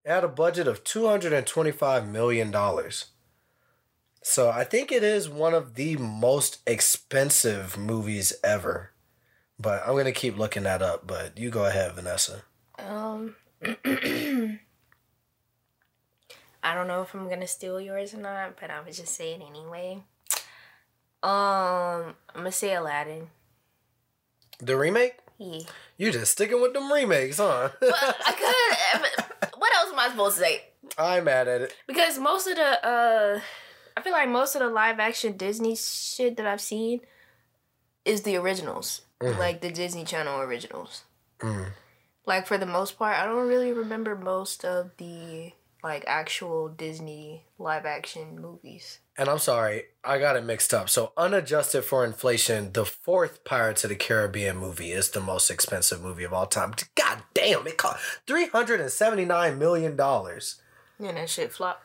[0.04, 3.06] It had a budget of two hundred and twenty-five million dollars.
[4.22, 8.90] So I think it is one of the most expensive movies ever.
[9.58, 11.06] But I'm gonna keep looking that up.
[11.06, 12.42] But you go ahead, Vanessa.
[12.78, 14.58] Um, I
[16.74, 19.42] don't know if I'm gonna steal yours or not, but I would just say it
[19.46, 20.02] anyway.
[21.22, 23.28] Um, I'm gonna say Aladdin.
[24.58, 25.14] The remake?
[25.38, 25.60] Yeah.
[25.96, 27.70] You just sticking with them remakes, huh?
[27.80, 29.58] But I could.
[29.58, 30.62] what else am I supposed to say?
[30.98, 31.74] I'm mad at it.
[31.86, 33.40] Because most of the uh,
[33.96, 37.00] I feel like most of the live action Disney shit that I've seen
[38.04, 41.04] is the originals, like the Disney Channel originals.
[41.40, 41.72] Mm.
[42.26, 45.52] Like for the most part, I don't really remember most of the
[45.84, 49.00] like actual Disney live action movies.
[49.18, 50.88] And I'm sorry, I got it mixed up.
[50.88, 56.02] So, unadjusted for inflation, the fourth Pirates of the Caribbean movie is the most expensive
[56.02, 56.74] movie of all time.
[56.96, 60.00] God damn, it cost $379 million.
[60.00, 61.84] And that shit flopped.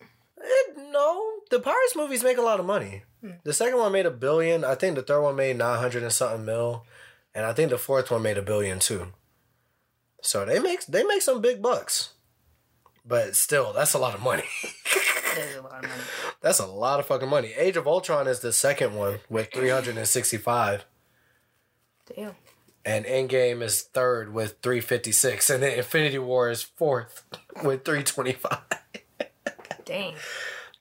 [0.00, 3.02] Eh, no, the Pirates movies make a lot of money.
[3.44, 4.64] The second one made a billion.
[4.64, 6.84] I think the third one made 900 and something mil.
[7.34, 9.08] And I think the fourth one made a billion too.
[10.22, 12.14] So they make they make some big bucks.
[13.06, 14.44] But still, that's a lot of money.
[15.56, 16.02] A lot of money.
[16.40, 17.52] That's a lot of fucking money.
[17.56, 20.84] Age of Ultron is the second one with 365.
[22.14, 22.34] Damn.
[22.84, 25.50] And Endgame is third with 356.
[25.50, 27.24] And then Infinity War is fourth
[27.62, 28.58] with 325.
[29.84, 30.14] Dang.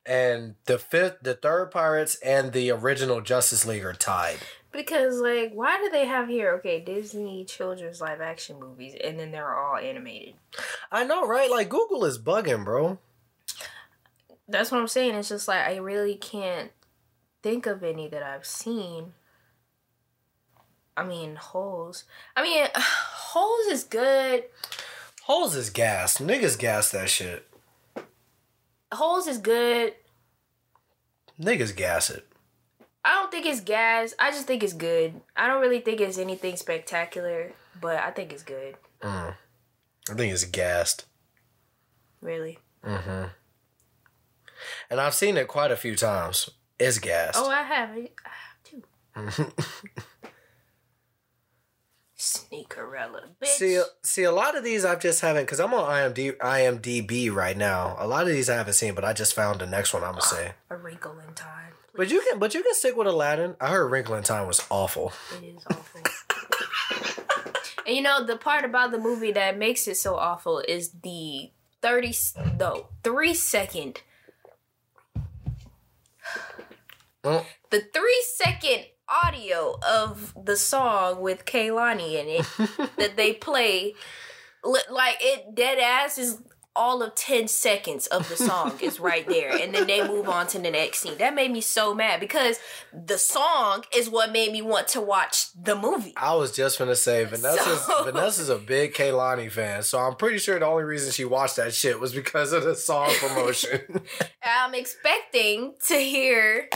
[0.07, 4.37] And the fifth, the third Pirates and the original Justice League are tied.
[4.71, 6.53] Because like, why do they have here?
[6.53, 10.35] Okay, Disney children's live action movies, and then they're all animated.
[10.91, 11.51] I know, right?
[11.51, 12.99] Like Google is bugging, bro.
[14.47, 15.15] That's what I'm saying.
[15.15, 16.71] It's just like I really can't
[17.43, 19.13] think of any that I've seen.
[20.95, 22.05] I mean, Holes.
[22.35, 24.45] I mean, Holes is good.
[25.23, 26.19] Holes is gas.
[26.19, 27.45] Niggas gas that shit.
[28.91, 29.93] Holes is good.
[31.39, 32.27] Niggas gas it.
[33.03, 34.13] I don't think it's gas.
[34.19, 35.21] I just think it's good.
[35.35, 38.75] I don't really think it's anything spectacular, but I think it's good.
[39.01, 39.35] Mm.
[40.09, 41.05] I think it's gassed.
[42.21, 42.59] Really.
[42.83, 43.25] Mm-hmm.
[44.89, 46.49] And I've seen it quite a few times.
[46.79, 47.37] It's gassed.
[47.39, 48.13] Oh, I have it.
[48.25, 49.53] I have too.
[52.51, 53.47] Sneakerella, bitch.
[53.47, 57.57] See, see, a lot of these I've just haven't because I'm on IMD, IMDb right
[57.57, 57.95] now.
[57.99, 60.03] A lot of these I haven't seen, but I just found the next one.
[60.03, 61.73] I'm gonna say, A Wrinkle in Time.
[61.95, 63.55] but you can, but you can stick with Aladdin.
[63.59, 65.11] I heard Wrinkle in Time was awful.
[65.41, 66.01] It is awful.
[67.85, 71.51] and you know the part about the movie that makes it so awful is the
[71.81, 72.13] thirty
[72.59, 74.01] no three second
[77.23, 77.43] Mm.
[77.71, 82.45] the three second audio of the song with Kehlani in it
[82.97, 83.93] that they play.
[84.63, 86.41] Like it dead ass is
[86.79, 90.45] all of 10 seconds of the song is right there and then they move on
[90.45, 91.17] to the next scene.
[91.17, 92.59] That made me so mad because
[92.93, 96.13] the song is what made me want to watch the movie.
[96.15, 100.37] I was just gonna say Vanessa's So- Vanessa's a big Kehlani fan, so I'm pretty
[100.37, 104.01] sure the only reason she watched that shit was because of the song promotion.
[104.43, 106.69] i'm expecting to sorry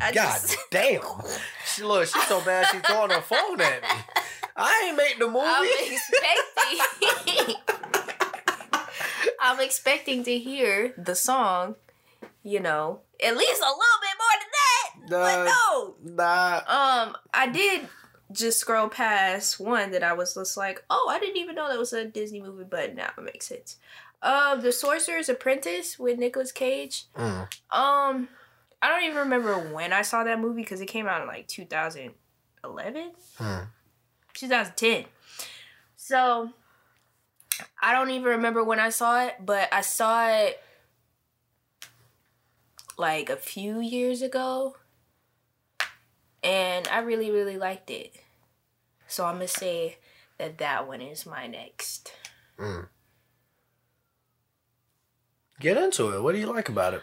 [0.00, 1.00] I God just, damn,
[1.74, 3.88] she look, she's so bad she throwing her phone at me.
[4.56, 5.40] I ain't make the movie.
[5.44, 7.54] i'm expecting
[9.40, 11.74] i'm expecting to hear the song
[12.42, 16.56] you know at least a little bit more than that but no Nah,
[17.08, 17.86] Um, I did
[18.32, 21.78] just scroll past one that I was just like, oh, I didn't even know that
[21.78, 23.76] was a Disney movie, but now it makes sense.
[24.22, 27.04] Um, The Sorcerer's Apprentice with Nicolas Cage.
[27.16, 27.48] Mm.
[27.70, 28.28] Um,
[28.86, 31.48] I don't even remember when I saw that movie because it came out in like
[31.48, 33.58] 2011, Hmm.
[34.32, 35.06] 2010.
[35.96, 36.50] So
[37.82, 40.62] I don't even remember when I saw it, but I saw it
[42.96, 44.76] like a few years ago
[46.44, 48.14] and I really really liked it.
[49.08, 49.98] So I'm gonna say
[50.38, 52.12] that that one is my next.
[55.58, 56.22] get into it.
[56.22, 57.02] What do you like about it?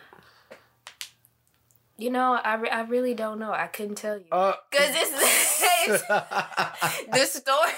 [2.04, 3.54] You know, I, re- I really don't know.
[3.54, 5.12] I couldn't tell you Uh, because it's,
[5.88, 6.04] it's
[7.34, 7.72] the story.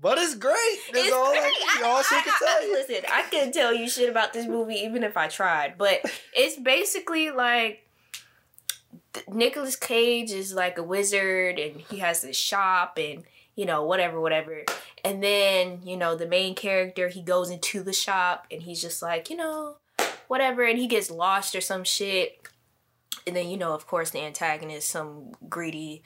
[0.00, 0.78] but it's great.
[0.90, 1.42] That's It's all, great.
[1.42, 2.72] I, I- all she I- can I- tell you.
[2.72, 5.76] Listen, I couldn't tell you shit about this movie even if I tried.
[5.76, 6.00] But
[6.34, 7.86] it's basically like
[9.28, 13.24] Nicolas Cage is like a wizard and he has this shop and
[13.56, 14.62] you know whatever whatever.
[15.04, 19.02] And then you know the main character he goes into the shop and he's just
[19.02, 19.76] like you know
[20.28, 22.40] whatever and he gets lost or some shit.
[23.26, 26.02] And then you know of course the antagonist some greedy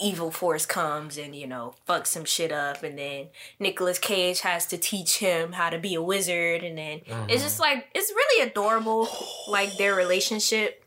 [0.00, 2.82] evil force comes and you know fucks some shit up.
[2.82, 6.62] And then Nicolas Cage has to teach him how to be a wizard.
[6.62, 9.08] And then it's just like it's really adorable
[9.48, 10.84] like their relationship.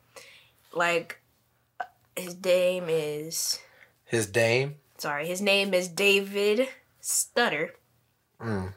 [0.73, 1.21] Like
[2.15, 3.59] his name is
[4.05, 6.67] His name sorry his name is David
[6.99, 7.75] Stutter.
[8.41, 8.73] Mm.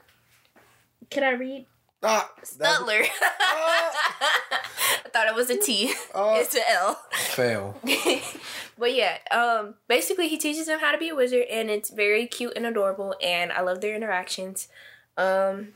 [1.10, 1.66] can I read
[2.02, 6.40] Ah, Stutler I thought it was a T Oh.
[6.40, 7.76] it's an L fail.
[8.78, 12.26] but yeah, um, basically he teaches them how to be a wizard, and it's very
[12.26, 14.68] cute and adorable, and I love their interactions.
[15.18, 15.74] Um,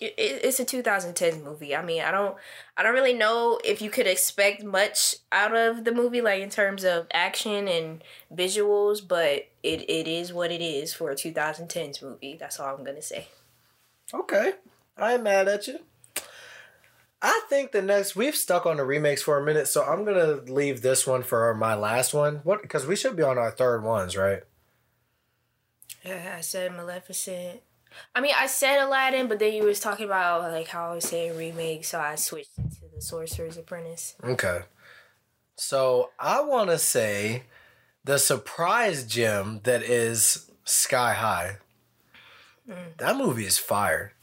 [0.00, 1.76] it, it- it's a 2010 movie.
[1.76, 2.36] I mean, I don't,
[2.76, 6.50] I don't really know if you could expect much out of the movie, like in
[6.50, 8.02] terms of action and
[8.34, 12.36] visuals, but it, it is what it is for a 2010s movie.
[12.40, 13.28] That's all I'm gonna say.
[14.12, 14.54] Okay.
[14.96, 15.78] I ain't mad at you.
[17.24, 20.40] I think the next we've stuck on the remakes for a minute, so I'm gonna
[20.52, 22.40] leave this one for my last one.
[22.42, 22.62] What?
[22.62, 24.42] Because we should be on our third ones, right?
[26.04, 27.60] Yeah, I said Maleficent.
[28.14, 31.04] I mean, I said Aladdin, but then you was talking about like how I was
[31.04, 34.16] saying remake, so I switched it to the Sorcerer's Apprentice.
[34.24, 34.62] Okay.
[35.54, 37.44] So I want to say
[38.04, 41.58] the surprise gem that is Sky High.
[42.68, 42.96] Mm.
[42.98, 44.14] That movie is fire.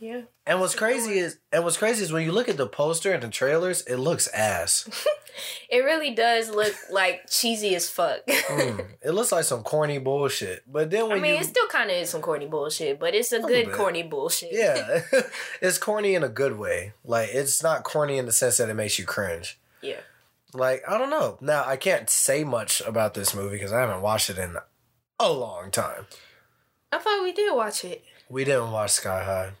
[0.00, 0.22] Yeah.
[0.46, 3.22] And what's crazy is, and what's crazy is when you look at the poster and
[3.22, 4.88] the trailers, it looks ass.
[5.70, 8.20] It really does look like cheesy as fuck.
[8.26, 10.64] Mm, it looks like some corny bullshit.
[10.70, 13.14] But then when I mean, you, it still kind of is some corny bullshit, but
[13.14, 14.50] it's a Little good corny bullshit.
[14.52, 15.02] yeah,
[15.62, 16.92] it's corny in a good way.
[17.04, 19.58] Like it's not corny in the sense that it makes you cringe.
[19.82, 20.00] Yeah.
[20.52, 21.38] Like I don't know.
[21.40, 24.56] Now I can't say much about this movie because I haven't watched it in
[25.20, 26.06] a long time.
[26.92, 28.04] I thought we did watch it.
[28.28, 29.52] We didn't watch Sky High.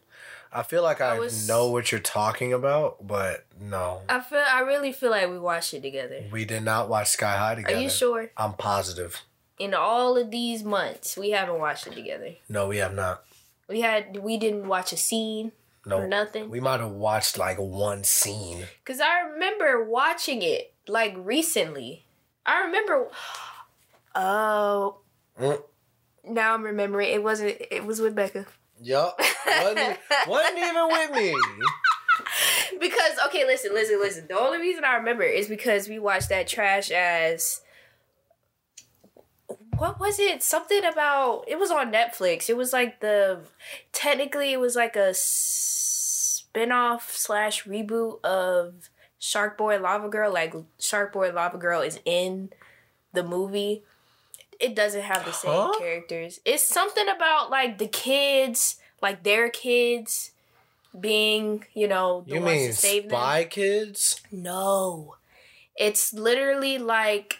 [0.52, 4.42] I feel like I, I was- know what you're talking about, but no, I feel.
[4.46, 6.24] I really feel like we watched it together.
[6.32, 7.76] we did not watch Sky High together.
[7.76, 8.30] Are you sure?
[8.36, 9.22] I'm positive.
[9.58, 12.34] in all of these months, we haven't watched it together.
[12.48, 13.22] No, we have not.
[13.68, 15.52] We had we didn't watch a scene
[15.86, 16.48] No, or nothing.
[16.50, 18.64] we might have watched like one scene.
[18.84, 22.06] Cause I remember watching it like recently.
[22.46, 23.08] I remember.
[24.14, 24.96] Oh,
[25.40, 25.62] Mm.
[26.24, 27.12] now I'm remembering.
[27.12, 27.56] It wasn't.
[27.70, 28.46] It was with Becca.
[28.82, 31.34] Yup, wasn't, wasn't even with me.
[32.80, 34.26] because okay, listen, listen, listen.
[34.28, 37.62] The only reason I remember is because we watched that trash as.
[39.76, 40.42] What was it?
[40.42, 42.50] Something about it was on Netflix.
[42.50, 43.40] It was like the
[43.92, 50.32] technically it was like a spin-off slash reboot of Shark Boy Lava Girl.
[50.32, 52.50] Like Shark Boy Lava Girl is in
[53.12, 53.84] the movie.
[54.60, 55.72] It doesn't have the same Huh?
[55.78, 56.40] characters.
[56.44, 60.32] It's something about like the kids, like their kids
[60.98, 63.10] being, you know, the You ones mean to save them.
[63.10, 64.20] Spy Kids?
[64.30, 65.16] No.
[65.76, 67.38] It's literally like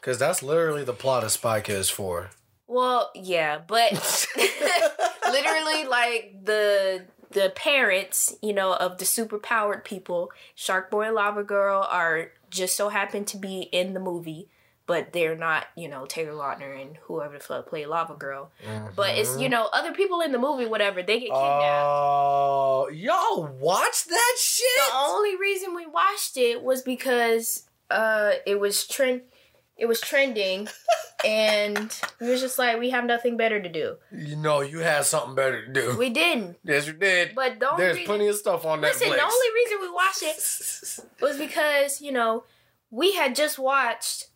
[0.00, 2.30] Because that's literally the plot of Spy Kids 4.
[2.68, 4.26] well, yeah, but
[5.30, 11.42] literally like the the parents, you know, of the superpowered people, Shark Boy and Lava
[11.42, 14.48] Girl are just so happen to be in the movie,
[14.86, 18.50] but they're not, you know, Taylor Lautner and whoever the fuck played Lava Girl.
[18.94, 21.84] But it's, you know, other people in the movie, whatever, they get kidnapped.
[21.86, 24.66] Oh, y'all watch that shit?
[24.92, 29.22] the only reason we watched it was because uh it was trend
[29.76, 30.66] it was trending
[31.24, 33.96] and we was just like we have nothing better to do.
[34.12, 35.96] You know, you had something better to do.
[35.98, 36.56] We didn't.
[36.64, 37.34] yes, you did.
[37.34, 38.90] But the only There's reason, plenty of stuff on there.
[38.90, 39.16] listen, Netflix.
[39.16, 42.44] the only reason we watched it was because, you know,
[42.90, 44.28] we had just watched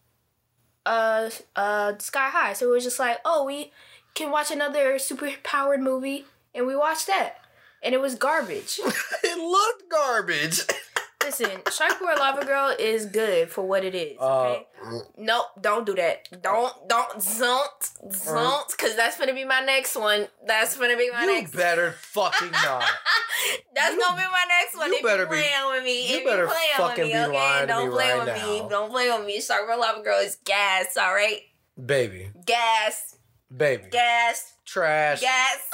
[0.91, 2.53] uh uh Sky High.
[2.53, 3.73] So it was just like, oh, we
[4.15, 7.37] can watch another super powered movie and we watched that.
[7.83, 8.81] And it was garbage.
[9.25, 10.63] it looked garbage.
[11.23, 14.19] Listen, Shark Boy Lava Girl is good for what it is.
[14.19, 14.67] Okay.
[14.85, 16.43] Uh, Nope, don't do that.
[16.43, 17.69] Don't, don't, zont,
[18.09, 20.27] zont, because that's gonna be my next one.
[20.47, 21.53] That's gonna be my you next.
[21.53, 22.83] You better fucking not.
[23.75, 24.89] That's you- gonna be my next one.
[24.91, 27.13] you if better you be- playing with me, you if better you playing fucking with
[27.13, 27.37] be me, okay?
[27.37, 28.61] lying Don't me play right with me.
[28.63, 28.69] now.
[28.69, 29.41] Don't play with me.
[29.41, 30.97] Shark Boy Lava Girl is gas.
[30.97, 31.41] All right,
[31.85, 33.17] Baby, gas,
[33.55, 35.69] baby, gas, trash, yes,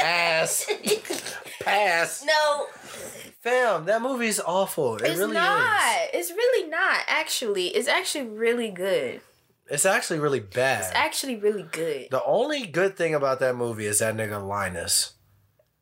[0.00, 0.70] Ass.
[1.60, 2.24] pass.
[2.26, 2.66] no,
[3.40, 4.96] Fam, that movie's awful.
[4.96, 5.68] It it's really not.
[6.14, 6.30] is.
[6.30, 7.00] It's really not.
[7.08, 9.20] Actually, it's actually really good.
[9.66, 10.80] It's actually really bad.
[10.80, 12.08] It's actually really good.
[12.10, 15.12] the only good thing about that movie is that nigga Linus.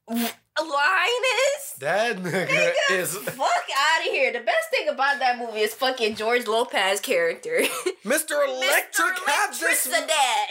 [0.09, 1.75] Linus.
[1.81, 3.39] That nigga, Nigga, is fuck
[3.77, 4.33] out of here.
[4.33, 7.61] The best thing about that movie is fucking George Lopez character.
[8.05, 8.47] Mr.
[8.47, 8.59] Electric.
[8.59, 9.93] Mister Have this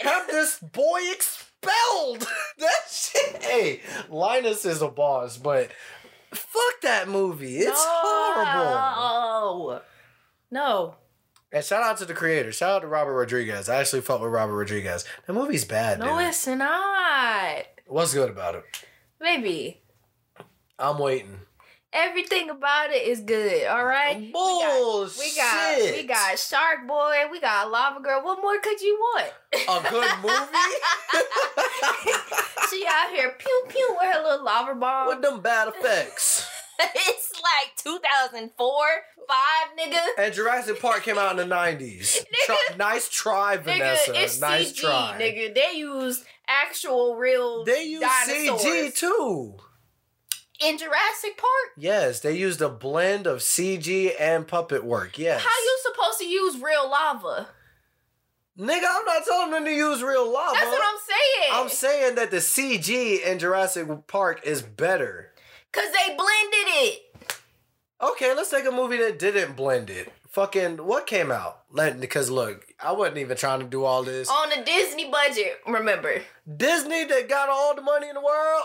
[0.02, 1.00] have this boy
[1.62, 2.20] expelled.
[2.58, 3.42] that shit.
[3.42, 3.80] Hey,
[4.10, 5.70] Linus is a boss, but
[6.32, 7.58] fuck that movie.
[7.58, 9.70] It's horrible.
[9.70, 9.80] No.
[10.50, 10.94] No.
[11.52, 12.50] And shout out to the creator.
[12.50, 13.68] Shout out to Robert Rodriguez.
[13.68, 15.04] I actually fought with Robert Rodriguez.
[15.26, 16.28] That movie's bad, No, dude.
[16.28, 17.64] it's not.
[17.86, 18.64] What's good about it?
[19.20, 19.82] Maybe.
[20.78, 21.40] I'm waiting.
[21.94, 24.16] Everything about it is good, all right?
[24.18, 28.22] We got, we got we got Shark Boy, we got Lava Girl.
[28.24, 29.30] What more could you want?
[29.54, 30.32] a good movie
[32.70, 35.08] she out here pew pew with her little lava bomb.
[35.08, 36.48] with them bad effects.
[36.80, 38.76] it's like 2004,
[39.28, 39.38] 5,
[39.78, 40.00] nigga.
[40.18, 42.24] And Jurassic Park came out in the 90s.
[42.46, 44.12] Try- nice try, Nigga, Vanessa.
[44.22, 45.16] it's nice CG, try.
[45.20, 45.54] nigga.
[45.54, 48.62] They used actual real They use dinosaurs.
[48.64, 49.56] CG too.
[50.64, 51.72] In Jurassic Park.
[51.76, 55.18] Yes, they used a blend of CG and puppet work.
[55.18, 55.42] Yes.
[55.42, 57.48] How you supposed to use real lava?
[58.58, 60.54] Nigga, I'm not telling them to use real lava.
[60.54, 61.50] That's what I'm saying.
[61.52, 65.30] I'm saying that the CG in Jurassic Park is better.
[65.72, 67.16] Cause they blended it.
[68.00, 70.12] Okay, let's take a movie that didn't blend it.
[70.30, 71.60] Fucking what came out?
[71.98, 74.28] Because look, I wasn't even trying to do all this.
[74.28, 76.20] On the Disney budget, remember.
[76.56, 78.64] Disney that got all the money in the world.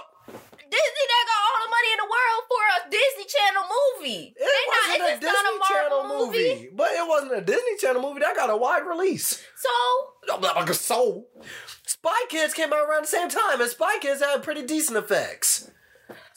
[0.69, 4.23] Disney that got all the money in the world for a Disney Channel movie.
[4.35, 6.69] It They wasn't a not Disney Marvel Channel movie.
[6.73, 8.19] but it wasn't a Disney Channel movie.
[8.19, 9.43] That got a wide release.
[9.55, 9.69] So
[10.69, 11.29] a soul.
[11.85, 15.69] Spy Kids came out around the same time, and Spy Kids had pretty decent effects.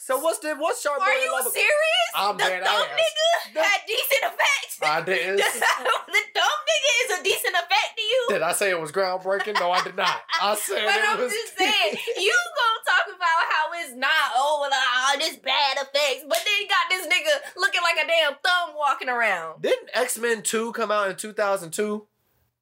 [0.03, 2.09] So what's the what's Sharp Boy are you Lava- serious?
[2.15, 2.89] I'm the dead dumb ass.
[2.89, 4.79] nigga The- had decent effects.
[4.81, 5.37] I didn't.
[5.37, 8.25] the dumb nigga is a decent effect to you.
[8.29, 9.59] Did I say it was groundbreaking?
[9.59, 10.21] No, I did not.
[10.41, 11.31] I said But it I'm was.
[11.31, 16.25] just saying, you gonna talk about how it's not oh well, all this bad effects,
[16.27, 19.61] but then you got this nigga looking like a damn thumb walking around.
[19.61, 22.07] Didn't X Men Two come out in two thousand two?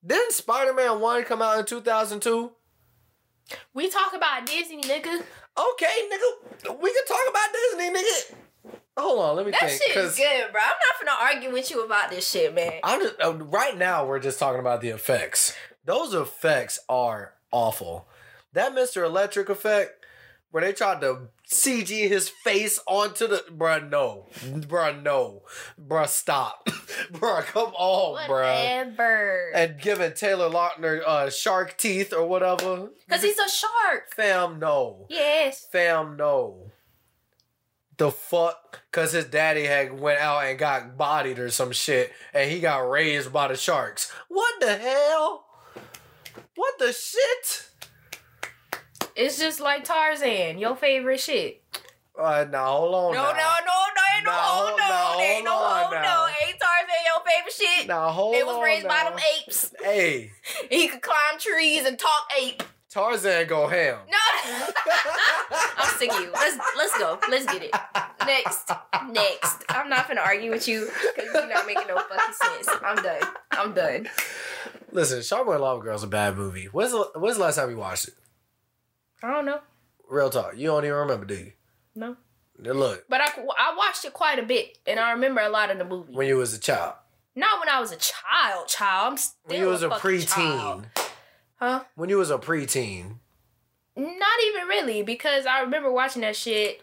[0.05, 2.51] Didn't Spider Man One come out in two thousand two?
[3.73, 5.23] We talk about Disney, nigga.
[5.73, 8.35] Okay, nigga, we can talk about Disney, nigga.
[8.97, 9.81] Hold on, let me That think.
[9.81, 10.61] shit is good, bro.
[10.61, 12.79] I'm not gonna argue with you about this shit, man.
[12.83, 14.05] I'm just uh, right now.
[14.05, 15.55] We're just talking about the effects.
[15.85, 18.07] Those effects are awful.
[18.53, 19.03] That Mr.
[19.05, 19.98] Electric effect,
[20.51, 24.27] where they tried to CG his face onto the bruh, no.
[24.41, 25.43] Bruh, no.
[25.79, 26.65] Bruh, stop.
[27.11, 28.27] bruh, come on, bruh.
[28.27, 29.51] Whatever.
[29.53, 32.89] And giving Taylor Lautner uh, shark teeth or whatever.
[33.07, 34.13] Because he's a shark.
[34.15, 35.05] Fam, no.
[35.09, 35.67] Yes.
[35.71, 36.71] Fam, no.
[37.97, 38.81] The fuck?
[38.91, 42.89] Cause his daddy had went out and got bodied or some shit, and he got
[42.89, 44.11] raised by the sharks.
[44.29, 45.45] What the hell?
[46.55, 47.68] What the shit?
[49.21, 51.61] It's just like Tarzan, your favorite shit.
[52.17, 53.13] Uh, now hold on.
[53.15, 53.31] No, now.
[53.31, 54.87] no, no, no, ain't no hold hold- no.
[54.87, 56.27] now, There ain't no hold on no.
[56.47, 57.87] Ain't Tarzan your favorite shit?
[57.87, 59.09] Now hold It was on raised by now.
[59.11, 59.73] them apes.
[59.83, 60.31] Hey,
[60.69, 62.63] He could climb trees and talk ape.
[62.89, 63.99] Tarzan go ham.
[64.09, 64.53] No,
[65.77, 66.31] I'm sick of you.
[66.33, 67.19] Let's let's go.
[67.29, 67.71] Let's get it.
[68.25, 68.71] Next,
[69.11, 69.63] next.
[69.69, 72.69] I'm not gonna argue with you because you're not making no fucking sense.
[72.83, 73.21] I'm done.
[73.51, 74.09] I'm done.
[74.91, 76.65] Listen, Shark Boy and Lava Girl is a bad movie.
[76.65, 78.15] When's the, when's the last time you watched it?
[79.23, 79.59] I don't know.
[80.09, 80.53] Real talk.
[80.57, 81.51] You don't even remember, do you?
[81.95, 82.15] No,
[82.57, 83.25] Look, but I
[83.57, 86.13] I watched it quite a bit, and I remember a lot of the movie.
[86.13, 86.93] when you was a child.
[87.35, 88.67] Not when I was a child.
[88.67, 89.11] Child.
[89.11, 90.01] I'm still When you was a child.
[90.01, 90.85] preteen.
[91.55, 91.83] Huh?
[91.95, 93.15] When you was a preteen.
[93.95, 96.81] Not even really, because I remember watching that shit.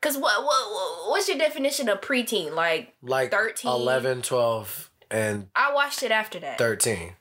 [0.00, 2.52] Cause what what what's your definition of preteen?
[2.54, 3.70] Like Like 13.
[3.70, 6.58] 11, 12, and I watched it after that.
[6.58, 7.14] 13.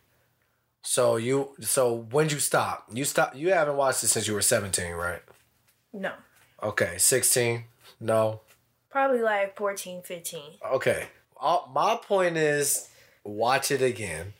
[0.84, 2.88] So you so when you stop?
[2.94, 5.22] You stop you haven't watched it since you were 17, right?
[5.94, 6.12] No,
[6.62, 7.64] Okay, 16?
[8.00, 8.42] No.
[8.90, 10.42] probably like 14, 15.
[10.74, 11.06] Okay.
[11.38, 12.90] All, my point is
[13.24, 14.34] watch it again.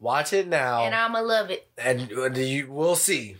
[0.00, 0.84] Watch it now.
[0.84, 1.68] And I'ma love it.
[1.76, 3.36] and uh, you we'll see.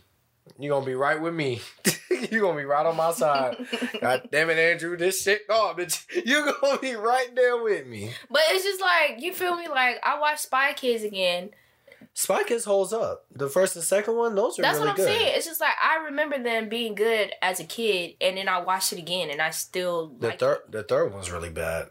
[0.58, 1.60] You're gonna be right with me.
[2.30, 3.56] You're gonna be right on my side.
[4.00, 6.04] God damn it, Andrew, this shit garbage.
[6.24, 8.10] You're gonna be right there with me.
[8.30, 9.68] But it's just like you feel me.
[9.68, 11.50] Like I watched Spy Kids again.
[12.20, 13.26] Spy Kids holds up.
[13.30, 15.06] The first and second one, those are That's really what I'm good.
[15.06, 15.34] saying.
[15.36, 18.92] It's just like I remember them being good as a kid, and then I watched
[18.92, 21.90] it again, and I still The like third the third one's really bad.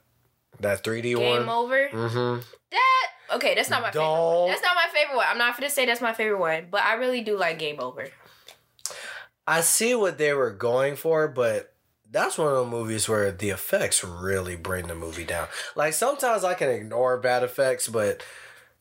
[0.59, 1.39] That 3D Game one.
[1.39, 1.87] Game over.
[1.87, 2.41] Mm-hmm.
[2.71, 3.55] That okay?
[3.55, 4.03] That's not my favorite.
[4.03, 4.49] Don't- One.
[4.49, 5.25] That's not my favorite one.
[5.29, 8.09] I'm not gonna say that's my favorite one, but I really do like Game Over.
[9.47, 11.73] I see what they were going for, but
[12.11, 15.47] that's one of the movies where the effects really bring the movie down.
[15.75, 18.21] Like sometimes I can ignore bad effects, but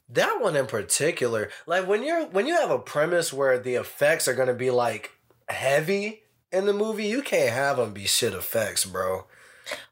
[0.09, 4.29] that one in particular, like when you're when you have a premise where the effects
[4.29, 5.13] are gonna be like
[5.49, 6.23] heavy
[6.53, 9.27] in the movie, you can't have them be shit effects, bro.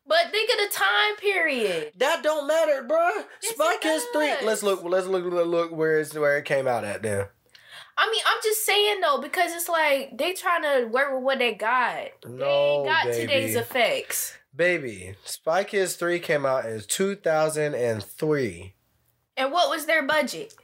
[0.06, 1.92] But think of the time period.
[1.96, 3.10] That don't matter, bro.
[3.42, 4.32] Yes, Spy Kids three.
[4.46, 4.84] Let's look.
[4.84, 5.24] Let's look.
[5.24, 7.02] Let's look where it's where it came out at.
[7.02, 7.26] Then
[7.96, 11.38] I mean, I'm just saying though, because it's like they trying to work with what
[11.38, 11.96] they got.
[12.24, 13.20] they No, ain't got baby.
[13.20, 14.36] today's effects.
[14.54, 18.73] baby, Spy Kids three came out in two thousand and three.
[19.36, 20.54] And what was their budget?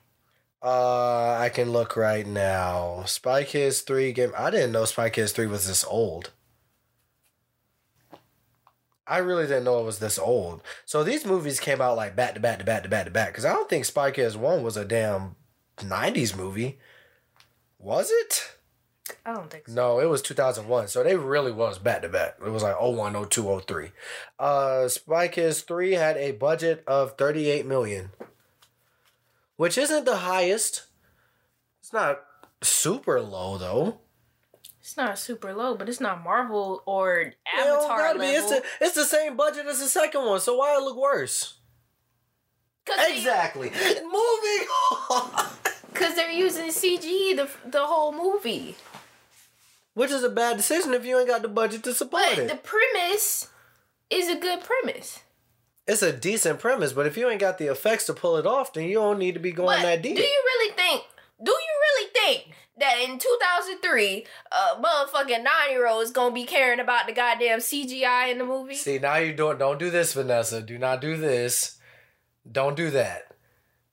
[0.62, 3.04] Uh, I can look right now.
[3.06, 4.32] Spy Kids 3 game.
[4.36, 6.30] I didn't know Spy Kids 3 was this old.
[9.06, 10.62] I really didn't know it was this old.
[10.84, 13.28] So these movies came out like back to back to back to back to back.
[13.30, 15.34] Because I don't think Spy Kids 1 was a damn
[15.78, 16.78] 90s movie.
[17.78, 18.56] Was it?
[19.24, 19.74] I don't think so.
[19.74, 20.88] No, it was 2001.
[20.88, 22.36] So they really was back to back.
[22.44, 23.90] It was like 01, 02, 03.
[24.38, 28.10] Uh, Spy Kids 3 had a budget of 38 million,
[29.60, 30.86] which isn't the highest.
[31.80, 32.20] It's not
[32.62, 33.98] super low though.
[34.80, 38.12] It's not super low, but it's not Marvel or Avatar.
[38.16, 38.48] It's level.
[38.50, 41.58] the, it's the same budget as the second one, so why it look worse?
[42.86, 43.68] 'Cause they- Exactly.
[44.18, 44.66] Moving
[45.10, 45.46] on.
[45.92, 48.76] Cause they're using CG the the whole movie.
[49.92, 52.48] Which is a bad decision if you ain't got the budget to support But it.
[52.48, 53.48] the premise
[54.08, 55.20] is a good premise.
[55.90, 58.72] It's a decent premise, but if you ain't got the effects to pull it off,
[58.72, 60.18] then you don't need to be going But that do deep.
[60.18, 61.02] you really think?
[61.42, 66.44] Do you really think that in 2003, a motherfucking nine year old is gonna be
[66.44, 68.74] caring about the goddamn CGI in the movie?
[68.74, 69.58] See, now you're doing.
[69.58, 70.62] Don't do this, Vanessa.
[70.62, 71.78] Do not do this.
[72.50, 73.29] Don't do that.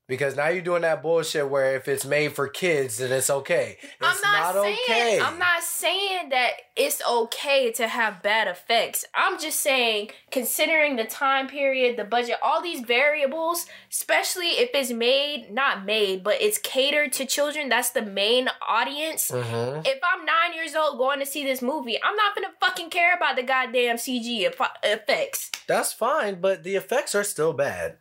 [0.07, 3.77] Because now you're doing that bullshit where if it's made for kids, then it's okay.
[3.81, 5.19] It's I'm not, saying okay.
[5.19, 9.03] I'm not saying that it's okay to have bad effects.
[9.13, 14.91] I'm just saying considering the time period, the budget, all these variables, especially if it's
[14.91, 19.29] made not made, but it's catered to children, that's the main audience.
[19.29, 19.85] Mhm.
[19.85, 22.91] If I'm 9 years old going to see this movie, I'm not going to fucking
[22.91, 24.49] care about the goddamn CG
[24.84, 25.51] effects.
[25.67, 27.97] That's fine, but the effects are still bad.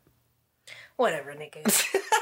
[0.96, 1.62] Whatever, nigga.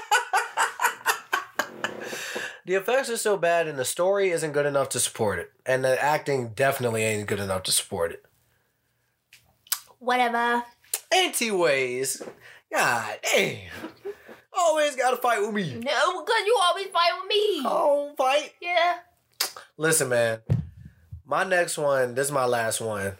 [2.67, 5.85] The effects are so bad, and the story isn't good enough to support it, and
[5.85, 8.25] the acting definitely ain't good enough to support it.
[9.99, 10.65] Whatever.
[11.13, 12.23] Anyways,
[12.73, 13.71] God damn.
[14.57, 15.75] Always gotta fight with me.
[15.75, 17.63] No, because you always fight with me.
[17.67, 18.53] Oh, fight.
[18.63, 18.97] Yeah.
[19.77, 20.39] Listen, man.
[21.27, 23.19] My next one, this is my last one.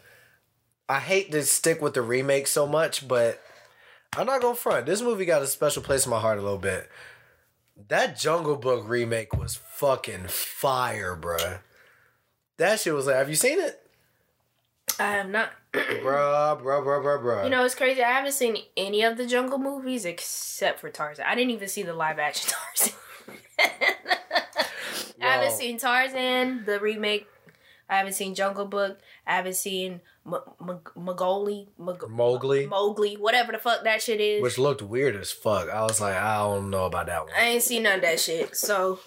[0.89, 3.39] I hate to stick with the remake so much, but
[4.17, 4.85] I'm not gonna front.
[4.85, 6.89] This movie got a special place in my heart a little bit.
[7.89, 11.59] That Jungle Book remake was fucking fire, bruh.
[12.57, 13.81] That shit was like, have you seen it?
[14.97, 15.51] I am not.
[15.73, 17.43] Bruh, bruh, bruh, bruh, bruh.
[17.43, 18.01] You know, it's crazy.
[18.01, 21.25] I haven't seen any of the Jungle movies except for Tarzan.
[21.27, 22.93] I didn't even see the live action Tarzan.
[25.21, 27.27] I haven't seen Tarzan, the remake.
[27.89, 28.99] I haven't seen Jungle Book.
[29.27, 34.41] I haven't seen M- M- Mowgli, Mog- Mowgli, Mowgli, whatever the fuck that shit is.
[34.41, 35.69] which looked weird as fuck.
[35.69, 37.33] I was like, I don't know about that one.
[37.37, 38.55] I ain't seen none of that shit.
[38.55, 38.99] So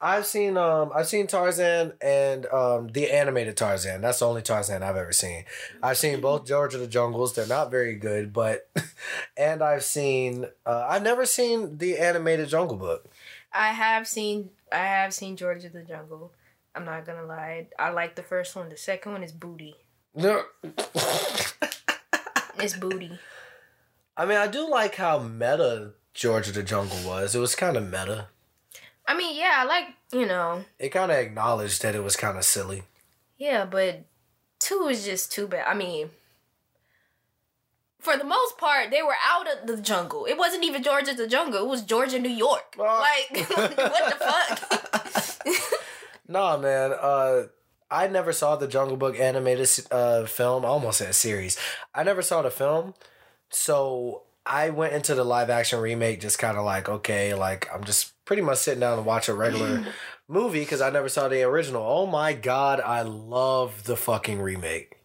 [0.00, 4.00] I've seen um I've seen Tarzan and um the animated Tarzan.
[4.00, 5.44] That's the only Tarzan I've ever seen.
[5.80, 7.34] I've seen both George of the Jungles.
[7.34, 8.68] They're not very good, but
[9.36, 13.08] and I've seen uh, I've never seen the animated Jungle Book.
[13.52, 16.32] I have seen I have seen George of the Jungle.
[16.74, 17.68] I'm not gonna lie.
[17.78, 18.68] I like the first one.
[18.68, 19.76] The second one is booty.
[20.14, 20.42] No.
[22.58, 23.18] It's booty.
[24.16, 27.34] I mean, I do like how meta George of the Jungle was.
[27.34, 28.26] It was kind of meta.
[29.08, 32.36] I mean, yeah, I like you know, It kind of acknowledged that it was kind
[32.38, 32.82] of silly.
[33.36, 34.04] yeah, but
[34.60, 35.64] two is just too bad.
[35.66, 36.10] I mean,
[37.98, 40.26] for the most part, they were out of the jungle.
[40.26, 41.64] It wasn't even Georgia the Jungle.
[41.64, 42.74] It was Georgia, New York.
[42.78, 45.46] Well- Like, what the fuck?
[46.32, 46.92] Nah, man.
[46.98, 47.42] Uh,
[47.90, 50.64] I never saw the Jungle Book animated uh film.
[50.64, 51.58] I almost said series.
[51.94, 52.94] I never saw the film,
[53.50, 57.84] so I went into the live action remake just kind of like, okay, like I'm
[57.84, 59.84] just pretty much sitting down to watch a regular
[60.26, 61.82] movie because I never saw the original.
[61.82, 64.96] Oh my god, I love the fucking remake.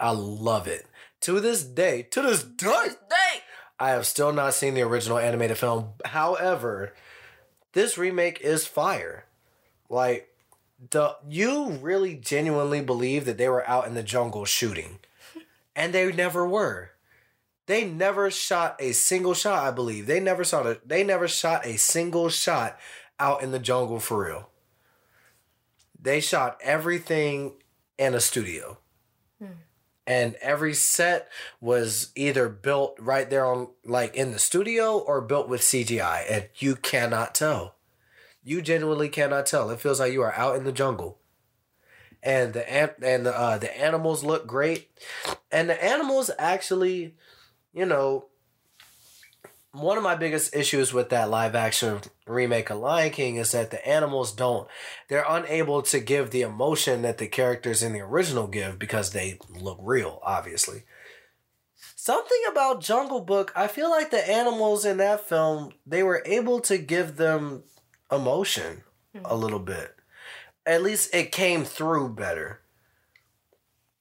[0.00, 0.86] I love it
[1.20, 2.02] to this day.
[2.10, 3.40] To this day, Dang.
[3.78, 5.90] I have still not seen the original animated film.
[6.04, 6.92] However,
[7.72, 9.26] this remake is fire.
[9.88, 10.28] Like
[10.90, 14.98] the you really genuinely believe that they were out in the jungle shooting.
[15.74, 16.92] And they never were.
[17.66, 20.06] They never shot a single shot, I believe.
[20.06, 22.78] They never saw the they never shot a single shot
[23.18, 24.50] out in the jungle for real.
[26.00, 27.54] They shot everything
[27.98, 28.78] in a studio
[29.38, 29.52] hmm.
[30.06, 31.28] and every set
[31.60, 36.48] was either built right there on like in the studio or built with CGI and
[36.56, 37.75] you cannot tell.
[38.46, 39.70] You genuinely cannot tell.
[39.70, 41.18] It feels like you are out in the jungle.
[42.22, 44.88] And the an- and the uh, the animals look great.
[45.50, 47.16] And the animals actually,
[47.72, 48.26] you know,
[49.72, 53.72] one of my biggest issues with that live action remake of Lion King is that
[53.72, 54.68] the animals don't
[55.08, 59.40] they're unable to give the emotion that the characters in the original give because they
[59.50, 60.84] look real, obviously.
[61.96, 66.60] Something about Jungle Book, I feel like the animals in that film, they were able
[66.60, 67.64] to give them
[68.10, 68.82] emotion
[69.24, 69.94] a little bit.
[70.64, 72.60] At least it came through better.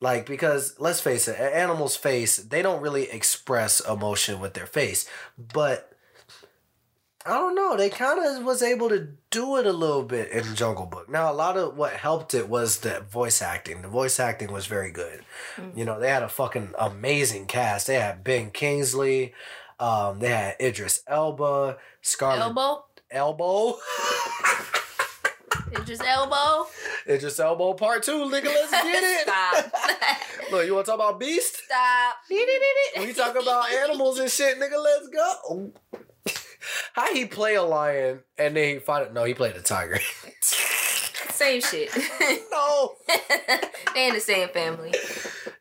[0.02, 4.66] Like, because let's face it, an animal's face, they don't really express emotion with their
[4.66, 5.08] face.
[5.38, 5.92] But
[7.26, 7.76] I don't know.
[7.76, 11.10] They kind of was able to do it a little bit in Jungle Book.
[11.10, 13.82] Now, a lot of what helped it was the voice acting.
[13.82, 15.22] The voice acting was very good.
[15.76, 17.88] You know, they had a fucking amazing cast.
[17.88, 19.34] They had Ben Kingsley.
[19.80, 22.86] Um, they had Idris Elba, Scarlett Elbow.
[23.16, 23.78] Elbow,
[25.72, 26.68] It's just elbow.
[27.08, 28.26] Idris Elbow Part Two.
[28.26, 29.22] Nigga, let's get it.
[29.28, 30.52] Stop.
[30.52, 31.62] Look, you want to talk about Beast?
[31.64, 32.16] Stop.
[33.00, 34.84] We talk about animals and shit, nigga.
[34.84, 35.72] Let's go.
[36.92, 39.14] How he play a lion and then he fight it?
[39.14, 39.98] No, he played a tiger.
[40.42, 41.90] Same shit.
[42.52, 42.96] no.
[43.94, 44.94] they in the same family.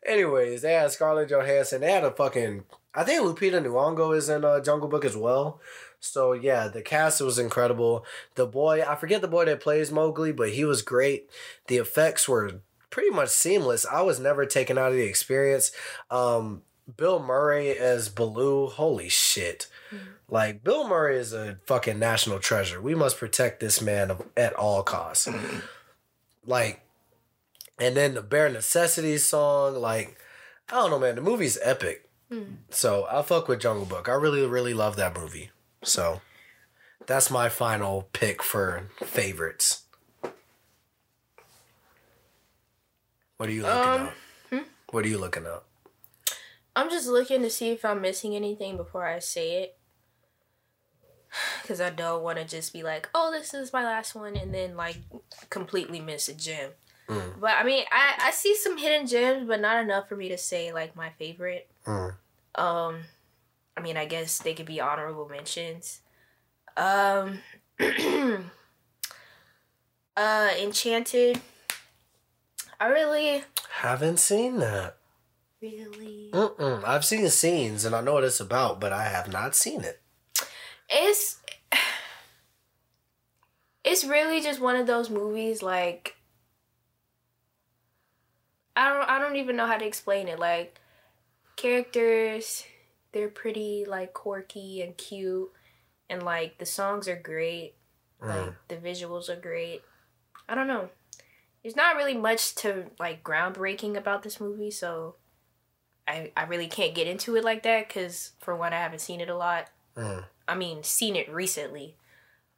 [0.05, 1.79] Anyways, they had Scarlett Johansson.
[1.79, 2.65] They had a fucking.
[2.93, 5.61] I think Lupita Nyong'o is in uh, Jungle Book as well.
[6.05, 8.05] So yeah, the cast was incredible.
[8.35, 11.29] The boy, I forget the boy that plays Mowgli, but he was great.
[11.67, 13.85] The effects were pretty much seamless.
[13.85, 15.71] I was never taken out of the experience.
[16.09, 16.61] Um,
[16.97, 19.67] Bill Murray as Baloo, holy shit.
[20.29, 22.81] Like Bill Murray is a fucking national treasure.
[22.81, 25.27] We must protect this man at all costs.
[26.45, 26.81] like,
[27.79, 30.17] and then the Bare Necessities song, like,
[30.69, 31.15] I don't know, man.
[31.15, 32.09] The movie's epic.
[32.69, 34.09] So I fuck with Jungle Book.
[34.09, 35.51] I really, really love that movie.
[35.85, 36.21] So
[37.05, 39.83] that's my final pick for favorites.
[43.37, 44.13] What are you looking Um, up?
[44.91, 45.65] What are you looking up?
[46.75, 49.77] I'm just looking to see if I'm missing anything before I say it.
[51.61, 54.53] Because I don't want to just be like, oh, this is my last one, and
[54.53, 54.97] then like
[55.49, 56.71] completely miss a gem.
[57.09, 57.39] Mm.
[57.41, 60.37] But I mean, I, I see some hidden gems, but not enough for me to
[60.37, 61.69] say like my favorite.
[61.85, 62.15] Mm.
[62.55, 62.99] Um,
[63.77, 66.01] I mean, I guess they could be honorable mentions.
[66.77, 67.39] Um.
[70.17, 71.41] uh, Enchanted.
[72.79, 74.97] I really, Haven't seen that.
[75.61, 76.29] really.
[76.33, 76.83] Mm-mm.
[76.83, 79.81] I've seen the scenes and I know what it's about, but I have not seen
[79.81, 80.01] it.
[80.89, 81.41] It's.
[83.83, 86.15] It's really just one of those movies like.
[88.75, 89.09] I don't.
[89.09, 90.39] I don't even know how to explain it.
[90.39, 90.79] Like,
[91.55, 92.63] characters,
[93.15, 95.49] they're pretty like quirky and cute,
[96.09, 97.75] and like the songs are great.
[98.21, 98.55] Like Mm.
[98.67, 99.83] the visuals are great.
[100.49, 100.89] I don't know.
[101.63, 105.15] There's not really much to like groundbreaking about this movie, so
[106.05, 109.21] I I really can't get into it like that because for one I haven't seen
[109.21, 109.69] it a lot.
[109.95, 110.25] Mm.
[110.45, 111.95] I mean, seen it recently,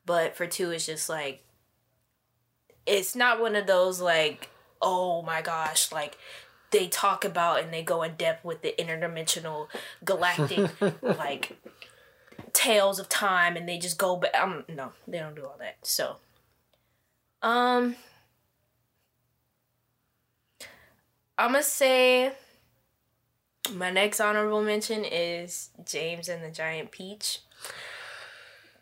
[0.07, 1.43] but for two, it's just like
[2.87, 4.49] it's not one of those like
[4.81, 6.17] oh my gosh like
[6.71, 9.67] they talk about and they go in depth with the interdimensional
[10.03, 10.69] galactic
[11.01, 11.57] like
[12.53, 15.75] tales of time and they just go back um no they don't do all that
[15.83, 16.17] so
[17.41, 17.95] um
[21.37, 22.31] i'm gonna say
[23.73, 27.39] my next honorable mention is james and the giant peach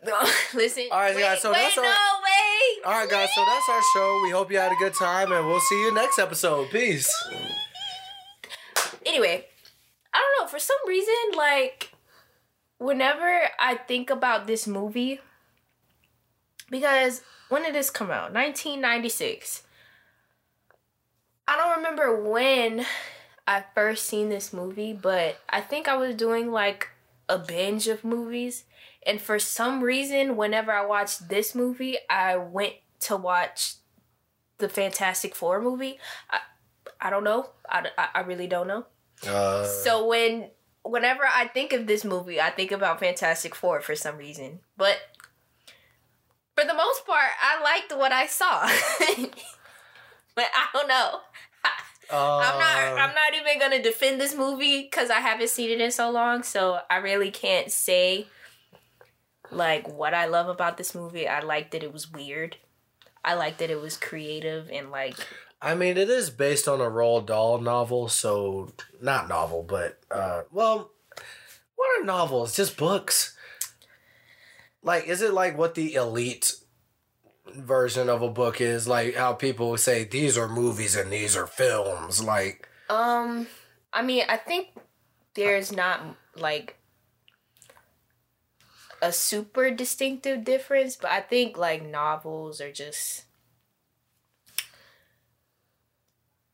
[0.54, 3.44] listen All right, wait, guys, so wait, that's no our- wait All right, guys, so
[3.44, 4.20] that's our show.
[4.22, 6.70] We hope you had a good time, and we'll see you next episode.
[6.70, 7.10] Peace.
[9.06, 9.46] Anyway,
[10.12, 10.50] I don't know.
[10.50, 11.92] For some reason, like,
[12.78, 15.20] whenever I think about this movie,
[16.70, 18.32] because when did this come out?
[18.32, 19.62] 1996.
[21.48, 22.84] I don't remember when
[23.46, 26.88] I first seen this movie, but I think I was doing like
[27.28, 28.64] a binge of movies.
[29.06, 33.74] And for some reason, whenever I watched this movie, I went to watch
[34.58, 35.98] the Fantastic Four movie.
[36.28, 36.40] I,
[37.00, 37.50] I don't know.
[37.68, 38.86] I, I, I really don't know.
[39.26, 40.50] Uh, So when
[40.84, 44.60] whenever I think of this movie, I think about Fantastic Four for some reason.
[44.76, 44.98] But
[46.56, 48.62] for the most part, I liked what I saw.
[50.34, 51.20] but I don't know.
[51.64, 51.68] uh,
[52.12, 55.90] I'm not I'm not even gonna defend this movie because I haven't seen it in
[55.90, 58.26] so long, so I really can't say
[59.50, 61.28] like what I love about this movie.
[61.28, 62.56] I liked that it was weird.
[63.24, 65.16] I liked that it was creative and like
[65.66, 68.70] I mean, it is based on a Roald Dahl novel, so
[69.02, 70.92] not novel, but uh, well,
[71.74, 72.54] what are novels?
[72.54, 73.36] Just books.
[74.80, 76.52] Like, is it like what the elite
[77.52, 78.86] version of a book is?
[78.86, 82.22] Like how people say these are movies and these are films.
[82.22, 83.48] Like, Um,
[83.92, 84.68] I mean, I think
[85.34, 86.00] there's not
[86.36, 86.76] like
[89.02, 93.25] a super distinctive difference, but I think like novels are just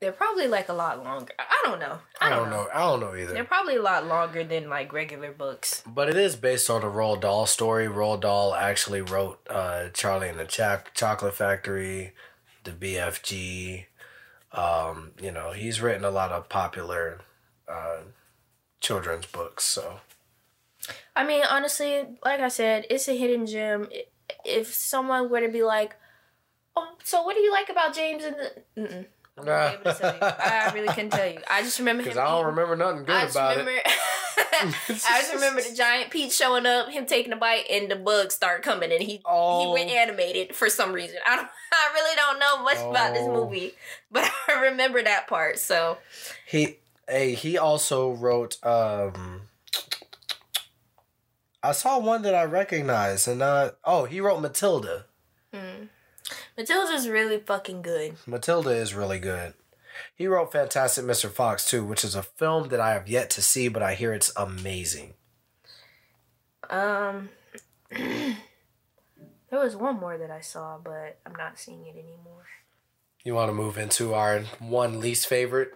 [0.02, 1.32] they're probably like a lot longer.
[1.38, 1.96] I don't know.
[2.20, 2.66] I don't know.
[2.74, 3.34] I don't know either.
[3.34, 5.84] They're probably a lot longer than like regular books.
[5.86, 7.86] But it is based on a Roald Dahl story.
[7.86, 12.14] Roald Dahl actually wrote uh, Charlie and the Choc- Chocolate Factory,
[12.64, 13.84] the BFG.
[14.50, 17.20] Um, you know, he's written a lot of popular
[17.68, 17.98] uh,
[18.80, 19.64] children's books.
[19.64, 20.00] So
[21.14, 23.88] I mean, honestly, like I said, it's a hidden gem.
[24.44, 25.94] If someone were to be like,
[26.74, 28.34] "Oh, so what do you like about James?" and
[28.74, 29.06] the.
[29.38, 30.20] I wouldn't able to tell you.
[30.22, 31.38] I really couldn't tell you.
[31.50, 32.08] I just remember him.
[32.08, 33.72] because I don't eating- remember nothing good about remember.
[33.72, 33.86] it.
[34.64, 38.34] I just remember the giant Pete showing up, him taking a bite, and the bugs
[38.34, 39.60] start coming, and he Oh.
[39.60, 41.16] he went animated for some reason.
[41.26, 43.32] I don't, I really don't know much about this Oh.
[43.32, 43.74] movie,
[44.10, 45.58] but I remember that part.
[45.58, 45.98] So
[46.46, 46.78] He
[47.08, 49.42] hey, he also wrote um
[51.62, 55.06] I saw one that I recognized and uh oh, he wrote Matilda.
[55.54, 55.88] mm.
[56.56, 58.16] Matilda's really fucking good.
[58.26, 59.54] Matilda is really good.
[60.14, 61.30] He wrote Fantastic Mr.
[61.30, 64.12] Fox too, which is a film that I have yet to see, but I hear
[64.12, 65.14] it's amazing.
[66.70, 67.28] Um,
[67.90, 68.36] there
[69.50, 72.46] was one more that I saw, but I'm not seeing it anymore.
[73.24, 75.74] You want to move into our one least favorite?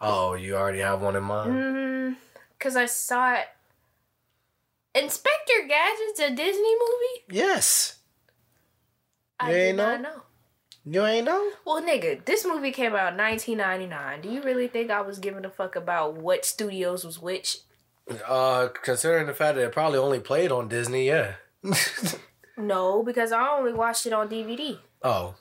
[0.00, 1.52] Oh, you already have one in mind?
[1.52, 2.16] Mm,
[2.58, 3.46] cause I saw it.
[4.94, 7.24] Inspector Gadget's a Disney movie.
[7.38, 7.98] Yes.
[9.38, 9.96] I You ain't know?
[9.98, 10.22] know.
[10.84, 11.50] You ain't know?
[11.64, 14.22] Well, nigga, this movie came out in 1999.
[14.22, 17.58] Do you really think I was giving a fuck about what studios was which?
[18.26, 21.34] Uh, considering the fact that it probably only played on Disney, yeah.
[22.56, 24.78] No, because I only watched it on DVD.
[25.02, 25.34] oh.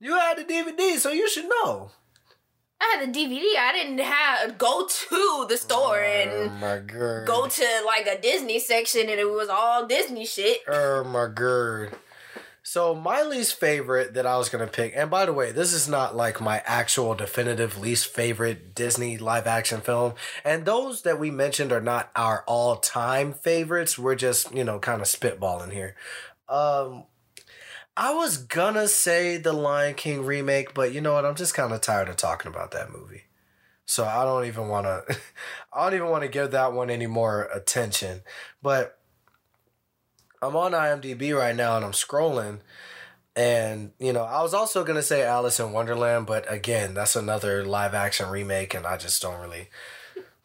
[0.00, 1.92] You had the DVD, so you should know.
[2.82, 3.42] I had the DVD.
[3.58, 6.88] I didn't have go to the store Oh and
[7.26, 10.62] go to like a Disney section and it was all Disney shit.
[10.68, 11.96] Oh my god.
[12.64, 15.88] So my least favorite that I was gonna pick, and by the way, this is
[15.88, 20.14] not like my actual definitive least favorite Disney live action film.
[20.44, 23.98] And those that we mentioned are not our all time favorites.
[23.98, 25.94] We're just, you know, kind of spitballing here.
[26.48, 27.04] Um
[27.96, 31.26] I was gonna say the Lion King remake, but you know what?
[31.26, 33.24] I'm just kind of tired of talking about that movie.
[33.84, 35.18] So I don't even want to
[35.72, 38.22] I don't even want to give that one any more attention.
[38.62, 38.98] But
[40.40, 42.60] I'm on IMDb right now and I'm scrolling
[43.36, 47.16] and you know, I was also going to say Alice in Wonderland, but again, that's
[47.16, 49.68] another live action remake and I just don't really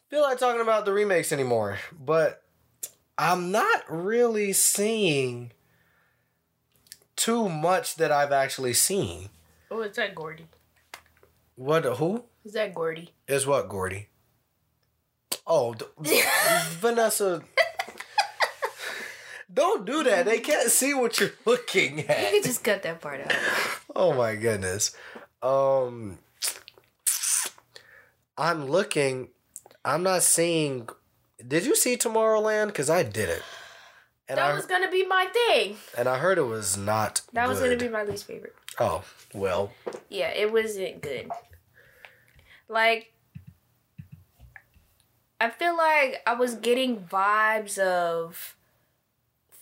[0.08, 1.78] feel like talking about the remakes anymore.
[1.98, 2.42] But
[3.16, 5.52] I'm not really seeing
[7.18, 9.28] too much that I've actually seen.
[9.70, 10.46] Oh, is that Gordy?
[11.56, 11.84] What?
[11.84, 13.10] Who Is that Gordy?
[13.26, 13.68] is what?
[13.68, 14.06] Gordy.
[15.46, 15.84] Oh, d-
[16.80, 17.42] Vanessa.
[19.52, 20.26] Don't do that.
[20.26, 22.20] They can't see what you're looking at.
[22.32, 23.32] You can just cut that part out.
[23.96, 24.94] Oh my goodness.
[25.42, 26.18] Um,
[28.36, 29.28] I'm looking.
[29.84, 30.88] I'm not seeing.
[31.46, 32.66] Did you see Tomorrowland?
[32.68, 33.42] Because I did it,
[34.28, 35.76] and That I was gonna be my thing.
[35.96, 37.22] and I heard it was not.
[37.32, 38.54] That was gonna be my least favorite.
[38.78, 39.02] Oh
[39.34, 39.72] well.
[40.08, 41.30] Yeah, it wasn't good.
[42.68, 43.12] Like,
[45.40, 48.56] I feel like I was getting vibes of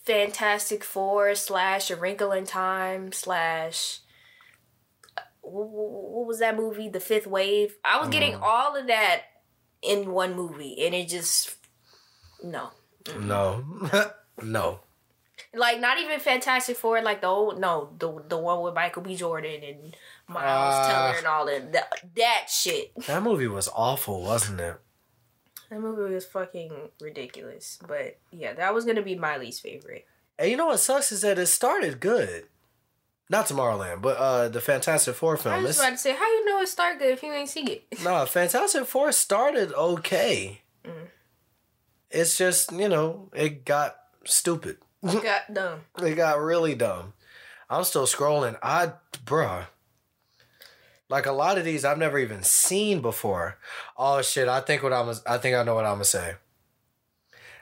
[0.03, 3.99] Fantastic Four slash A Wrinkle in Time slash.
[5.17, 6.89] Uh, wh- What was that movie?
[6.89, 7.75] The Fifth Wave.
[7.85, 8.41] I was getting mm.
[8.41, 9.23] all of that
[9.81, 11.55] in one movie, and it just
[12.43, 12.71] no.
[13.19, 13.63] No.
[14.41, 14.79] no.
[15.53, 19.15] Like not even Fantastic Four, like the old no, the the one with Michael B.
[19.15, 19.95] Jordan and
[20.27, 20.87] Miles Ah.
[20.89, 22.93] Teller and all that that, that shit.
[23.05, 24.77] That movie was awful, wasn't it?
[25.69, 27.77] That movie was fucking ridiculous.
[27.87, 30.05] But yeah, that was gonna be my least favorite.
[30.39, 32.45] And you know what sucks is that it started good.
[33.29, 35.55] Not Tomorrowland, but uh the Fantastic Four film.
[35.55, 37.63] I was about to say, how you know it started good if you ain't see
[37.63, 37.83] it?
[38.03, 40.61] no, Fantastic Four started okay.
[40.83, 41.07] Mm.
[42.09, 43.97] It's just, you know, it got
[44.27, 44.77] stupid.
[45.03, 45.81] Got dumb.
[46.01, 47.13] It got really dumb.
[47.69, 48.57] I'm still scrolling.
[48.63, 48.93] I
[49.25, 49.67] bruh.
[51.09, 53.57] Like a lot of these I've never even seen before.
[53.97, 56.35] Oh shit, I think what I'm I think I know what I'm gonna say.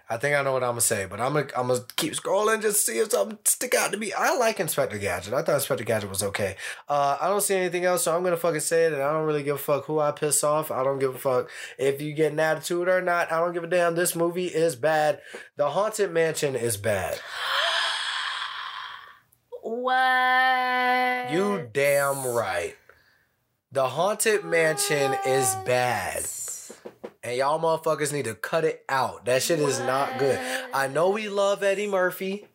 [0.07, 2.61] I think I know what I'm gonna say, but I'm gonna I'm gonna keep scrolling
[2.61, 4.14] just to see if something stick out to me.
[4.14, 5.34] I like Inspector Gadget.
[5.34, 6.56] I thought Inspector Gadget was okay.
[6.88, 9.26] Uh, I don't see anything else, so I'm gonna fucking say it, and I don't
[9.26, 10.69] really give a fuck who I piss off.
[10.69, 11.49] I don't give a fuck
[11.80, 13.32] if you get an attitude or not.
[13.32, 13.95] I don't give a damn.
[13.95, 15.22] This movie is bad.
[15.57, 17.19] The Haunted Mansion is bad.
[19.64, 21.32] What?
[21.32, 22.76] You damn right.
[23.72, 26.27] The Haunted Mansion is bad.
[27.24, 29.26] And y'all motherfuckers need to cut it out.
[29.26, 30.40] That shit is not good.
[30.74, 32.48] I know we love Eddie Murphy.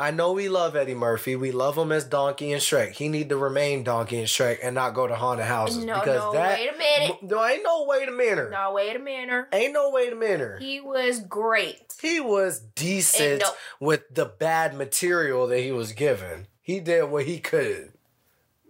[0.00, 1.36] I know we love Eddie Murphy.
[1.36, 2.92] We love him as Donkey and Shrek.
[2.92, 5.84] He need to remain Donkey and Shrek and not go to haunted houses.
[5.84, 7.22] No, because no, that, wait a minute.
[7.22, 8.50] No, ain't no wait a minute.
[8.50, 9.48] No, wait a minute.
[9.52, 10.62] Ain't no wait a minute.
[10.62, 11.92] He was great.
[12.00, 16.46] He was decent no- with the bad material that he was given.
[16.62, 17.92] He did what he could.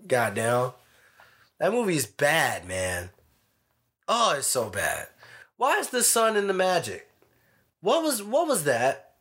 [0.08, 0.72] Goddamn.
[1.60, 3.10] That movie's bad, man.
[4.12, 5.06] Oh, it's so bad.
[5.56, 7.08] Why is the son in the magic?
[7.80, 9.12] What was what was that?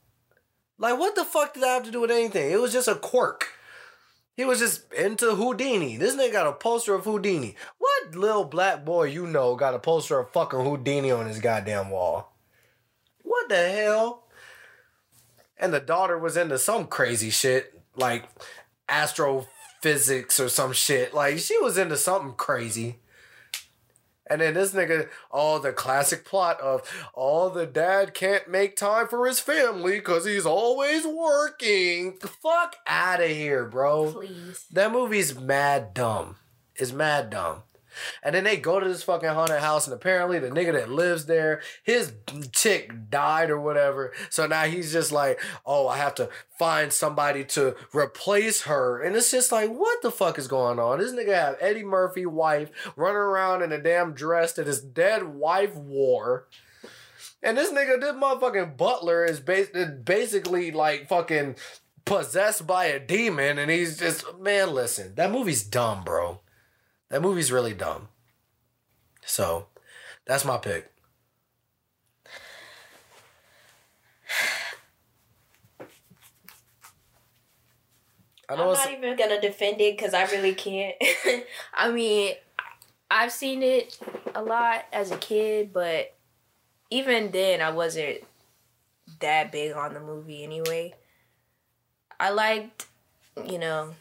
[0.80, 2.52] Like what the fuck did that have to do with anything?
[2.52, 3.50] It was just a quirk.
[4.34, 5.98] He was just into Houdini.
[5.98, 7.56] This nigga got a poster of Houdini.
[7.78, 11.92] What little black boy you know got a poster of fucking Houdini on his goddamn
[11.92, 12.34] wall?
[13.22, 14.24] What the hell?
[15.56, 18.28] And the daughter was into some crazy shit, like
[18.88, 21.14] astrophysics or some shit.
[21.14, 22.96] Like she was into something crazy.
[24.30, 26.82] And then this nigga, oh, the classic plot of,
[27.16, 32.18] oh, the dad can't make time for his family because he's always working.
[32.20, 34.12] Fuck out of here, bro.
[34.12, 34.66] Please.
[34.72, 36.36] That movie's mad dumb.
[36.76, 37.64] It's mad dumb.
[38.24, 41.26] And then they go to this fucking haunted house, and apparently the nigga that lives
[41.26, 42.14] there, his
[42.52, 44.14] chick died or whatever.
[44.30, 49.02] So now he's just like, oh, I have to find somebody to replace her.
[49.02, 51.00] And it's just like, what the fuck is going on?
[51.00, 55.24] This nigga have Eddie Murphy wife running around in a damn dress that his dead
[55.24, 56.48] wife wore.
[57.42, 61.56] And this nigga, this motherfucking butler is bas- is basically like fucking
[62.04, 64.74] possessed by a demon, and he's just man.
[64.74, 66.42] Listen, that movie's dumb, bro.
[67.10, 68.08] That movie's really dumb.
[69.26, 69.68] So,
[70.26, 70.92] that's my pick.
[78.48, 80.96] I I'm not even gonna defend it because I really can't.
[81.74, 82.34] I mean,
[83.12, 84.00] I've seen it
[84.34, 86.16] a lot as a kid, but
[86.90, 88.22] even then, I wasn't
[89.20, 90.96] that big on the movie anyway.
[92.20, 92.88] I liked
[93.48, 93.94] you know,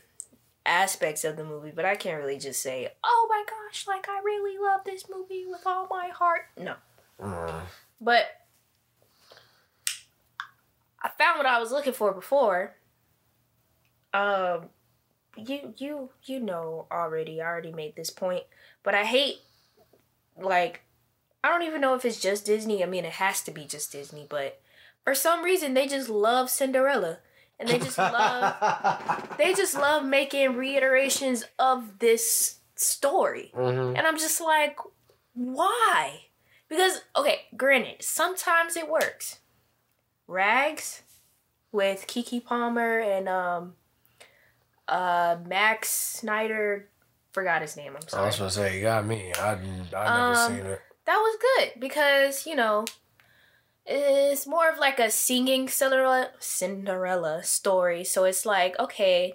[0.68, 4.20] aspects of the movie, but I can't really just say, "Oh my gosh, like I
[4.24, 6.74] really love this movie with all my heart." No.
[7.20, 7.62] Mm.
[8.00, 8.26] But
[11.02, 12.74] I found what I was looking for before.
[14.12, 14.70] Um
[15.36, 17.40] you you you know already.
[17.40, 18.44] I already made this point,
[18.82, 19.38] but I hate
[20.36, 20.82] like
[21.42, 22.82] I don't even know if it's just Disney.
[22.82, 24.60] I mean, it has to be just Disney, but
[25.04, 27.18] for some reason they just love Cinderella.
[27.60, 33.50] And they just love they just love making reiterations of this story.
[33.54, 33.96] Mhm.
[33.98, 34.78] And I'm just like,
[35.34, 36.26] why?
[36.68, 39.38] Because okay, granted, sometimes it works.
[40.26, 41.02] Rags
[41.72, 43.74] with Keke Palmer and um
[44.86, 46.88] uh Max Schneider
[47.32, 48.22] forgot his name, I'm sorry.
[48.24, 49.32] I was gonna say you got me.
[49.34, 50.80] I I never Um, seen it.
[51.06, 52.84] that was good because, you know,
[53.88, 58.04] it's more of like a singing Cinderella Cinderella story.
[58.04, 59.34] So it's like, okay,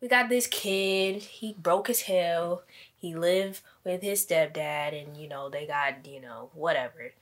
[0.00, 2.62] we got this kid, he broke his heel.
[2.96, 7.12] he lived with his stepdad and you know, they got, you know, whatever.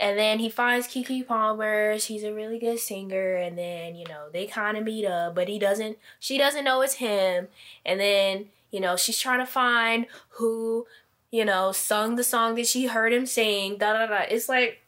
[0.00, 4.28] And then he finds Keke Palmer, she's a really good singer, and then, you know,
[4.32, 7.48] they kind of meet up, but he doesn't she doesn't know it's him.
[7.86, 10.86] And then, you know, she's trying to find who
[11.30, 14.24] you know, sung the song that she heard him sing, da da da.
[14.30, 14.82] It's like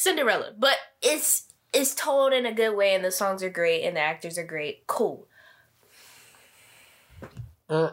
[0.00, 1.44] Cinderella, but it's
[1.74, 4.46] it's told in a good way, and the songs are great, and the actors are
[4.46, 4.86] great.
[4.86, 5.26] Cool.
[7.68, 7.92] Mm.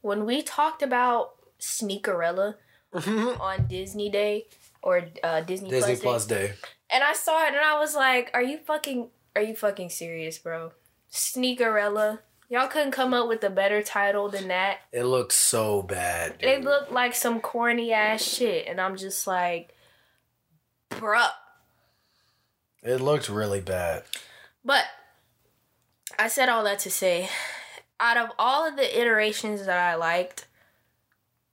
[0.00, 2.54] When we talked about Sneakerella
[2.94, 4.46] on Disney Day
[4.82, 6.52] or uh, Disney, Disney Plus, Plus Day, Day.
[6.88, 9.10] and I saw it, and I was like, "Are you fucking?
[9.36, 10.72] Are you fucking serious, bro?
[11.12, 14.78] Sneakerella." Y'all couldn't come up with a better title than that.
[14.92, 16.38] It looks so bad.
[16.38, 16.64] Dude.
[16.64, 19.74] look like some corny ass shit, and I'm just like,
[20.90, 21.30] bruh.
[22.82, 24.04] It looked really bad.
[24.64, 24.84] But
[26.18, 27.28] I said all that to say,
[28.00, 30.46] out of all of the iterations that I liked,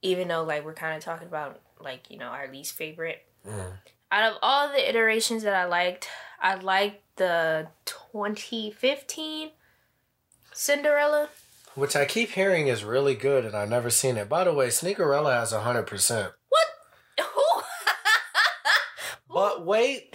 [0.02, 3.72] even though like we're kind of talking about like you know our least favorite, Mm.
[4.12, 6.08] out of all the iterations that I liked,
[6.40, 9.50] I liked the 2015
[10.52, 11.28] Cinderella.
[11.74, 14.28] Which I keep hearing is really good, and I've never seen it.
[14.28, 16.32] By the way, Sneakerella has hundred percent.
[16.50, 16.66] What?
[19.32, 20.14] But wait,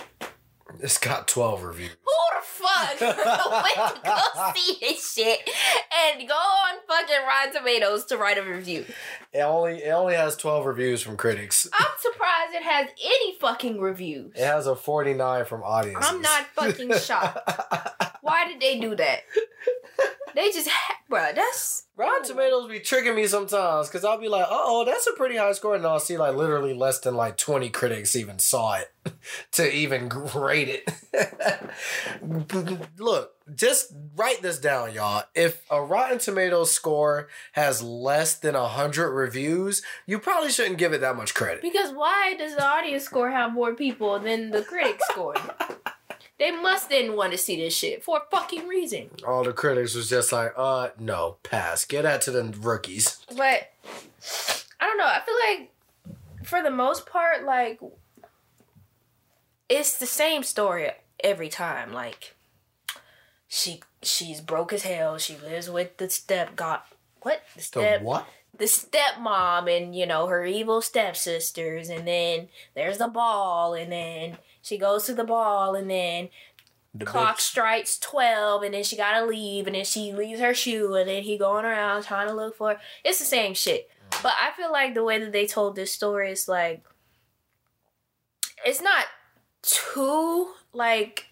[0.79, 1.95] it's got twelve reviews.
[2.47, 5.49] Fuck went to go see this shit
[6.09, 8.85] and go on fucking Rotten Tomatoes to write a review?
[9.33, 11.67] It only it only has twelve reviews from critics.
[11.73, 14.33] I'm surprised it has any fucking reviews.
[14.35, 16.09] It has a forty nine from audiences.
[16.09, 17.39] I'm not fucking shocked.
[18.21, 19.21] Why did they do that?
[20.35, 21.85] They just, ha- bruh, that's.
[21.95, 25.53] Rotten Tomatoes be tricking me sometimes because I'll be like, oh, that's a pretty high
[25.53, 25.73] score.
[25.73, 28.91] And I'll see like literally less than like 20 critics even saw it
[29.53, 30.87] to even grade it.
[32.97, 35.23] Look, just write this down, y'all.
[35.33, 41.01] If a Rotten Tomatoes score has less than 100 reviews, you probably shouldn't give it
[41.01, 41.61] that much credit.
[41.61, 45.35] Because why does the audience score have more people than the critic score?
[46.39, 49.09] They must didn't want to see this shit for a fucking reason.
[49.27, 51.83] All the critics was just like, uh, no, pass.
[51.83, 53.25] Get that to the rookies.
[53.35, 53.71] But
[54.79, 55.07] I don't know.
[55.07, 55.71] I feel like
[56.47, 57.79] for the most part, like
[59.67, 60.91] it's the same story
[61.23, 61.93] every time.
[61.93, 62.35] Like
[63.47, 65.17] she she's broke as hell.
[65.17, 66.85] She lives with the step got
[67.21, 68.27] what the The step what?
[68.57, 74.37] the stepmom and you know her evil stepsisters, and then there's the ball, and then
[74.61, 76.29] she goes to the ball, and then
[76.93, 77.41] The clock bitch.
[77.41, 81.21] strikes 12 and then she gotta leave and then she leaves her shoe and then
[81.23, 82.79] he going around trying to look for her.
[83.03, 83.87] it's the same shit
[84.23, 86.83] but i feel like the way that they told this story is like
[88.65, 89.05] it's not
[89.61, 91.27] too like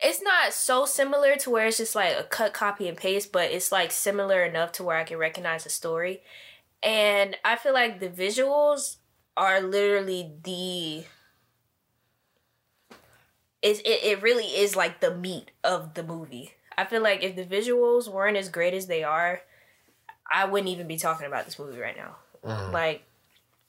[0.00, 3.50] it's not so similar to where it's just like a cut copy and paste but
[3.50, 6.22] it's like similar enough to where i can recognize the story
[6.82, 8.96] and i feel like the visuals
[9.36, 11.04] are literally the
[13.62, 16.52] it's, it, it really is like the meat of the movie.
[16.76, 19.40] I feel like if the visuals weren't as great as they are,
[20.30, 22.16] I wouldn't even be talking about this movie right now.
[22.44, 22.72] Mhm.
[22.72, 23.02] Like,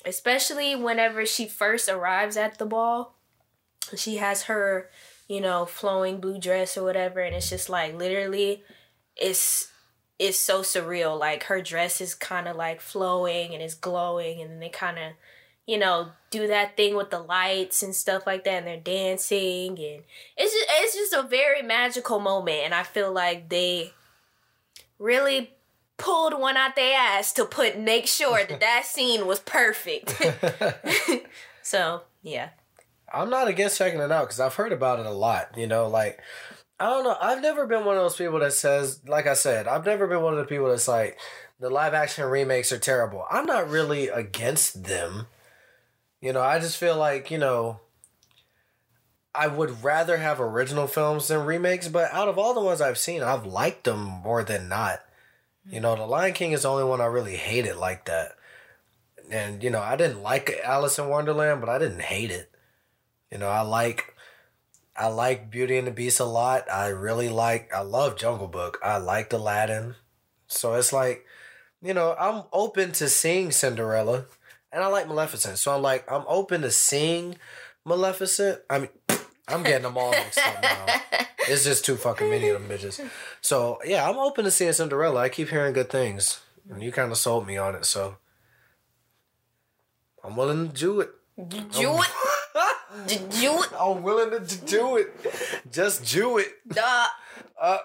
[0.06, 3.16] especially whenever she first arrives at the ball,
[3.96, 4.90] she has her,
[5.28, 8.64] you know, flowing blue dress or whatever, and it's just like literally,
[9.16, 9.72] it's
[10.18, 11.20] it's so surreal.
[11.20, 15.14] Like her dress is kind of like flowing and it's glowing, and they kind of
[15.70, 19.78] you know, do that thing with the lights and stuff like that, and they're dancing,
[19.78, 20.04] and
[20.36, 23.94] it's just it's just a very magical moment, and I feel like they
[24.98, 25.52] really
[26.00, 30.20] pulled one out their ass to put make sure that that scene was perfect.
[31.62, 32.50] so yeah,
[33.14, 35.56] I'm not against checking it out because I've heard about it a lot.
[35.56, 36.20] You know, like
[36.80, 37.18] I don't know.
[37.20, 40.22] I've never been one of those people that says, like I said, I've never been
[40.22, 41.18] one of the people that's like,
[41.60, 43.26] the live action remakes are terrible.
[43.30, 45.28] I'm not really against them.
[46.22, 47.82] You know, I just feel like, you know,
[49.36, 52.98] I would rather have original films than remakes, but out of all the ones I've
[52.98, 55.02] seen, I've liked them more than not.
[55.68, 58.36] You know, The Lion King is the only one I really hated like that.
[59.32, 62.52] And, you know, I didn't like Alice in Wonderland, but I didn't hate it.
[63.32, 64.16] You know, I like
[64.96, 66.70] I like Beauty and the Beast a lot.
[66.70, 68.80] I really like I love Jungle Book.
[68.84, 69.96] I liked Aladdin.
[70.48, 71.26] So it's like,
[71.82, 74.26] you know, I'm open to seeing Cinderella
[74.72, 75.58] and I like Maleficent.
[75.60, 77.38] So I'm like, I'm open to seeing
[77.86, 78.62] Maleficent.
[78.70, 78.90] I mean
[79.50, 80.86] I'm getting them all mixed up now.
[81.48, 83.04] It's just too fucking many of them bitches.
[83.42, 85.22] So yeah, I'm open to seeing Cinderella.
[85.22, 86.42] I keep hearing good things.
[86.70, 88.18] And you kinda sold me on it, so
[90.24, 91.10] I'm willing to do it.
[91.72, 92.08] Do it.
[93.40, 93.70] Do it.
[93.80, 95.14] I'm willing to do it.
[95.72, 96.48] Just do it.
[96.68, 97.06] Duh.
[97.60, 97.78] Uh,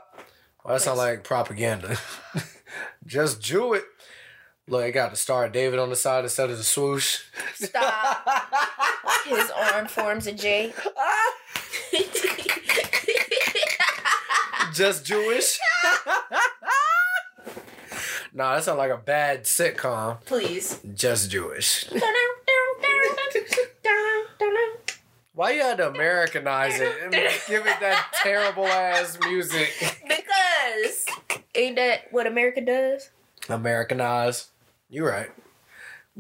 [0.64, 1.96] well, that sounds like propaganda.
[3.06, 3.84] Just do it.
[4.66, 7.22] Look, I got the star of David on the side instead of the swoosh.
[7.54, 8.26] Stop.
[9.26, 10.72] His arm forms a J.
[14.72, 15.58] Just Jewish.
[18.32, 20.24] nah, that sounds like a bad sitcom.
[20.24, 20.80] Please.
[20.94, 21.84] Just Jewish.
[25.34, 29.68] Why you had to Americanize it and give it that terrible ass music?
[30.08, 31.04] Because
[31.54, 33.10] ain't that what America does?
[33.48, 34.48] Americanize.
[34.94, 35.28] You right.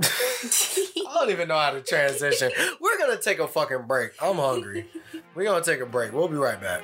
[0.02, 2.50] I don't even know how to transition.
[2.80, 4.20] We're gonna take a fucking break.
[4.20, 4.88] I'm hungry.
[5.36, 6.12] We're gonna take a break.
[6.12, 6.82] We'll be right back.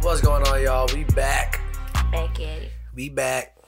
[0.00, 0.88] What's going on, y'all?
[0.94, 1.60] We back.
[2.10, 2.72] Back at it.
[2.94, 3.58] We back.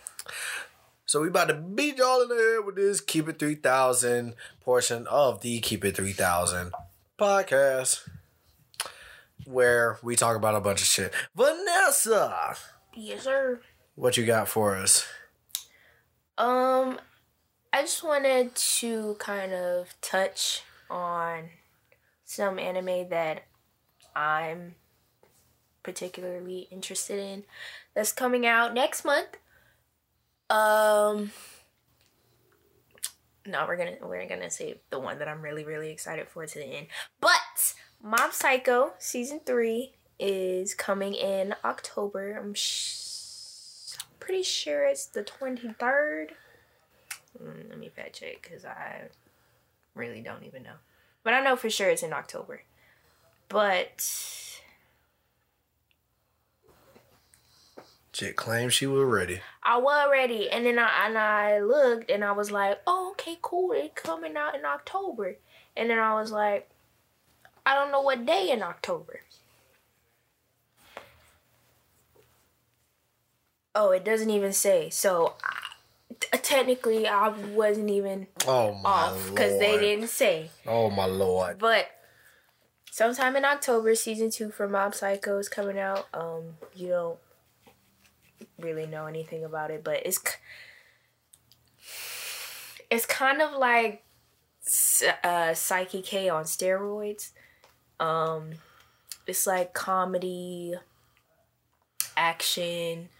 [1.05, 5.06] So we about to beat y'all in the head with this Keep It 3000 portion
[5.09, 6.72] of the Keep It 3000
[7.18, 8.09] podcast.
[9.51, 11.12] Where we talk about a bunch of shit.
[11.35, 12.55] Vanessa!
[12.94, 13.60] Yes, sir.
[13.97, 15.06] What you got for us?
[16.39, 17.01] Um,
[17.72, 21.51] I just wanted to kind of touch on
[22.24, 23.43] some anime that
[24.14, 24.77] I'm
[25.82, 27.44] particularly interested in
[27.94, 29.36] that's coming out next month.
[30.48, 31.32] Um
[33.47, 36.59] no, we're gonna we're gonna save the one that I'm really really excited for to
[36.59, 36.86] the end.
[37.20, 37.49] But
[38.02, 42.32] Mob Psycho season three is coming in October.
[42.32, 46.32] I'm sh- pretty sure it's the twenty third.
[47.40, 49.09] Mm, let me fact check because I
[49.94, 50.77] really don't even know,
[51.22, 52.62] but I know for sure it's in October.
[53.51, 54.02] But
[58.12, 59.40] Chick claimed she was ready.
[59.62, 63.36] I was ready, and then I and I looked, and I was like, "Oh, okay,
[63.43, 63.72] cool.
[63.72, 65.36] It's coming out in October."
[65.77, 66.69] And then I was like,
[67.65, 69.20] "I don't know what day in October."
[73.74, 74.91] Oh, it doesn't even say.
[74.91, 80.51] So I, t- technically, I wasn't even Oh my off because they didn't say.
[80.66, 81.59] Oh my lord.
[81.59, 81.89] But
[82.91, 86.09] sometime in October, season two for Mob Psycho is coming out.
[86.12, 87.19] Um, you don't
[88.59, 90.19] really know anything about it, but it's
[92.91, 94.05] it's kind of like
[95.23, 97.31] uh, Saiki K on steroids.
[98.01, 98.52] Um,
[99.27, 100.74] it's like comedy,
[102.16, 103.10] action,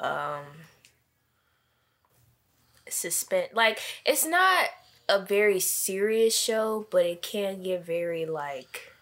[0.00, 0.44] um,
[2.88, 3.48] suspense.
[3.54, 4.66] Like it's not
[5.08, 8.92] a very serious show, but it can get very like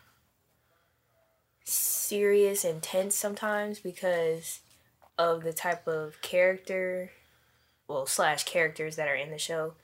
[1.64, 4.60] serious and tense sometimes because
[5.18, 7.10] of the type of character,
[7.88, 9.74] well, slash characters that are in the show.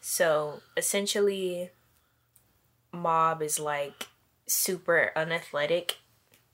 [0.00, 1.70] So essentially,
[2.92, 4.08] Mob is like
[4.52, 5.96] super unathletic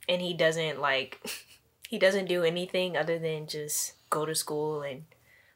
[0.08, 1.20] and he doesn't like,
[1.88, 5.04] he doesn't do anything other than just go to school and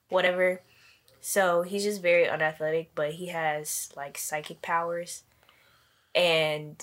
[0.09, 0.61] whatever.
[1.21, 5.23] So he's just very unathletic, but he has like psychic powers.
[6.15, 6.83] And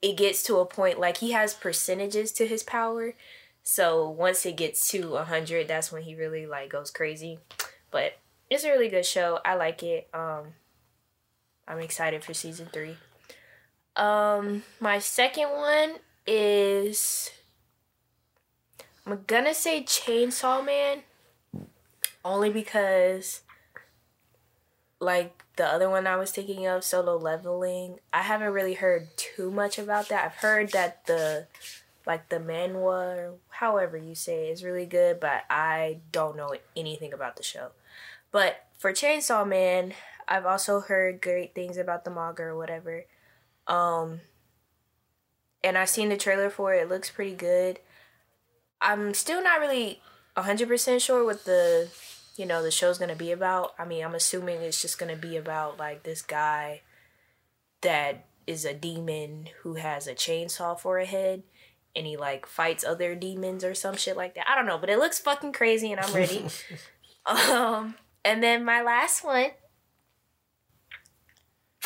[0.00, 3.14] it gets to a point like he has percentages to his power.
[3.62, 7.40] So once it gets to 100, that's when he really like goes crazy.
[7.90, 8.18] But
[8.48, 9.40] it's a really good show.
[9.44, 10.08] I like it.
[10.14, 10.54] Um
[11.66, 12.96] I'm excited for season 3.
[13.98, 15.96] Um my second one
[16.26, 17.30] is
[19.06, 21.02] I'm gonna say Chainsaw Man
[22.24, 23.42] only because
[25.00, 29.50] like the other one I was thinking of, solo leveling, I haven't really heard too
[29.50, 30.24] much about that.
[30.24, 31.46] I've heard that the
[32.06, 36.54] like the manhwa or however you say it, is really good, but I don't know
[36.76, 37.70] anything about the show.
[38.30, 39.94] But for Chainsaw Man,
[40.26, 43.04] I've also heard great things about the manga or whatever.
[43.68, 44.20] Um,
[45.62, 46.82] and I've seen the trailer for it.
[46.82, 47.80] It looks pretty good.
[48.80, 50.00] I'm still not really
[50.36, 51.88] 100% sure what the,
[52.36, 53.74] you know, the show's going to be about.
[53.78, 56.82] I mean, I'm assuming it's just going to be about like this guy
[57.82, 61.42] that is a demon who has a chainsaw for a head
[61.94, 64.48] and he like fights other demons or some shit like that.
[64.48, 66.46] I don't know, but it looks fucking crazy and I'm ready.
[67.26, 69.50] um and then my last one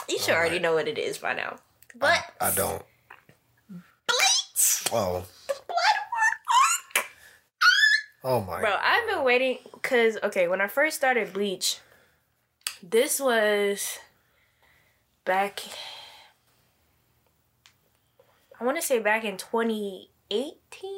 [0.09, 1.59] you should already know what it is by now.
[1.95, 2.83] But I, I don't.
[3.69, 4.85] Bleach!
[4.93, 5.25] Oh.
[8.25, 8.61] Oh my.
[8.61, 11.79] Bro, I've been waiting because okay, when I first started Bleach,
[12.83, 13.99] this was
[15.25, 15.61] back.
[18.61, 20.91] I want to say back in 2018.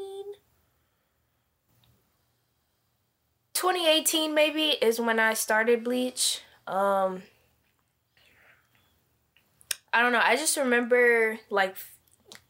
[3.55, 6.43] 2018 maybe is when I started Bleach.
[6.67, 7.23] Um
[9.95, 10.21] I don't know.
[10.23, 11.77] I just remember like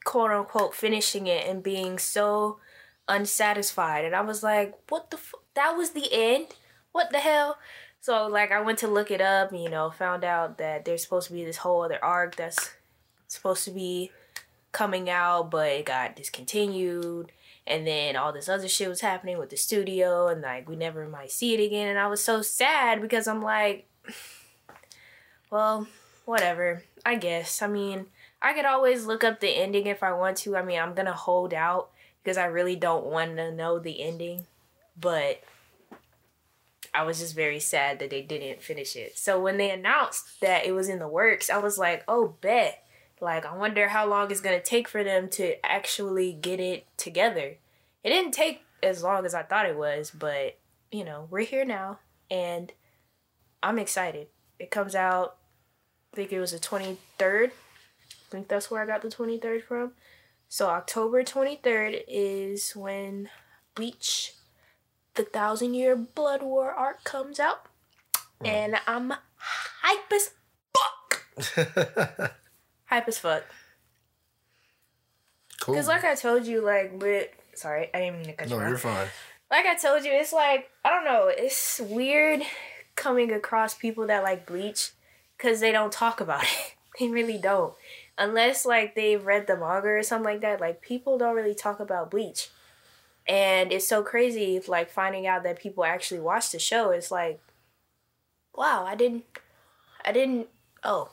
[0.04, 2.58] quote unquote finishing it and being so
[3.06, 6.54] unsatisfied and I was like, "What the f- that was the end?
[6.92, 7.58] What the hell?"
[8.00, 11.28] So like I went to look it up, you know, found out that there's supposed
[11.28, 12.72] to be this whole other arc that's
[13.28, 14.10] supposed to be
[14.72, 17.32] coming out, but it got discontinued.
[17.66, 21.06] And then all this other shit was happening with the studio, and like we never
[21.08, 21.88] might see it again.
[21.88, 23.86] And I was so sad because I'm like,
[25.50, 25.86] well,
[26.24, 26.82] whatever.
[27.05, 27.62] I guess.
[27.62, 28.06] I mean,
[28.40, 30.56] I could always look up the ending if I want to.
[30.56, 31.90] I mean, I'm gonna hold out
[32.22, 34.47] because I really don't want to know the ending,
[34.98, 35.43] but
[36.93, 39.18] I was just very sad that they didn't finish it.
[39.18, 42.85] So when they announced that it was in the works, I was like, oh, bet.
[43.20, 47.56] Like, I wonder how long it's gonna take for them to actually get it together.
[48.02, 50.59] It didn't take as long as I thought it was, but
[50.93, 51.98] you know, we're here now,
[52.31, 52.72] and
[53.62, 54.28] I'm excited.
[54.59, 55.36] It comes out,
[56.15, 57.49] I think it was the 23rd.
[57.49, 59.95] I think that's where I got the 23rd from.
[60.49, 63.31] So October 23rd is when
[63.74, 64.35] Bleach,
[65.15, 67.66] the Thousand Year Blood War arc comes out.
[68.45, 68.47] Mm.
[68.47, 70.31] And I'm hype as
[70.73, 72.31] fuck.
[72.85, 73.43] hype as fuck.
[75.62, 75.74] cool.
[75.74, 77.27] Because, like I told you, like, with.
[77.55, 78.62] Sorry, I didn't mean to cut you off.
[78.62, 79.09] no, you're fine.
[79.51, 81.27] like I told you, it's like I don't know.
[81.28, 82.43] It's weird
[82.95, 84.93] coming across people that like Bleach
[85.44, 86.74] because they don't talk about it.
[86.98, 87.74] they really don't,
[88.16, 90.60] unless like they've read the manga or something like that.
[90.60, 92.48] Like people don't really talk about Bleach,
[93.28, 94.60] and it's so crazy.
[94.66, 96.90] Like finding out that people actually watch the show.
[96.90, 97.40] It's like,
[98.54, 99.24] wow, I didn't,
[100.04, 100.48] I didn't.
[100.82, 101.10] Oh,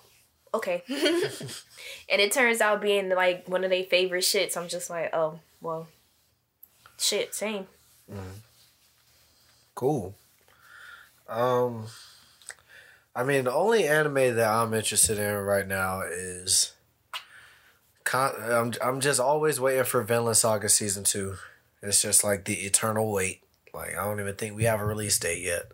[0.53, 0.83] okay.
[0.89, 4.55] and it turns out being like one of their favorite shits.
[4.55, 5.87] I'm just like, oh well,
[6.97, 7.67] shit, same.
[9.75, 10.15] Cool.
[11.27, 11.85] Um,
[13.15, 16.73] I mean, the only anime that I'm interested in right now is.
[18.13, 21.35] I'm I'm just always waiting for Vinland Saga season two.
[21.81, 23.41] It's just like the eternal wait.
[23.73, 25.71] Like I don't even think we have a release date yet,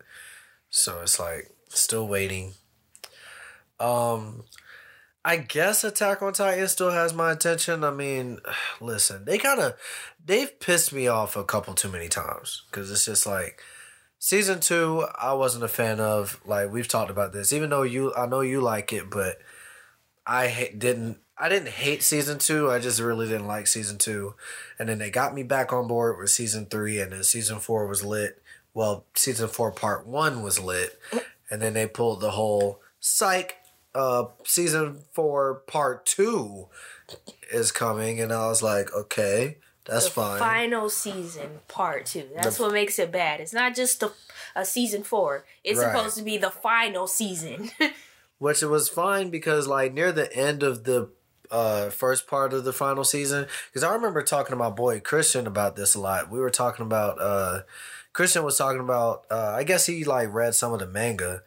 [0.70, 2.54] so it's like still waiting.
[3.80, 4.44] Um,
[5.26, 7.84] I guess Attack on Titan still has my attention.
[7.84, 8.40] I mean,
[8.82, 9.74] listen, they kind of
[10.24, 13.62] they've pissed me off a couple too many times because it's just like
[14.20, 15.06] season two.
[15.20, 16.40] I wasn't a fan of.
[16.46, 19.38] Like we've talked about this, even though you, I know you like it, but
[20.26, 21.20] I ha- didn't.
[21.40, 22.72] I didn't hate season two.
[22.72, 24.34] I just really didn't like season two,
[24.80, 27.86] and then they got me back on board with season three, and then season four
[27.86, 28.42] was lit.
[28.74, 31.00] Well, season four part one was lit,
[31.50, 33.58] and then they pulled the whole psych.
[33.94, 36.68] Uh, season four part two
[37.52, 39.58] is coming, and I was like, okay,
[39.88, 40.40] that's the fine.
[40.40, 42.28] final season part two.
[42.36, 43.40] That's The- what makes it bad.
[43.40, 44.12] It's not just the
[44.56, 45.46] a season four.
[45.64, 45.92] It's Right.
[45.96, 47.72] supposed to be the final season.
[48.40, 51.10] which it was fine because like near the end of the
[51.50, 55.48] uh first part of the final season because i remember talking to my boy christian
[55.48, 57.62] about this a lot we were talking about uh
[58.12, 61.42] christian was talking about uh i guess he like read some of the manga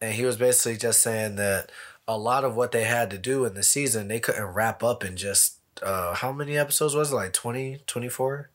[0.00, 1.70] and he was basically just saying that
[2.06, 5.04] a lot of what they had to do in the season they couldn't wrap up
[5.04, 8.50] in just uh how many episodes was it like 20 24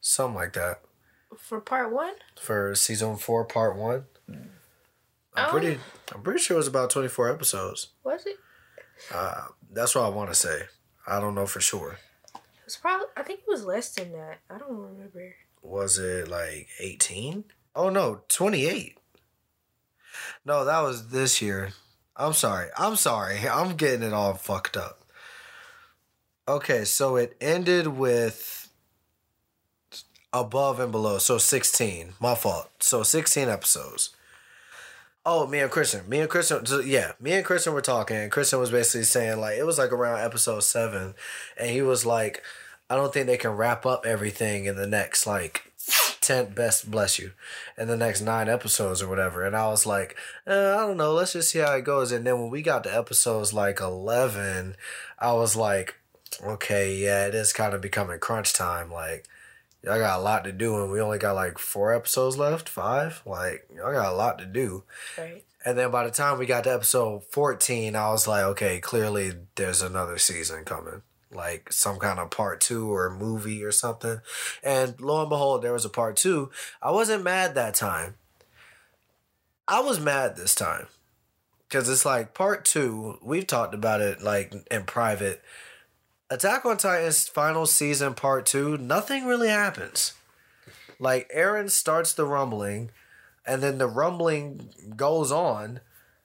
[0.00, 0.80] something like that
[1.36, 4.50] For part one, for season four part one i'm
[5.46, 5.50] Oh.
[5.50, 5.78] pretty
[6.14, 8.36] i'm pretty sure it was about 24 episodes was it?
[9.14, 10.62] uh, that's what I want to say.
[11.06, 11.98] I don't know for sure.
[12.34, 13.08] It was probably.
[13.14, 14.38] I think it was less than that.
[14.48, 15.34] I don't remember.
[15.62, 17.44] Was it like 18?
[17.74, 18.96] Oh no, 28.
[20.46, 21.72] No, that was this year.
[22.16, 22.68] I'm sorry.
[22.78, 23.46] I'm sorry.
[23.46, 25.02] I'm getting it all fucked up.
[26.48, 28.68] Okay, so it ended with
[30.32, 31.18] above and below.
[31.18, 32.14] So 16.
[32.20, 32.70] My fault.
[32.78, 34.10] So 16 episodes.
[35.24, 36.08] Oh, me and Christian.
[36.08, 36.64] Me and Christian.
[36.64, 39.76] so, Yeah, me and Christian were talking, and Christian was basically saying like it was
[39.76, 41.14] like around episode seven,
[41.58, 42.44] and he was like,
[42.88, 45.72] "I don't think they can wrap up everything in the next like
[46.20, 47.32] ten best bless you,
[47.76, 50.16] in the next nine episodes or whatever." And I was like,
[50.46, 51.12] uh, "I don't know.
[51.12, 54.76] Let's just see how it goes." And then when we got to episodes like eleven,
[55.18, 55.96] I was like,
[56.42, 59.26] "Okay, yeah, it is kind of becoming crunch time." Like.
[59.88, 63.22] I got a lot to do, and we only got like four episodes left, five.
[63.24, 64.82] Like, I got a lot to do.
[65.16, 65.44] Right.
[65.66, 69.32] And then by the time we got to episode 14, I was like, okay, clearly
[69.56, 71.02] there's another season coming.
[71.32, 74.20] Like some kind of part two or movie or something.
[74.62, 76.52] And lo and behold, there was a part two.
[76.80, 78.14] I wasn't mad that time.
[79.66, 80.86] I was mad this time.
[81.68, 85.42] Because it's like part two, we've talked about it like in private.
[86.28, 90.14] Attack on Titan's final season, part two, nothing really happens.
[90.98, 92.90] Like Eren starts the rumbling
[93.46, 95.80] and then the rumbling goes on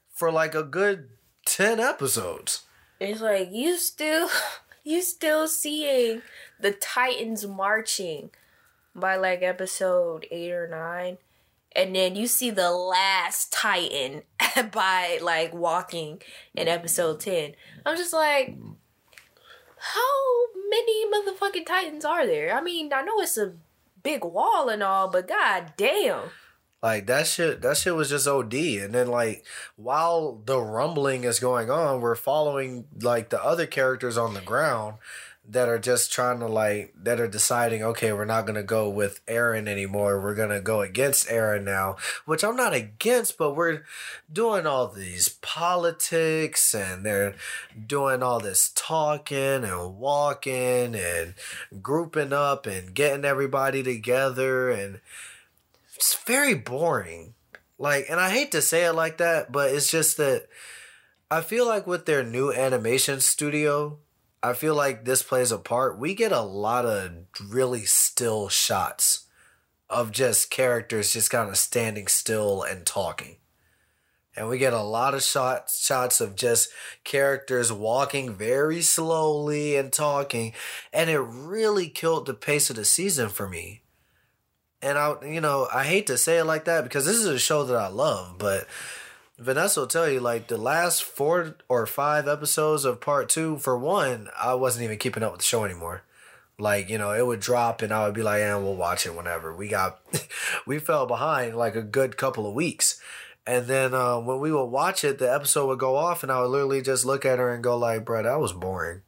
[0.09, 1.09] for like a good
[1.45, 2.61] 10 episodes
[2.99, 4.29] It's like you still
[4.83, 6.21] you still seeing
[6.59, 8.31] the Titans marching
[8.95, 11.17] by like episode eight or nine.
[11.73, 14.23] And then you see the last Titan
[14.71, 16.21] by like walking
[16.53, 17.53] in episode ten.
[17.85, 18.57] I'm just like,
[19.81, 22.53] how many motherfucking Titans are there?
[22.55, 23.53] I mean, I know it's a
[24.03, 26.29] big wall and all, but god damn.
[26.81, 29.45] like that shit that shit was just od and then like
[29.75, 34.95] while the rumbling is going on we're following like the other characters on the ground
[35.51, 39.25] that are just trying to like that are deciding okay we're not gonna go with
[39.25, 40.21] eren anymore.
[40.21, 43.83] We're gonna go against eren now which i'm not against but we're
[44.31, 47.35] doing all these politics and they're
[47.87, 51.33] doing all this talking and walking and
[51.81, 54.69] grouping up and getting everybody together.
[54.69, 55.01] And
[55.95, 57.33] it's very boring.
[57.77, 60.47] Like and i hate to say it like that but it's just that
[61.31, 63.97] i feel like with their new animation studio
[64.43, 65.99] I feel like this plays a part.
[65.99, 67.11] We get a lot of
[67.47, 69.27] really still shots
[69.89, 73.37] of just characters just kind of standing still and talking.
[74.35, 76.69] And we get a lot of shots shots of just
[77.03, 80.53] characters walking very slowly and talking,
[80.93, 83.83] and it really killed the pace of the season for me.
[84.81, 87.37] And I, you know, I hate to say it like that because this is a
[87.37, 88.67] show that I love, but
[89.41, 93.75] Vanessa will tell you like the last four or five episodes of part two, for
[93.75, 96.03] one, I wasn't even keeping up with the show anymore.
[96.59, 99.15] Like, you know, it would drop and I would be like, yeah, we'll watch it
[99.15, 99.55] whenever.
[99.55, 99.99] We got
[100.67, 103.01] we fell behind like a good couple of weeks.
[103.47, 106.41] And then uh, when we would watch it, the episode would go off and I
[106.41, 109.01] would literally just look at her and go like, bro, that was boring.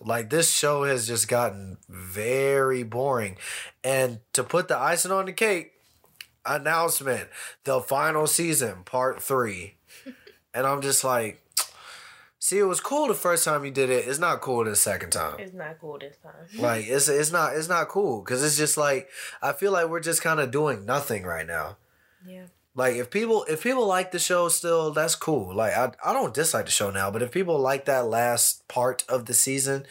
[0.00, 3.38] Like this show has just gotten very boring.
[3.82, 5.73] And to put the icing on the cake,
[6.46, 7.28] announcement
[7.64, 9.74] the final season part three.
[10.56, 11.42] And i'm just like
[12.38, 14.06] see it was cool the first time you did it.
[14.06, 15.36] It's not cool the second time.
[15.40, 16.32] It's not cool this time.
[16.62, 18.20] like it's it's not it's not cool.
[18.20, 19.08] Because it's just like
[19.42, 21.78] i feel like we're just kind of doing nothing right now.
[22.26, 22.46] Yeah.
[22.74, 25.54] like if people if people like the show still that's cool.
[25.54, 29.04] Like i, I don't dislike the show now but if people like that last part
[29.08, 29.86] of the season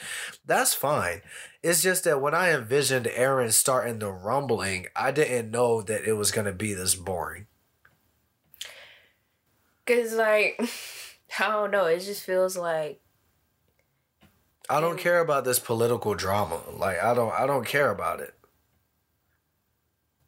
[0.45, 1.21] that's fine
[1.63, 6.13] it's just that when i envisioned eren starting the rumbling i didn't know that it
[6.13, 7.47] was going to be this boring.
[9.85, 10.59] Cause like
[11.39, 12.99] I don't know, it just feels like
[14.69, 18.33] i don't care about this political drama like i don't i don't care about it.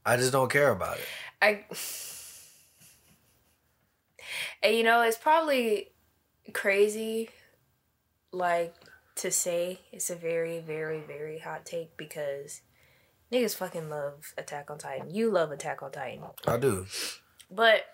[0.05, 1.05] I just don't care about it.
[1.41, 1.63] I
[4.63, 5.91] and you know, it's probably
[6.53, 7.29] crazy
[8.31, 8.75] like
[9.15, 12.61] to say it's a very, very, very hot take because
[13.31, 15.13] niggas fucking love Attack on Titan.
[15.13, 16.23] You love Attack on Titan.
[16.47, 16.85] i do
[17.49, 17.85] But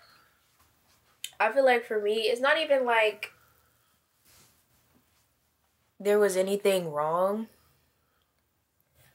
[1.38, 3.32] I feel like for me, it's not even like
[5.98, 7.46] there was anything wrong.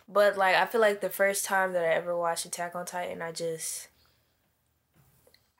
[0.10, 3.22] But like I feel like the first time that I ever watched Attack on Titan,
[3.22, 3.90] I just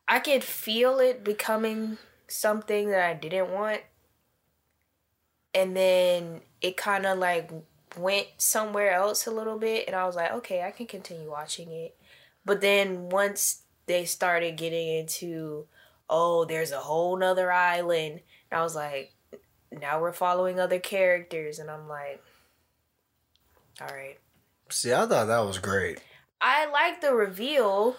[0.08, 1.98] I could feel it becoming
[2.28, 3.82] something that I didn't want.
[5.58, 7.52] And then it kind of like
[7.98, 11.72] went somewhere else a little bit and I was like, okay, I can continue watching
[11.72, 11.98] it.
[12.46, 15.66] But then once they started getting into,
[16.10, 18.22] oh, there's a whole nother island,
[18.52, 19.14] and I was like,
[19.72, 22.24] now we're following other characters, and I'm like,
[23.82, 24.18] all right.
[24.70, 26.00] see i thought that was great
[26.42, 27.98] I like the reveal.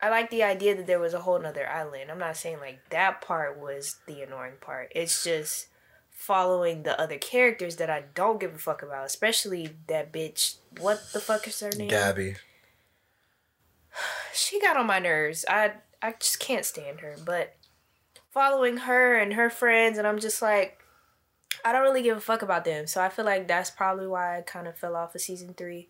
[0.00, 2.10] I like the idea that there was a whole nother island.
[2.10, 4.92] I'm not saying like that part was the annoying part.
[4.94, 5.68] It's just
[6.24, 10.56] following the other characters that I don't give a fuck about, especially that bitch.
[10.80, 11.90] What the fuck is her name?
[11.90, 12.36] gabi
[14.32, 15.44] she got on my nerves.
[15.48, 17.16] I I just can't stand her.
[17.24, 17.54] But
[18.30, 20.78] following her and her friends, and I'm just like,
[21.64, 22.86] I don't really give a fuck about them.
[22.86, 25.88] So I feel like that's probably why I kind of fell off of season three.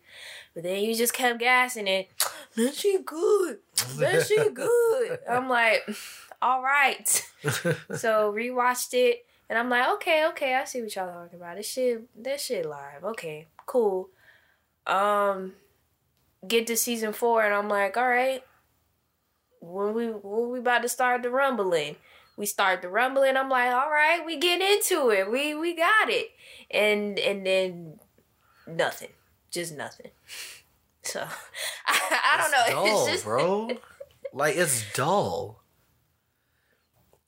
[0.53, 2.09] But then you just kept gassing it.
[2.57, 3.59] Man, she good.
[3.97, 5.19] Man, she good.
[5.29, 5.87] I'm like,
[6.41, 7.07] all right.
[7.95, 11.57] so rewatched it, and I'm like, okay, okay, I see what y'all talking about.
[11.57, 13.03] This shit, this shit live.
[13.03, 14.09] Okay, cool.
[14.87, 15.53] Um,
[16.47, 18.43] get to season four, and I'm like, all right.
[19.61, 21.95] When we when we about to start the rumbling,
[22.37, 23.35] we start the rumbling.
[23.35, 25.31] I'm like, all right, we get into it.
[25.31, 26.29] We we got it,
[26.69, 27.99] and and then
[28.67, 29.09] nothing,
[29.51, 30.11] just nothing.
[31.05, 31.21] So
[31.87, 32.65] I, I don't know.
[32.83, 33.69] dull, it's just bro.
[34.33, 35.61] like it's dull.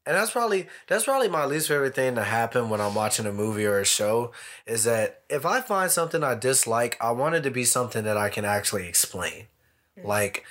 [0.07, 3.33] And that's probably that's probably my least favorite thing to happen when I'm watching a
[3.33, 4.31] movie or a show
[4.65, 8.15] is that if I find something I dislike, I want it to be something that
[8.15, 9.47] I can actually explain.
[10.01, 10.45] Like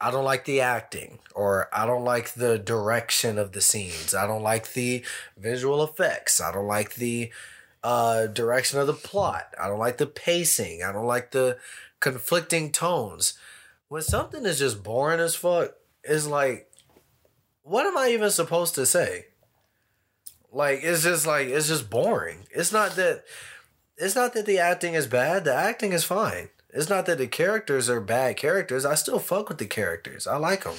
[0.00, 4.14] I don't like the acting or I don't like the direction of the scenes.
[4.14, 5.04] I don't like the
[5.36, 6.40] visual effects.
[6.40, 7.30] I don't like the
[7.84, 9.54] uh, direction of the plot.
[9.60, 10.82] I don't like the pacing.
[10.82, 11.58] I don't like the
[12.00, 13.34] conflicting tones.
[13.88, 15.74] When something is just boring as fuck,
[16.04, 16.70] it's like,
[17.68, 19.26] what am I even supposed to say?
[20.50, 22.46] Like, it's just like, it's just boring.
[22.50, 23.24] It's not that,
[23.96, 25.44] it's not that the acting is bad.
[25.44, 26.48] The acting is fine.
[26.70, 28.84] It's not that the characters are bad characters.
[28.84, 30.26] I still fuck with the characters.
[30.26, 30.76] I like them.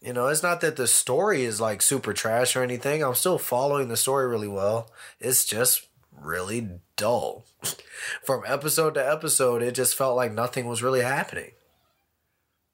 [0.00, 3.02] You know, it's not that the story is like super trash or anything.
[3.02, 4.90] I'm still following the story really well.
[5.20, 7.44] It's just really dull.
[8.24, 11.52] From episode to episode, it just felt like nothing was really happening.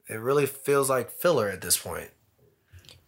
[0.09, 2.11] It really feels like filler at this point.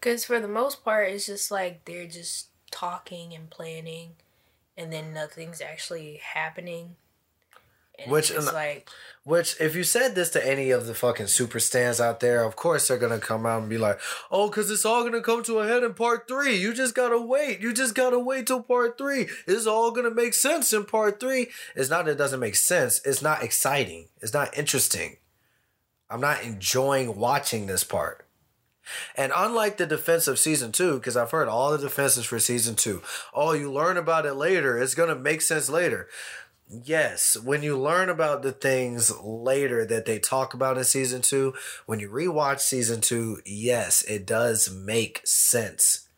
[0.05, 4.11] Because for the most part, it's just like they're just talking and planning,
[4.77, 6.97] and then nothing's actually happening.
[7.99, 8.91] And Which- and- like
[9.23, 12.55] Which, if you said this to any of the fucking super stands out there, of
[12.55, 13.99] course they're gonna come out and be like,
[14.31, 16.55] "Oh, cause it's all gonna come to a head in part three.
[16.57, 17.61] You just gotta wait.
[17.61, 19.31] You just gotta wait till part three.
[19.47, 21.51] It's all gonna make sense in part three.
[21.75, 23.01] It's not that it doesn't make sense.
[23.07, 24.11] It's not exciting.
[24.21, 25.17] It's not interesting.
[26.11, 28.24] I'm not enjoying watching this part.
[29.17, 32.75] And unlike the defense of season two, because I've heard all the defenses for season
[32.75, 33.03] two,
[33.33, 34.79] oh, you learn about it later.
[34.79, 36.09] It's gonna make sense later.
[36.69, 41.55] Yes, when you learn about the things later that they talk about in season two,
[41.87, 46.09] when you rewatch season two, yes, it does make sense.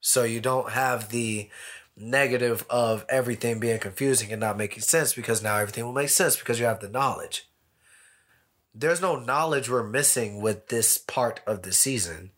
[0.00, 1.48] So you don't have the
[1.96, 6.36] negative of everything being confusing and not making sense because now everything will make sense
[6.36, 7.48] because you have the knowledge.
[8.78, 12.30] There's no knowledge we're missing with this part of the season.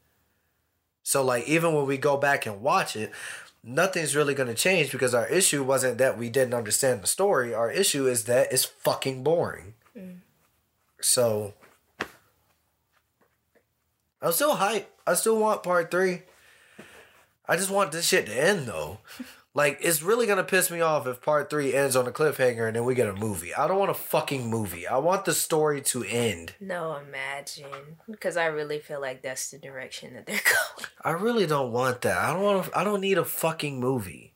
[1.03, 3.12] So, like, even when we go back and watch it,
[3.62, 7.53] nothing's really going to change because our issue wasn't that we didn't understand the story.
[7.53, 9.75] Our issue is that it's fucking boring.
[9.95, 10.21] Mm.
[11.03, 11.53] So
[14.23, 14.91] I'm still hype.
[15.07, 16.23] I still want part three.
[17.47, 19.01] I just want this shit to end though.
[19.55, 22.77] like it's really gonna piss me off if part three ends on a cliffhanger and
[22.77, 23.55] then we get a movie.
[23.55, 24.86] I don't want a fucking movie.
[24.86, 26.55] I want the story to end.
[26.60, 27.66] no, imagine
[28.10, 30.89] because I really feel like that's the direction that they're going.
[31.05, 32.16] I really don't want that.
[32.16, 32.64] I don't want.
[32.66, 34.35] To, I don't need a fucking movie.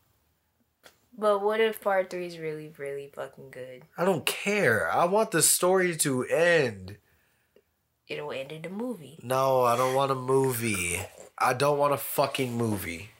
[1.16, 3.82] But what if part three is really, really fucking good?
[3.96, 4.90] I don't care.
[4.90, 6.96] I want the story to end.
[8.08, 9.20] It'll end in the movie.
[9.22, 10.98] No, I don't want a movie.
[11.38, 13.10] I don't want a fucking movie.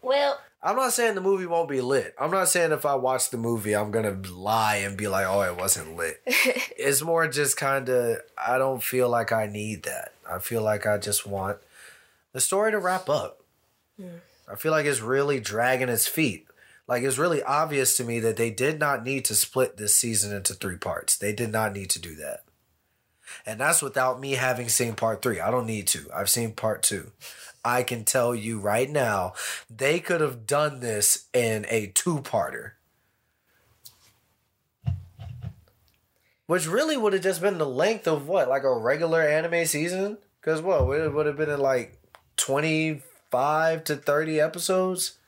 [0.00, 2.14] Well, I'm not saying the movie won't be lit.
[2.18, 5.42] I'm not saying if I watch the movie, I'm gonna lie and be like, "Oh,
[5.42, 8.18] it wasn't lit." it's more just kind of.
[8.36, 10.14] I don't feel like I need that.
[10.28, 11.58] I feel like I just want
[12.32, 13.42] the story to wrap up.
[14.00, 14.18] Hmm.
[14.50, 16.46] I feel like it's really dragging its feet.
[16.88, 20.34] Like it's really obvious to me that they did not need to split this season
[20.34, 21.16] into three parts.
[21.16, 22.44] They did not need to do that.
[23.44, 25.38] And that's without me having seen part three.
[25.38, 26.08] I don't need to.
[26.14, 27.12] I've seen part two.
[27.68, 29.34] I can tell you right now,
[29.68, 32.72] they could have done this in a two parter.
[36.46, 38.48] Which really would have just been the length of what?
[38.48, 40.16] Like a regular anime season?
[40.40, 40.98] Because what?
[40.98, 41.98] It would have been in like
[42.36, 45.18] 25 to 30 episodes?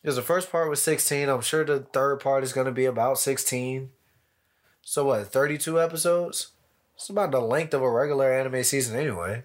[0.00, 1.28] Because the first part was 16.
[1.28, 3.90] I'm sure the third part is going to be about 16.
[4.80, 5.26] So what?
[5.26, 6.52] 32 episodes?
[6.96, 9.42] It's about the length of a regular anime season anyway.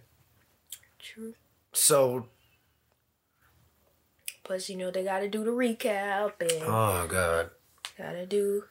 [1.00, 1.34] true.
[1.78, 2.26] So,
[4.44, 7.52] Plus, you know they gotta do the recap and oh god.
[7.98, 8.64] gotta do.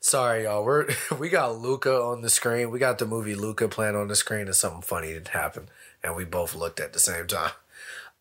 [0.00, 0.64] Sorry, y'all.
[0.64, 0.88] We're
[1.18, 2.70] we got Luca on the screen.
[2.70, 5.68] We got the movie Luca playing on the screen, and something funny did happen,
[6.02, 7.52] and we both looked at the same time.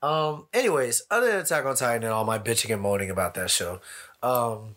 [0.04, 0.46] Um.
[0.54, 3.82] Anyways, other than Attack on Titan and all my bitching and moaning about that show,
[4.22, 4.76] um,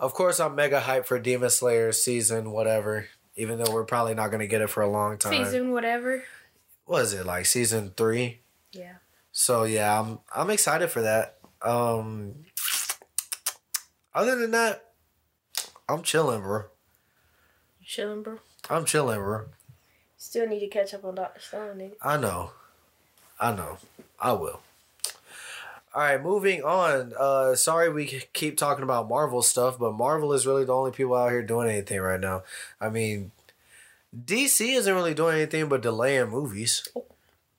[0.00, 3.06] of course I'm mega hyped for Demon Slayer season whatever
[3.36, 5.44] even though we're probably not gonna get it for a long time.
[5.44, 6.24] Season whatever.
[6.86, 8.40] What is it like season three?
[8.72, 8.96] Yeah.
[9.32, 11.38] So yeah, I'm I'm excited for that.
[11.62, 12.44] Um,
[14.14, 14.92] other than that,
[15.88, 16.64] I'm chilling, bro.
[17.80, 18.38] You chilling, bro.
[18.70, 19.46] I'm chilling, bro.
[20.16, 21.94] Still need to catch up on Doctor Stone, nigga.
[22.02, 22.52] I know.
[23.40, 23.78] I know.
[24.20, 24.60] I will.
[25.94, 27.12] All right, moving on.
[27.16, 31.14] Uh, sorry we keep talking about Marvel stuff, but Marvel is really the only people
[31.14, 32.42] out here doing anything right now.
[32.80, 33.30] I mean,
[34.12, 36.88] DC isn't really doing anything but delaying movies.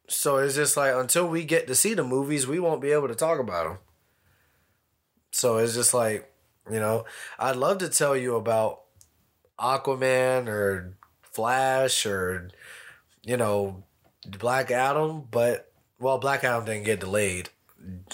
[0.10, 3.08] So it's just like until we get to see the movies, we won't be able
[3.08, 3.78] to talk about them.
[5.32, 6.30] So it's just like,
[6.70, 7.06] you know,
[7.40, 8.82] I'd love to tell you about
[9.58, 12.50] Aquaman or Flash or,
[13.24, 13.84] you know,
[14.28, 17.50] Black Adam, but well, Black Adam didn't get delayed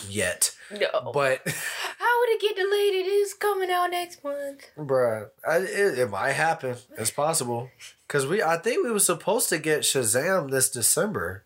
[0.10, 0.56] yet.
[0.72, 1.12] No.
[1.14, 1.42] But
[2.00, 2.94] How would it get delayed?
[2.94, 4.70] It is coming out next month.
[4.78, 6.76] bruh, I, it, it might happen.
[6.98, 7.70] It's possible
[8.08, 11.44] because we I think we were supposed to get Shazam this December.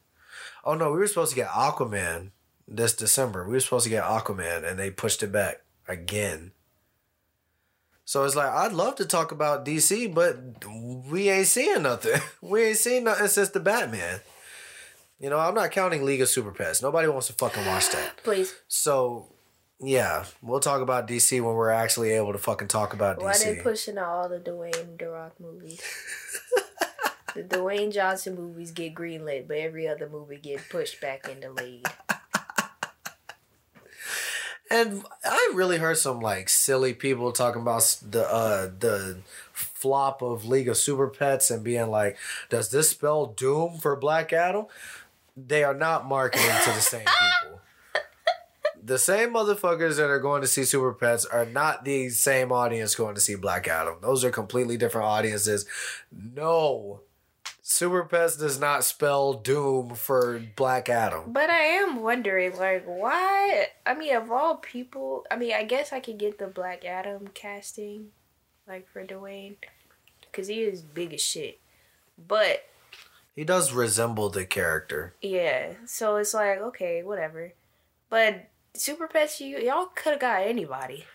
[0.63, 2.31] Oh no, we were supposed to get Aquaman
[2.67, 3.45] this December.
[3.45, 6.51] We were supposed to get Aquaman, and they pushed it back again.
[8.07, 10.37] So it's like I'd love to talk about DC, but
[11.09, 12.21] we ain't seeing nothing.
[12.41, 14.19] We ain't seen nothing since the Batman.
[15.19, 16.81] You know, I'm not counting League of Super Pets.
[16.81, 18.17] Nobody wants to fucking watch that.
[18.23, 18.53] Please.
[18.67, 19.33] So,
[19.79, 23.23] yeah, we'll talk about DC when we're actually able to fucking talk about DC.
[23.23, 25.81] Why they pushing out all the Dwayne The Rock movies?
[27.35, 31.85] the Dwayne Johnson movies get greenlit, but every other movie get pushed back and delayed.
[34.69, 39.19] And I really heard some like silly people talking about the uh the
[39.53, 42.17] flop of League of Super Pets and being like,
[42.49, 44.65] does this spell doom for Black Adam?
[45.37, 47.61] They are not marketing to the same people.
[48.81, 52.93] The same motherfuckers that are going to see Super Pets are not the same audience
[52.93, 53.95] going to see Black Adam.
[54.01, 55.65] Those are completely different audiences.
[56.11, 57.01] No.
[57.63, 61.33] Super Pets does not spell doom for Black Adam.
[61.33, 63.69] But I am wondering, like, why?
[63.87, 67.27] I mean, of all people, I mean, I guess I could get the Black Adam
[67.33, 68.09] casting,
[68.67, 69.55] like for Dwayne,
[70.21, 71.59] because he is big as shit.
[72.27, 72.65] But
[73.35, 75.13] He does resemble the character.
[75.21, 77.53] yeah, so it's like okay, whatever.
[78.09, 81.05] But Super Pets, you y'all could have got anybody.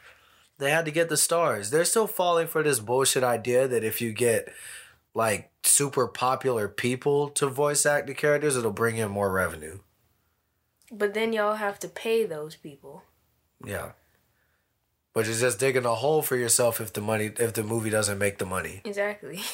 [0.59, 1.71] They had to get the stars.
[1.71, 4.53] They're still falling for this bullshit idea that if you get
[5.15, 9.79] like super popular people to voice act the characters, it'll bring in more revenue.
[10.93, 13.05] But then y'all have to pay those people.
[13.65, 13.93] Yeah.
[15.15, 18.19] But you're just digging a hole for yourself if the money if the movie doesn't
[18.19, 18.83] make the money.
[18.85, 19.41] Exactly.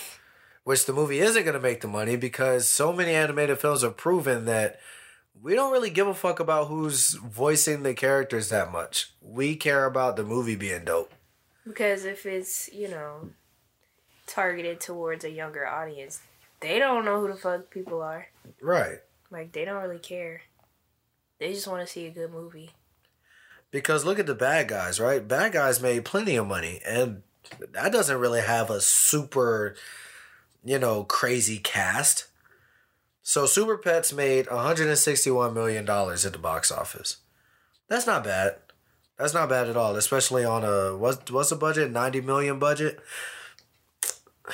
[0.66, 4.46] Which the movie isn't gonna make the money because so many animated films have proven
[4.46, 4.80] that
[5.40, 9.12] we don't really give a fuck about who's voicing the characters that much.
[9.22, 11.12] We care about the movie being dope.
[11.64, 13.30] Because if it's, you know,
[14.26, 16.20] targeted towards a younger audience,
[16.58, 18.26] they don't know who the fuck people are.
[18.60, 18.98] Right.
[19.30, 20.42] Like, they don't really care.
[21.38, 22.72] They just want to see a good movie.
[23.70, 25.28] Because look at the bad guys, right?
[25.28, 27.22] Bad guys made plenty of money, and
[27.70, 29.76] that doesn't really have a super,
[30.66, 32.26] you know, crazy cast.
[33.22, 37.18] So Super Pets made 161 million dollars at the box office.
[37.88, 38.56] That's not bad.
[39.16, 41.92] That's not bad at all, especially on a what's what's the budget?
[41.92, 43.00] 90 million budget.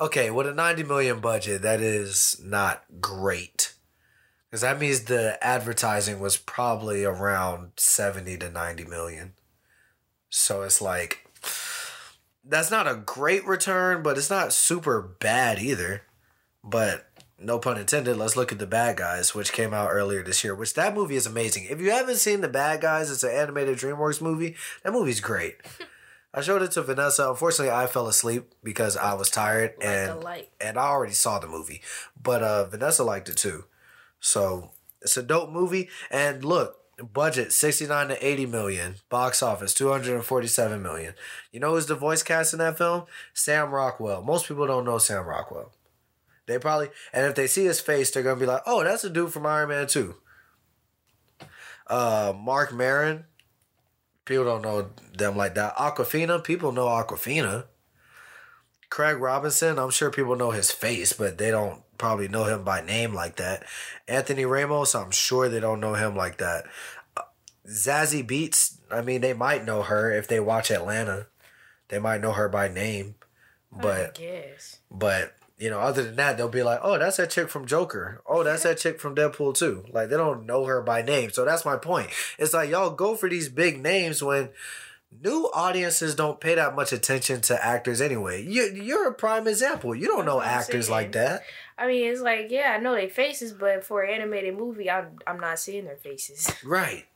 [0.00, 3.74] Okay, with a 90 million budget, that is not great.
[4.48, 9.32] Because that means the advertising was probably around 70 to 90 million.
[10.30, 11.27] So it's like,
[12.48, 16.02] that's not a great return, but it's not super bad either.
[16.64, 17.06] But
[17.38, 20.54] no pun intended, let's look at The Bad Guys, which came out earlier this year,
[20.54, 21.66] which that movie is amazing.
[21.70, 24.56] If you haven't seen The Bad Guys, it's an animated DreamWorks movie.
[24.82, 25.56] That movie's great.
[26.34, 27.28] I showed it to Vanessa.
[27.28, 31.46] Unfortunately, I fell asleep because I was tired Like and and I already saw the
[31.46, 31.80] movie,
[32.22, 33.64] but uh, Vanessa liked it too.
[34.20, 35.88] So it's a dope movie.
[36.10, 40.82] And look, budget sixty nine to eighty million, box office two hundred and forty seven
[40.82, 41.14] million.
[41.52, 43.04] You know who's the voice cast in that film?
[43.34, 44.22] Sam Rockwell.
[44.22, 45.72] Most people don't know Sam Rockwell.
[46.46, 49.10] They probably and if they see his face, they're gonna be like, "Oh, that's a
[49.10, 50.14] dude from Iron Man 2.
[51.86, 53.24] Uh, Mark Maron.
[54.24, 55.74] People don't know them like that.
[55.76, 56.42] Awkwafina.
[56.44, 57.64] People know Awkwafina.
[58.90, 62.80] Craig Robinson, I'm sure people know his face, but they don't probably know him by
[62.80, 63.64] name like that.
[64.06, 66.64] Anthony Ramos, I'm sure they don't know him like that.
[67.16, 67.22] Uh,
[67.68, 71.26] Zazie Beetz, I mean, they might know her if they watch Atlanta.
[71.88, 73.16] They might know her by name,
[73.76, 74.78] I but guess.
[74.90, 78.22] but you know, other than that, they'll be like, "Oh, that's that chick from Joker.
[78.26, 81.30] Oh, that's that chick from Deadpool too." Like they don't know her by name.
[81.30, 82.10] So that's my point.
[82.38, 84.50] It's like y'all go for these big names when
[85.10, 88.44] new audiences don't pay that much attention to actors anyway.
[88.44, 89.94] You you're a prime example.
[89.94, 90.96] You don't know actors saying.
[90.96, 91.42] like that.
[91.76, 95.18] I mean, it's like, yeah, I know their faces, but for an animated movie, I'm
[95.26, 96.52] I'm not seeing their faces.
[96.64, 97.06] Right.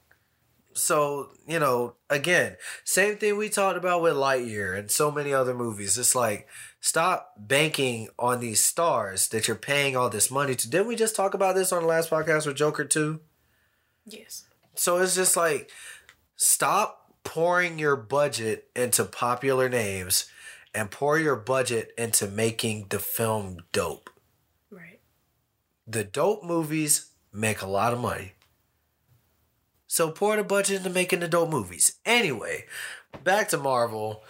[0.75, 5.53] So, you know, again, same thing we talked about with Lightyear and so many other
[5.53, 5.99] movies.
[5.99, 6.49] It's like,
[6.81, 10.71] stop banking on these stars that you're paying all this money to.
[10.71, 13.21] Didn't we just talk about this on the last podcast with Joker 2?
[14.07, 14.47] Yes.
[14.75, 15.71] So it's just like,
[16.37, 20.27] stop pouring your budget into popular names
[20.75, 24.11] and pour your budget into making the film dope.
[24.71, 25.01] Right.
[25.87, 28.33] the dope movies make a lot of money.
[29.87, 31.99] So pour the budget into making the dope movies.
[32.07, 32.65] Anyway,
[33.23, 34.23] back to Marvel.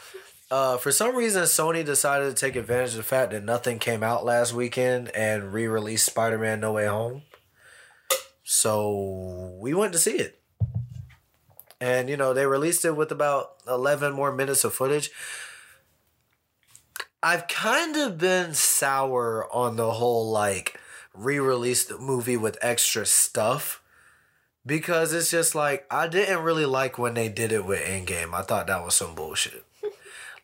[0.50, 4.02] Uh, for some reason, Sony decided to take advantage of the fact that nothing came
[4.02, 7.22] out last weekend and re-released Spider-Man: No Way Home.
[8.42, 10.41] So we went to see it,
[11.82, 15.10] and you know they released it with about eleven more minutes of footage.
[17.20, 20.78] I've kind of been sour on the whole like
[21.12, 23.82] re-release the movie with extra stuff
[24.64, 28.32] because it's just like I didn't really like when they did it with Endgame.
[28.32, 29.64] I thought that was some bullshit.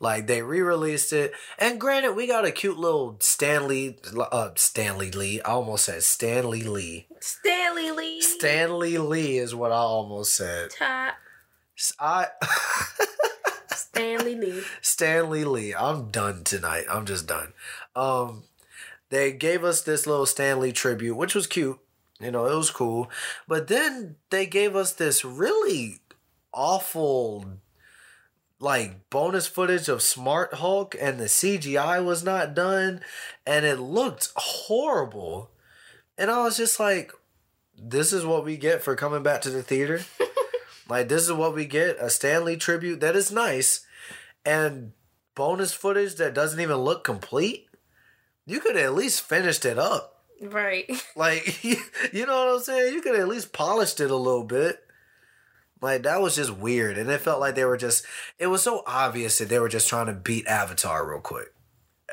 [0.01, 5.41] like they re-released it, and granted, we got a cute little Stanley, uh, Stanley Lee.
[5.43, 7.07] I almost said Stanley Lee.
[7.21, 8.21] Stanley Lee.
[8.23, 10.71] Stanley Lee is what I almost said.
[10.71, 11.15] Top.
[11.99, 12.27] I
[13.75, 14.63] Stanley Lee.
[14.81, 15.75] Stanley Lee.
[15.75, 16.85] I'm done tonight.
[16.91, 17.53] I'm just done.
[17.95, 18.45] Um,
[19.11, 21.79] they gave us this little Stan Lee tribute, which was cute.
[22.21, 23.11] You know, it was cool.
[23.47, 26.01] But then they gave us this really
[26.53, 27.45] awful,
[28.59, 33.01] like, bonus footage of Smart Hulk, and the CGI was not done,
[33.47, 35.51] and it looked horrible.
[36.17, 37.13] And I was just like,
[37.81, 40.01] this is what we get for coming back to the theater.
[40.89, 43.87] Like, this is what we get a Stan Lee tribute that is nice
[44.45, 44.93] and
[45.35, 47.67] bonus footage that doesn't even look complete,
[48.47, 50.25] you could at least finished it up.
[50.41, 50.91] Right.
[51.17, 52.95] Like, you know what I'm saying?
[52.95, 54.79] You could at least polished it a little bit.
[55.81, 58.05] Like that was just weird, and it felt like they were just.
[58.39, 61.53] It was so obvious that they were just trying to beat Avatar real quick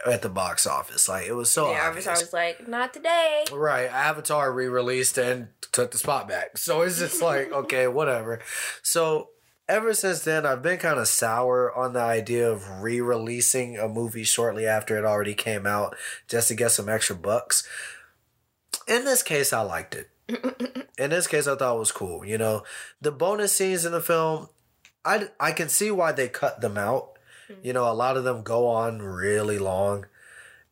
[0.06, 1.08] at the box office.
[1.08, 2.08] Like it was so yeah, obvious.
[2.08, 3.46] Avatar was like, not today.
[3.52, 6.58] Right, Avatar re-released and took the spot back.
[6.58, 8.40] So it's just like, okay, whatever.
[8.82, 9.30] So
[9.68, 14.24] ever since then, I've been kind of sour on the idea of re-releasing a movie
[14.24, 15.96] shortly after it already came out,
[16.28, 17.68] just to get some extra bucks.
[18.88, 20.10] In this case, I liked it.
[20.98, 22.26] In this case, I thought it was cool.
[22.26, 22.64] You know,
[23.02, 24.48] the bonus scenes in the film,
[25.04, 27.15] I I can see why they cut them out.
[27.64, 30.06] You know, a lot of them go on really long.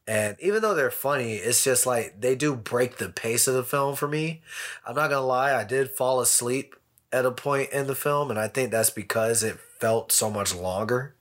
[0.08, 3.64] And even though they're funny, it's just like they do break the pace of the
[3.64, 4.42] film for me.
[4.86, 6.76] I'm not gonna lie, I did fall asleep
[7.12, 10.54] at a point in the film, and I think that's because it felt so much
[10.54, 11.16] longer.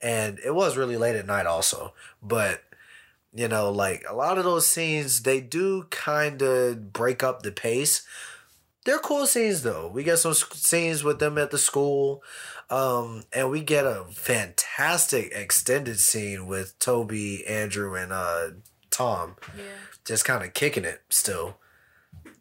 [0.00, 1.94] And it was really late at night, also.
[2.22, 2.62] But,
[3.32, 7.52] you know, like a lot of those scenes, they do kind of break up the
[7.52, 8.02] pace.
[8.84, 9.88] They're cool scenes, though.
[9.88, 12.22] We get some sc- scenes with them at the school.
[12.72, 18.48] Um, and we get a fantastic extended scene with Tobey, Andrew, and uh,
[18.90, 19.64] Tom Yeah.
[20.06, 21.58] just kind of kicking it still.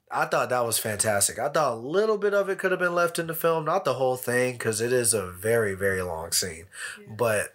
[0.09, 1.37] I thought that was fantastic.
[1.37, 3.83] I thought a little bit of it could have been left in the film, not
[3.85, 6.65] the whole thing, because it is a very, very long scene.
[7.09, 7.51] But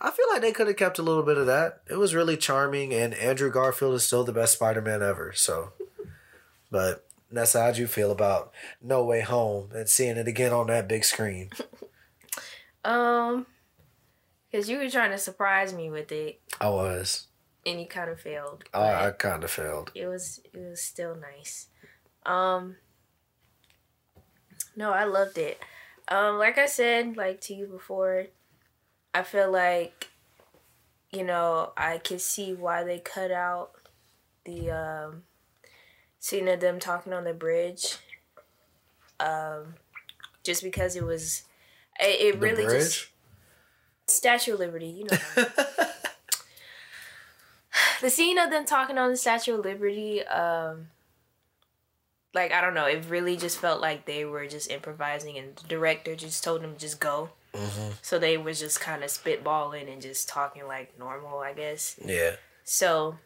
[0.00, 1.82] I feel like they could have kept a little bit of that.
[1.88, 5.32] It was really charming, and Andrew Garfield is still the best Spider Man ever.
[5.34, 5.72] So,
[6.70, 10.88] but that's how'd you feel about No Way Home and seeing it again on that
[10.88, 11.50] big screen?
[12.84, 13.46] Um,
[14.50, 17.26] because you were trying to surprise me with it, I was.
[17.66, 18.64] and you kind of failed.
[18.72, 19.90] I, I kind of failed.
[19.94, 21.66] it was it was still nice.
[22.24, 22.76] Um,
[24.76, 25.60] no, I loved it.
[26.08, 28.26] Um, like I said, like to you before,
[29.12, 30.08] I feel like,
[31.10, 33.72] you know, I can see why they cut out
[34.44, 35.22] the um
[36.20, 37.96] scene of them talking on the bridge.
[39.20, 39.74] Um,
[40.44, 41.42] just because it was,
[42.00, 42.80] it, it really bridge?
[42.80, 43.08] just
[44.06, 45.16] Statue of Liberty, you know.
[45.16, 45.88] what I mean.
[48.00, 50.88] the scene of them talking on the Statue of Liberty, um,
[52.34, 55.68] like I don't know, it really just felt like they were just improvising, and the
[55.68, 57.30] director just told them just go.
[57.54, 61.98] hmm So they was just kind of spitballing and just talking like normal, I guess.
[62.04, 62.36] Yeah.
[62.64, 63.16] So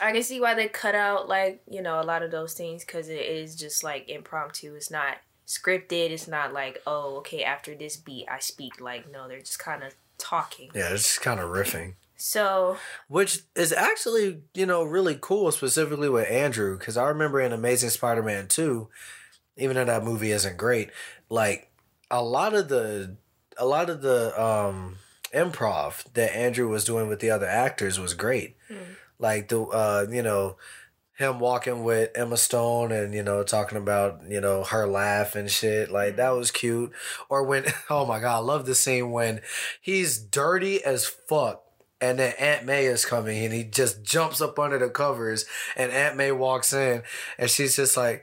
[0.00, 2.84] I can see why they cut out like you know a lot of those things
[2.84, 4.74] because it is just like impromptu.
[4.74, 6.10] It's not scripted.
[6.10, 8.80] It's not like oh okay after this beat I speak.
[8.80, 10.70] Like no, they're just kind of talking.
[10.74, 11.94] Yeah, it's just kind of riffing.
[12.16, 12.78] So
[13.08, 17.90] Which is actually, you know, really cool, specifically with Andrew, because I remember in Amazing
[17.90, 18.88] Spider Man 2,
[19.58, 20.90] even though that movie isn't great,
[21.28, 21.70] like
[22.10, 23.16] a lot of the
[23.58, 24.96] a lot of the um
[25.34, 28.56] improv that Andrew was doing with the other actors was great.
[29.18, 30.56] Like the uh, you know,
[31.16, 35.50] him walking with Emma Stone and you know talking about you know her laugh and
[35.50, 36.92] shit like that was cute.
[37.28, 39.40] Or when oh my god, I love the scene when
[39.80, 41.62] he's dirty as fuck.
[41.98, 45.90] And then Aunt May is coming and he just jumps up under the covers and
[45.90, 47.02] Aunt May walks in
[47.38, 48.22] and she's just like,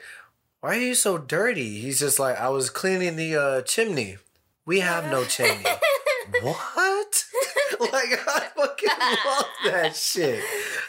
[0.61, 1.79] Why are you so dirty?
[1.79, 4.17] He's just like, I was cleaning the uh, chimney.
[4.65, 5.65] We have no chimney.
[6.41, 7.25] what?
[7.79, 8.89] like I fucking
[9.25, 10.43] love that shit.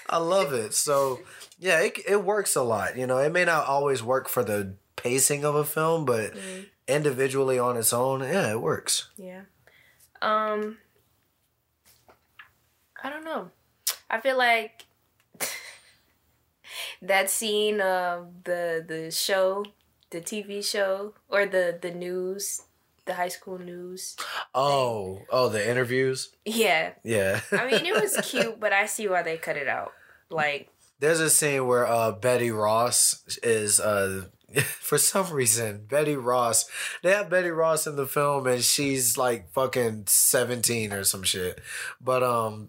[0.08, 0.74] I love it.
[0.74, 1.20] So
[1.58, 2.96] yeah, it it works a lot.
[2.96, 6.34] You know, it may not always work for the pacing of a film, but
[6.86, 9.10] individually on its own, yeah, it works.
[9.16, 9.42] Yeah.
[10.22, 10.78] Um
[13.02, 13.50] I don't know.
[14.08, 14.84] I feel like
[17.02, 19.64] that scene of the the show,
[20.10, 22.62] the TV show or the the news,
[23.04, 24.16] the high school news.
[24.54, 26.30] Oh, oh, the interviews.
[26.44, 26.92] Yeah.
[27.02, 27.40] Yeah.
[27.52, 29.92] I mean, it was cute, but I see why they cut it out.
[30.30, 30.70] Like,
[31.00, 34.26] There's a scene where uh, Betty Ross is uh,
[34.80, 36.68] for some reason Betty Ross.
[37.02, 41.60] They have Betty Ross in the film, and she's like fucking seventeen or some shit.
[42.00, 42.68] But um,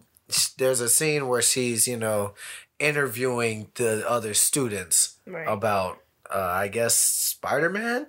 [0.57, 2.33] there's a scene where she's you know
[2.79, 5.47] interviewing the other students Right.
[5.47, 5.99] about
[6.33, 8.07] uh, I guess Spider Man,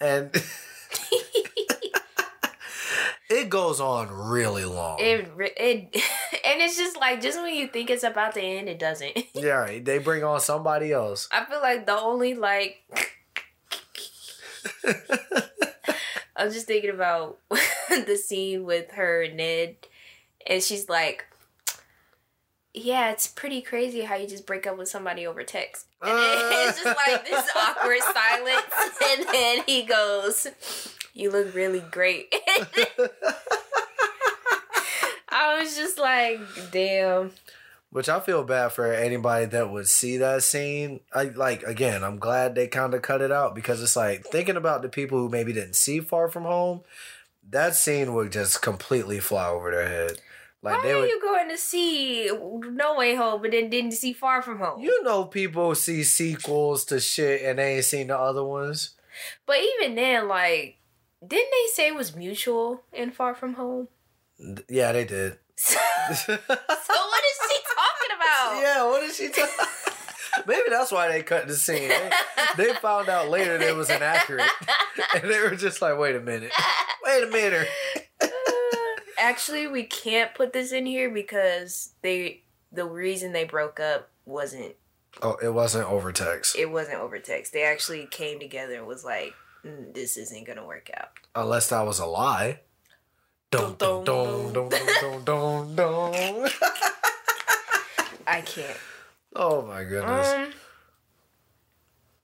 [0.00, 0.30] and
[3.30, 4.98] it goes on really long.
[4.98, 5.78] it, it,
[6.44, 9.16] and it's just like, just when you think it's about to end, it doesn't.
[9.34, 9.84] yeah, right.
[9.84, 11.28] they bring on somebody else.
[11.32, 12.82] I feel like the only like
[16.36, 17.38] I'm just thinking about
[17.88, 19.76] the scene with her and Ned,
[20.46, 21.26] and she's like,
[22.74, 26.68] "Yeah, it's pretty crazy how you just break up with somebody over text." And then
[26.68, 28.74] it's just like this awkward silence,
[29.04, 30.46] and then he goes,
[31.14, 32.34] "You look really great."
[35.28, 37.32] I was just like, "Damn."
[37.92, 41.00] Which I feel bad for anybody that would see that scene.
[41.12, 44.56] I like again, I'm glad they kind of cut it out because it's like thinking
[44.56, 46.82] about the people who maybe didn't see Far From Home,
[47.48, 50.20] that scene would just completely fly over their head.
[50.62, 52.30] Like Why they are would you going to see
[52.70, 54.80] No Way Home, but then didn't see Far From Home?
[54.80, 58.90] you know people see sequels to shit and they ain't seen the other ones.
[59.46, 60.76] But even then, like,
[61.26, 63.88] didn't they say it was mutual in Far From Home?
[64.68, 65.38] Yeah, they did.
[65.56, 65.72] so
[66.32, 68.60] what is she talking about?
[68.60, 69.66] Yeah, what is she talking?
[70.46, 71.88] Maybe that's why they cut the scene.
[71.88, 72.10] They,
[72.56, 74.48] they found out later that it was inaccurate,
[75.14, 76.52] and they were just like, "Wait a minute,
[77.04, 77.68] wait a minute."
[79.18, 82.42] Actually, we can't put this in here because they
[82.72, 84.76] the reason they broke up wasn't
[85.22, 86.56] Oh, it wasn't over text.
[86.56, 87.52] it wasn't over text.
[87.52, 89.34] They actually came together and was like, "Mm,
[89.64, 92.60] "This isn't gonna work out." Unless that was a lie.
[93.50, 96.12] Dun, dun, dun, dun, dun, dun, dun.
[98.26, 98.76] I can't.
[99.34, 100.28] Oh my goodness.
[100.28, 100.52] Um,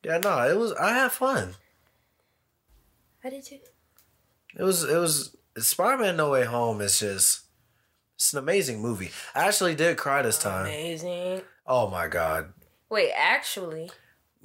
[0.04, 0.72] Yeah, no, it was.
[0.74, 1.54] I had fun.
[3.24, 3.58] I did too.
[4.56, 4.84] It was.
[4.84, 5.36] It was.
[5.58, 7.42] Spider-Man: No Way Home is just.
[8.14, 9.10] It's an amazing movie.
[9.34, 10.66] I actually did cry this time.
[10.66, 11.42] Amazing.
[11.66, 12.52] Oh my god.
[12.88, 13.90] Wait, actually,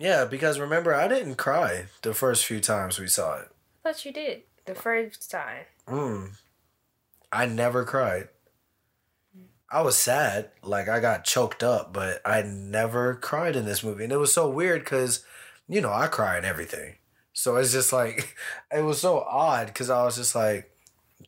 [0.02, 3.50] Yeah, because remember, I didn't cry the first few times we saw it.
[3.86, 5.66] I thought you did the first time.
[5.88, 6.32] Mm.
[7.32, 8.30] I never cried.
[9.70, 14.04] I was sad, like I got choked up, but I never cried in this movie.
[14.04, 15.24] And it was so weird because,
[15.70, 16.96] you know, I cry in everything.
[17.32, 18.36] So it's just like,
[18.76, 20.76] it was so odd because I was just like,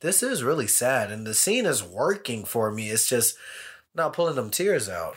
[0.02, 1.12] this is really sad.
[1.12, 2.90] And the scene is working for me.
[2.90, 3.38] It's just
[3.94, 5.16] not pulling them tears out.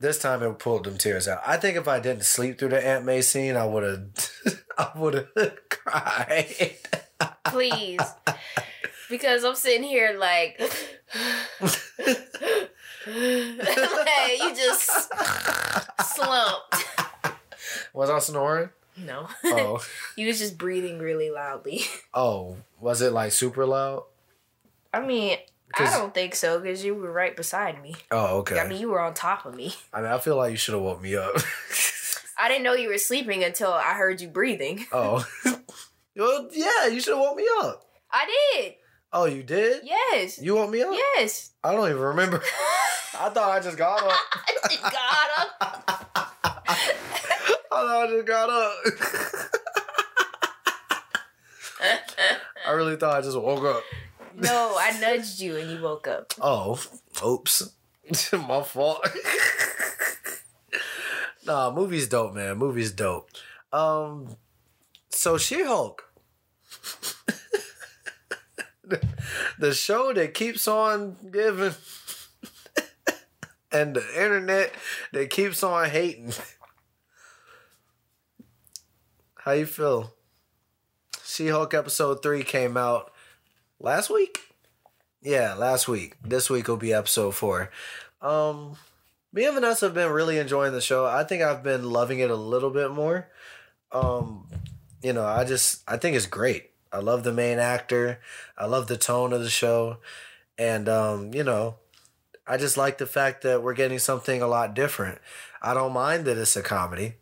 [0.00, 1.40] This time it pulled them tears out.
[1.46, 4.90] I think if I didn't sleep through the Aunt May scene, I would have, I
[4.96, 5.28] would have
[5.68, 6.76] cried.
[7.46, 7.98] please.
[9.10, 10.60] because I'm sitting here like,
[13.06, 15.10] like you just
[16.14, 16.84] slumped.
[17.92, 18.70] Was I snoring?
[18.96, 19.80] No, Oh.
[20.16, 21.82] you was just breathing really loudly.
[22.14, 24.04] Oh, was it like super loud?
[24.92, 25.38] I mean,
[25.74, 27.94] I don't think so because you were right beside me.
[28.10, 28.58] Oh, okay.
[28.58, 29.74] I mean, you were on top of me.
[29.92, 31.34] I mean, I feel like you should have woke me up.
[32.38, 34.86] I didn't know you were sleeping until I heard you breathing.
[34.92, 35.26] oh,
[36.16, 37.84] well, yeah, you should have woke me up.
[38.10, 38.74] I did.
[39.12, 39.82] Oh, you did?
[39.84, 40.40] Yes.
[40.40, 40.92] You woke me up?
[40.92, 41.50] Yes.
[41.64, 42.42] I don't even remember.
[43.20, 44.12] I thought I just got up.
[44.12, 44.92] I just got
[45.38, 45.56] up.
[46.70, 46.76] I
[47.70, 48.74] thought I just got up.
[52.66, 53.82] I really thought I just woke up.
[54.40, 56.32] No, I nudged you and you woke up.
[56.40, 56.80] Oh,
[57.24, 57.70] oops.
[58.32, 59.04] My fault.
[61.46, 62.56] nah, movie's dope, man.
[62.56, 63.30] Movie's dope.
[63.72, 64.36] Um,
[65.10, 66.04] so She Hulk.
[69.58, 71.74] the show that keeps on giving
[73.70, 74.72] and the internet
[75.12, 76.32] that keeps on hating.
[79.36, 80.14] How you feel?
[81.24, 83.12] She-Hulk episode 3 came out
[83.80, 84.40] last week?
[85.22, 86.14] Yeah, last week.
[86.22, 87.70] This week will be episode 4.
[88.20, 88.76] Um
[89.32, 91.04] me and Vanessa have been really enjoying the show.
[91.04, 93.28] I think I've been loving it a little bit more.
[93.92, 94.46] Um
[95.02, 96.70] you know, I just I think it's great.
[96.92, 98.20] I love the main actor.
[98.56, 99.98] I love the tone of the show.
[100.56, 101.76] And um, you know,
[102.46, 105.18] I just like the fact that we're getting something a lot different.
[105.60, 107.14] I don't mind that it's a comedy.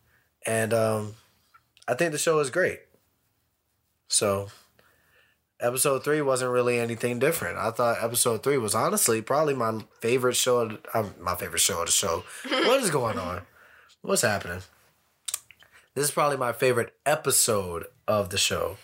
[0.47, 1.15] And um
[1.89, 2.81] I think the show is great.
[4.09, 4.49] So
[5.61, 7.59] episode 3 wasn't really anything different.
[7.59, 11.87] I thought episode 3 was honestly probably my favorite show um, my favorite show of
[11.87, 12.25] the show.
[12.49, 13.43] what is going on?
[14.03, 14.61] What's happening?
[15.95, 18.77] This is probably my favorite episode of the show.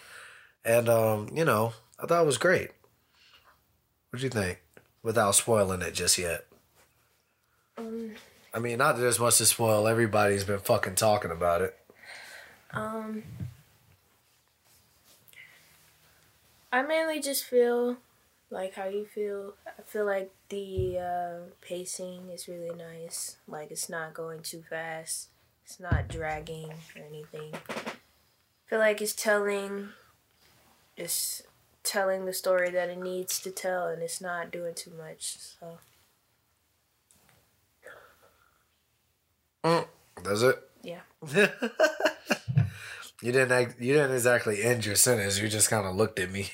[0.65, 2.71] And um, you know, I thought it was great.
[4.11, 4.61] What do you think?
[5.03, 6.47] Without spoiling it just yet.
[7.77, 8.13] Um,
[8.55, 9.89] I mean, not that there's much to spoil.
[9.89, 11.77] Everybody's been fucking talking about it.
[12.73, 13.23] um,
[16.73, 17.99] I mainly just feel
[18.51, 19.55] like how you feel.
[19.67, 23.37] I feel like the uh, pacing is really nice.
[23.47, 25.29] Like it's not going too fast.
[25.65, 27.55] It's not dragging or anything.
[27.69, 29.91] I feel like it's telling,
[30.97, 31.43] it's
[31.85, 35.37] telling the story that it needs to tell, and it's not doing too much.
[35.39, 35.79] So
[39.65, 39.87] Mm,
[40.25, 40.59] does it?
[40.83, 41.03] yeah.
[43.23, 43.53] You didn't.
[43.53, 45.39] act- You didn't exactly end your sentence.
[45.41, 46.51] You just kind of looked at me.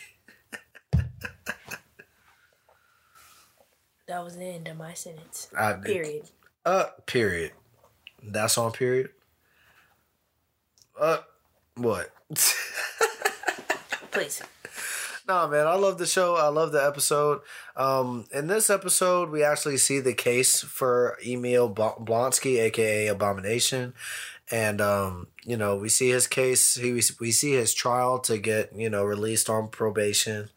[4.06, 5.48] That was the end of my sentence.
[5.56, 6.30] I, Period.
[6.64, 7.52] Uh, period.
[8.22, 9.10] That's on period.
[10.98, 11.18] Uh,
[11.76, 12.10] what?
[14.10, 14.42] Please.
[15.28, 16.36] No, man, I love the show.
[16.36, 17.40] I love the episode.
[17.76, 23.92] Um, in this episode, we actually see the case for Emil Blonsky, aka Abomination,
[24.50, 26.74] and um, you know, we see his case.
[26.74, 30.50] He we see his trial to get you know released on probation,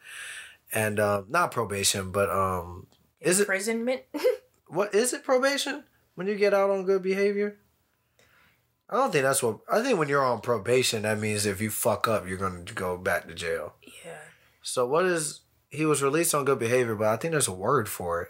[0.74, 2.88] and um, not probation, but um,
[3.20, 4.02] is it Imprisonment.
[4.68, 5.84] what is it probation
[6.16, 7.58] when you get out on good behavior?
[8.90, 9.98] I don't think that's what I think.
[9.98, 13.34] When you're on probation, that means if you fuck up, you're gonna go back to
[13.34, 13.76] jail.
[13.82, 14.18] yeah.
[14.64, 17.88] So what is he was released on good behavior, but I think there's a word
[17.88, 18.30] for it.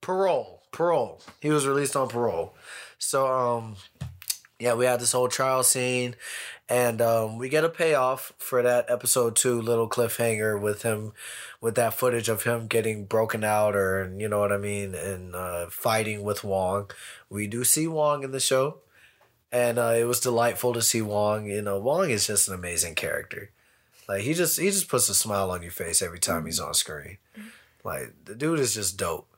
[0.00, 0.62] Parole.
[0.70, 1.20] Parole.
[1.40, 2.54] He was released on parole.
[2.98, 3.76] So um
[4.58, 6.14] yeah, we had this whole trial scene
[6.68, 11.12] and um we get a payoff for that episode 2 little cliffhanger with him
[11.60, 15.34] with that footage of him getting broken out or you know what I mean and
[15.34, 16.90] uh fighting with Wong.
[17.28, 18.78] We do see Wong in the show
[19.52, 21.46] and uh, it was delightful to see Wong.
[21.46, 23.50] You know, Wong is just an amazing character.
[24.08, 26.74] Like he just he just puts a smile on your face every time he's on
[26.74, 27.18] screen.
[27.84, 29.28] Like the dude is just dope.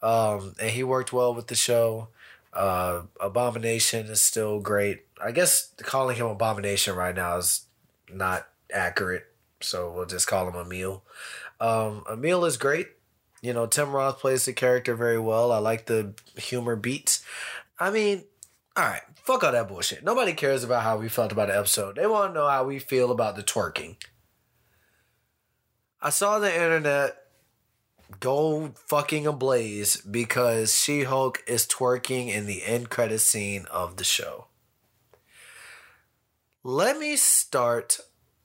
[0.00, 2.08] Um, and he worked well with the show.
[2.52, 5.04] Uh, Abomination is still great.
[5.22, 7.66] I guess calling him Abomination right now is
[8.10, 9.26] not accurate,
[9.60, 11.02] so we'll just call him Emil.
[11.60, 12.88] Um, Emil is great.
[13.42, 15.52] You know, Tim Roth plays the character very well.
[15.52, 17.24] I like the humor beats.
[17.78, 18.24] I mean,
[18.76, 20.04] all right, fuck all that bullshit.
[20.04, 21.96] Nobody cares about how we felt about the episode.
[21.96, 23.96] They want to know how we feel about the twerking.
[26.00, 27.16] I saw the internet
[28.20, 34.04] go fucking ablaze because She Hulk is twerking in the end credit scene of the
[34.04, 34.46] show.
[36.64, 38.00] Let me start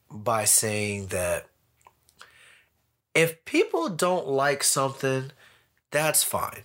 [0.09, 1.47] by saying that
[3.15, 5.31] if people don't like something,
[5.91, 6.63] that's fine.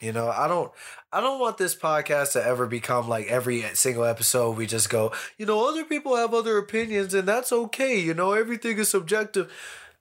[0.00, 0.72] You know, I don't
[1.12, 5.12] I don't want this podcast to ever become like every single episode we just go,
[5.38, 8.00] you know, other people have other opinions and that's okay.
[8.00, 9.52] You know, everything is subjective.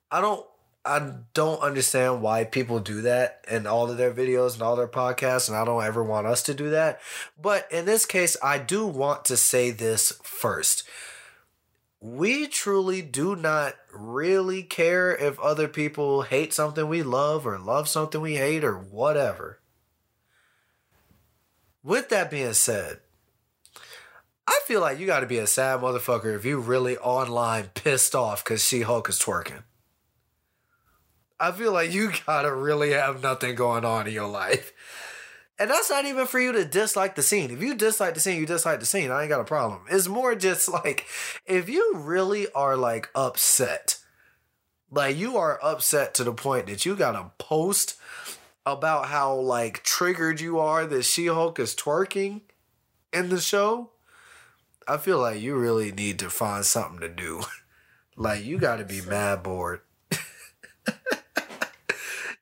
[0.09, 0.43] I don't
[0.83, 4.87] I don't understand why people do that in all of their videos and all their
[4.87, 6.99] podcasts, and I don't ever want us to do that.
[7.39, 10.83] But in this case, I do want to say this first.
[11.99, 17.87] We truly do not really care if other people hate something we love or love
[17.87, 19.59] something we hate or whatever.
[21.83, 23.01] With that being said,
[24.47, 28.15] I feel like you got to be a sad motherfucker if you really online pissed
[28.15, 29.61] off because She Hulk is twerking.
[31.41, 34.71] I feel like you gotta really have nothing going on in your life.
[35.57, 37.51] And that's not even for you to dislike the scene.
[37.51, 39.11] If you dislike the scene, you dislike the scene.
[39.11, 39.81] I ain't got a problem.
[39.89, 41.05] It's more just like
[41.45, 43.97] if you really are like upset,
[44.91, 47.97] like you are upset to the point that you gotta post
[48.65, 52.41] about how like triggered you are that She Hulk is twerking
[53.11, 53.89] in the show.
[54.87, 57.41] I feel like you really need to find something to do.
[58.17, 59.79] Like you got to be mad bored.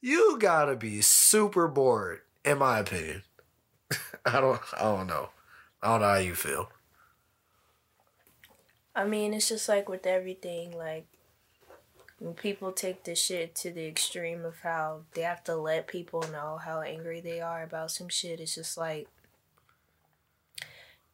[0.01, 3.23] You got to be super bored, in my opinion.
[4.25, 4.61] I don't.
[4.77, 5.29] I don't know.
[5.81, 6.69] I don't know how you feel.
[8.95, 11.05] I mean, it's just like with everything, like
[12.19, 16.23] when people take this shit to the extreme of how they have to let people
[16.31, 19.07] know how angry they are about some shit, it's just like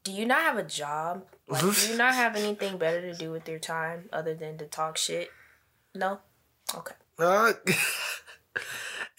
[0.05, 1.25] do you not have a job?
[1.47, 4.65] Like, do you not have anything better to do with your time other than to
[4.65, 5.29] talk shit?
[5.93, 6.19] No?
[6.73, 6.95] Okay.
[7.17, 7.53] Uh,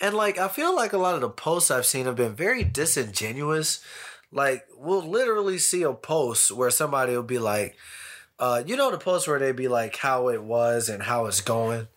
[0.01, 2.65] and like, I feel like a lot of the posts I've seen have been very
[2.65, 3.85] disingenuous.
[4.33, 7.77] Like, we'll literally see a post where somebody will be like,
[8.39, 11.41] uh, you know, the post where they'd be like how it was and how it's
[11.41, 11.89] going.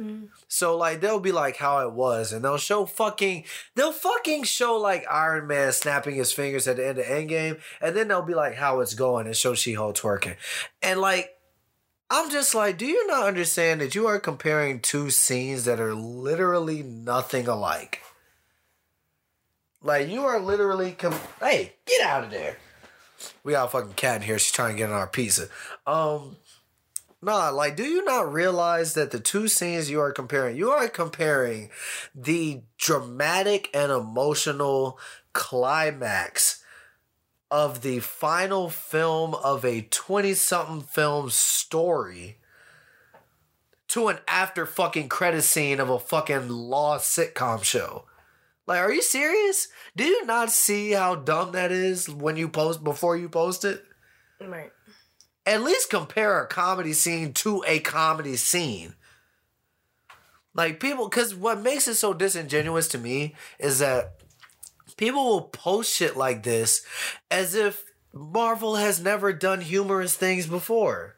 [0.00, 0.28] Mm.
[0.46, 3.44] So like they'll be like how it was, and they'll show fucking
[3.74, 7.96] they'll fucking show like Iron Man snapping his fingers at the end of Endgame, and
[7.96, 10.36] then they'll be like how it's going and show She Hulk twerking,
[10.82, 11.37] and like
[12.10, 15.94] I'm just like, do you not understand that you are comparing two scenes that are
[15.94, 18.02] literally nothing alike?
[19.82, 22.56] Like you are literally com- hey get out of there.
[23.44, 24.38] We got a fucking cat in here.
[24.38, 25.48] She's trying to get on our pizza.
[25.86, 26.36] Um,
[27.20, 30.88] Nah, like, do you not realize that the two scenes you are comparing, you are
[30.88, 31.70] comparing
[32.14, 35.00] the dramatic and emotional
[35.32, 36.57] climax
[37.50, 42.36] of the final film of a 20 something film story
[43.88, 48.04] to an after fucking credit scene of a fucking lost sitcom show.
[48.66, 49.68] Like, are you serious?
[49.96, 53.82] Do you not see how dumb that is when you post before you post it?
[54.40, 54.70] Right.
[55.46, 58.94] at least compare a comedy scene to a comedy scene.
[60.54, 64.17] Like people, because what makes it so disingenuous to me is that
[64.98, 66.84] people will post shit like this
[67.30, 71.16] as if Marvel has never done humorous things before.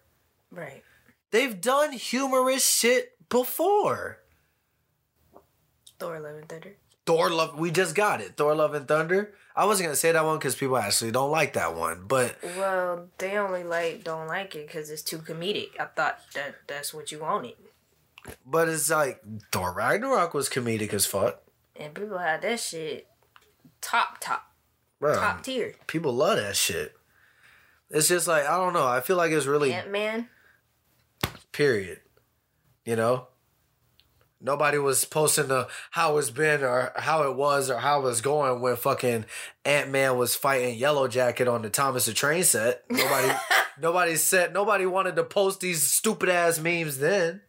[0.53, 0.85] Right.
[1.33, 4.19] They've done humorous shit before.
[5.99, 6.77] Thor Love and Thunder.
[7.07, 8.37] Thor Love, we just got it.
[8.37, 9.33] Thor Love and Thunder.
[9.57, 13.09] I wasn't gonna say that one because people actually don't like that one, but Well,
[13.19, 15.71] they only like don't like it because it's too comedic.
[15.79, 17.55] I thought that that's what you wanted,
[18.47, 19.21] but it's like
[19.53, 21.43] Thor Ragnarok was comedic as fuck.
[21.77, 23.07] and people had that shit
[23.81, 24.45] top top
[25.01, 25.75] Bro, top tier.
[25.87, 26.93] people love that shit.
[27.91, 28.87] It's just like I don't know.
[28.87, 30.29] I feel like it's really Ant Man.
[31.53, 32.01] period.
[32.85, 33.29] You know,
[34.41, 38.61] nobody was posting the how it's been or how it was or how it's going
[38.61, 39.25] when fucking
[39.65, 42.83] Ant Man was fighting Yellow Jacket on the Thomas the Train set.
[42.91, 43.33] Nobody,
[43.81, 47.43] nobody said nobody wanted to post these stupid ass memes then.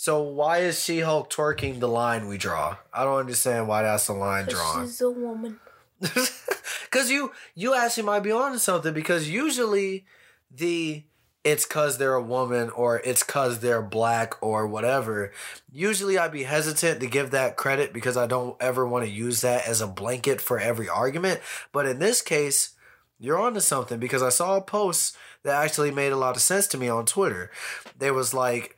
[0.00, 2.76] So why is She Hulk twerking the line we draw?
[2.92, 4.86] I don't understand why that's the line drawn.
[4.86, 5.58] She's a woman.
[6.92, 10.06] Cause you you actually might be onto something because usually
[10.52, 11.02] the
[11.42, 15.32] it's cause they're a woman or it's cause they're black or whatever.
[15.72, 19.40] Usually I'd be hesitant to give that credit because I don't ever want to use
[19.40, 21.40] that as a blanket for every argument.
[21.72, 22.76] But in this case,
[23.18, 26.68] you're onto something because I saw a post that actually made a lot of sense
[26.68, 27.50] to me on Twitter.
[27.98, 28.76] There was like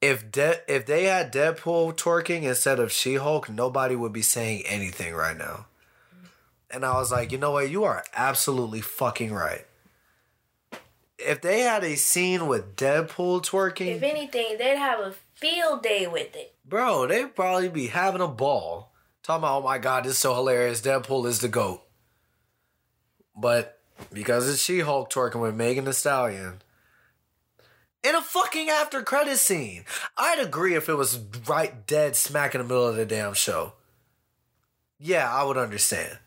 [0.00, 5.14] if De- if they had Deadpool twerking instead of She-Hulk, nobody would be saying anything
[5.14, 5.66] right now.
[6.70, 7.68] And I was like, you know what?
[7.68, 9.66] You are absolutely fucking right.
[11.18, 16.06] If they had a scene with Deadpool twerking, If anything, they'd have a field day
[16.06, 16.54] with it.
[16.64, 18.92] bro, they'd probably be having a ball.
[19.22, 20.80] Talking about, oh my god, this is so hilarious.
[20.80, 21.82] Deadpool is the GOAT.
[23.36, 23.78] But
[24.12, 26.62] because it's She Hulk twerking with Megan Thee Stallion.
[28.02, 29.84] In a fucking after credit scene.
[30.16, 33.74] I'd agree if it was right dead smack in the middle of the damn show.
[34.98, 36.18] Yeah, I would understand.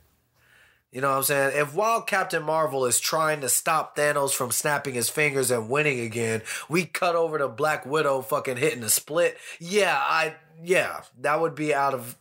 [0.91, 1.57] You know what I'm saying?
[1.57, 5.99] If while Captain Marvel is trying to stop Thanos from snapping his fingers and winning
[5.99, 9.37] again, we cut over to Black Widow fucking hitting a split.
[9.59, 12.15] Yeah, I yeah, that would be out of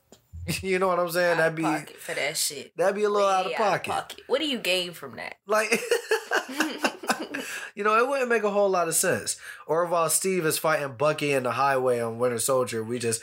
[0.63, 1.37] you know what I'm saying?
[1.37, 2.75] That'd be pocket for that shit.
[2.77, 4.23] that'd be a little out of Way pocket.
[4.27, 5.37] What do you gain from that?
[5.47, 5.71] Like
[7.83, 9.37] You know, it wouldn't make a whole lot of sense.
[9.67, 13.21] Or while Steve is fighting Bucky in the highway on Winter Soldier, we just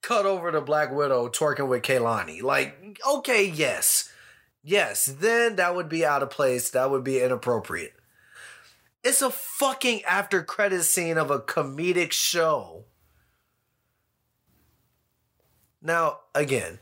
[0.00, 2.40] cut over to Black Widow twerking with Kehlani.
[2.40, 4.10] Like, okay, yes.
[4.64, 6.70] Yes, then that would be out of place.
[6.70, 7.92] That would be inappropriate.
[9.04, 12.86] It's a fucking after credit scene of a comedic show.
[15.82, 16.78] Now, again,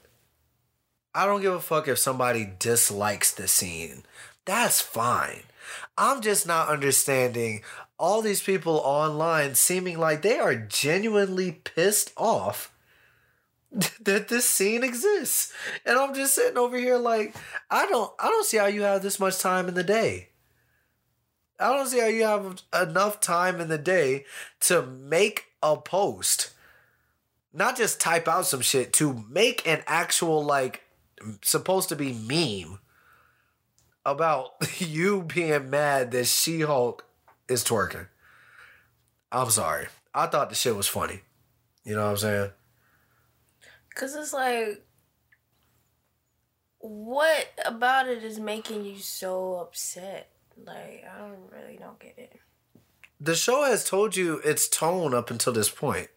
[1.12, 4.04] I don't give a fuck if somebody dislikes the scene.
[4.44, 5.42] That's fine.
[6.00, 7.60] I'm just not understanding
[7.98, 12.72] all these people online seeming like they are genuinely pissed off
[14.00, 15.52] that this scene exists.
[15.84, 17.36] And I'm just sitting over here like
[17.70, 20.30] I don't I don't see how you have this much time in the day.
[21.58, 24.24] I don't see how you have enough time in the day
[24.60, 26.54] to make a post.
[27.52, 30.82] Not just type out some shit, to make an actual, like,
[31.42, 32.78] supposed to be meme
[34.04, 37.06] about you being mad that She Hulk
[37.48, 38.08] is twerking.
[39.32, 39.86] I'm sorry.
[40.14, 41.20] I thought the shit was funny.
[41.84, 42.50] You know what I'm saying?
[43.94, 44.84] Cause it's like,
[46.78, 50.30] what about it is making you so upset?
[50.64, 52.40] Like, I don't really don't get it.
[53.20, 56.08] The show has told you its tone up until this point.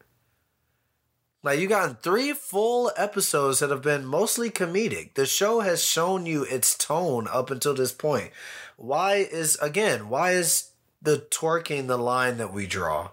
[1.43, 5.15] Like you got three full episodes that have been mostly comedic.
[5.15, 8.31] The show has shown you its tone up until this point.
[8.77, 13.11] Why is again, why is the twerking the line that we draw?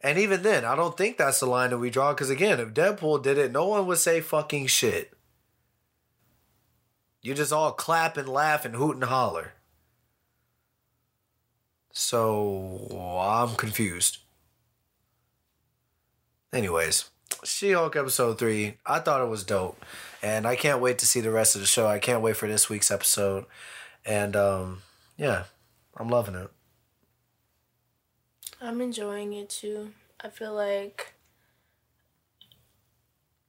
[0.00, 2.72] And even then, I don't think that's the line that we draw because again, if
[2.72, 5.12] Deadpool did it, no one would say fucking shit.
[7.20, 9.54] You just all clap and laugh and hoot and holler.
[11.92, 12.88] So
[13.20, 14.18] I'm confused.
[16.52, 17.10] Anyways,
[17.44, 18.78] She Hulk episode three.
[18.86, 19.84] I thought it was dope,
[20.22, 21.86] and I can't wait to see the rest of the show.
[21.86, 23.46] I can't wait for this week's episode,
[24.04, 24.82] and um,
[25.16, 25.44] yeah,
[25.96, 26.50] I'm loving it.
[28.60, 29.92] I'm enjoying it too.
[30.20, 31.14] I feel like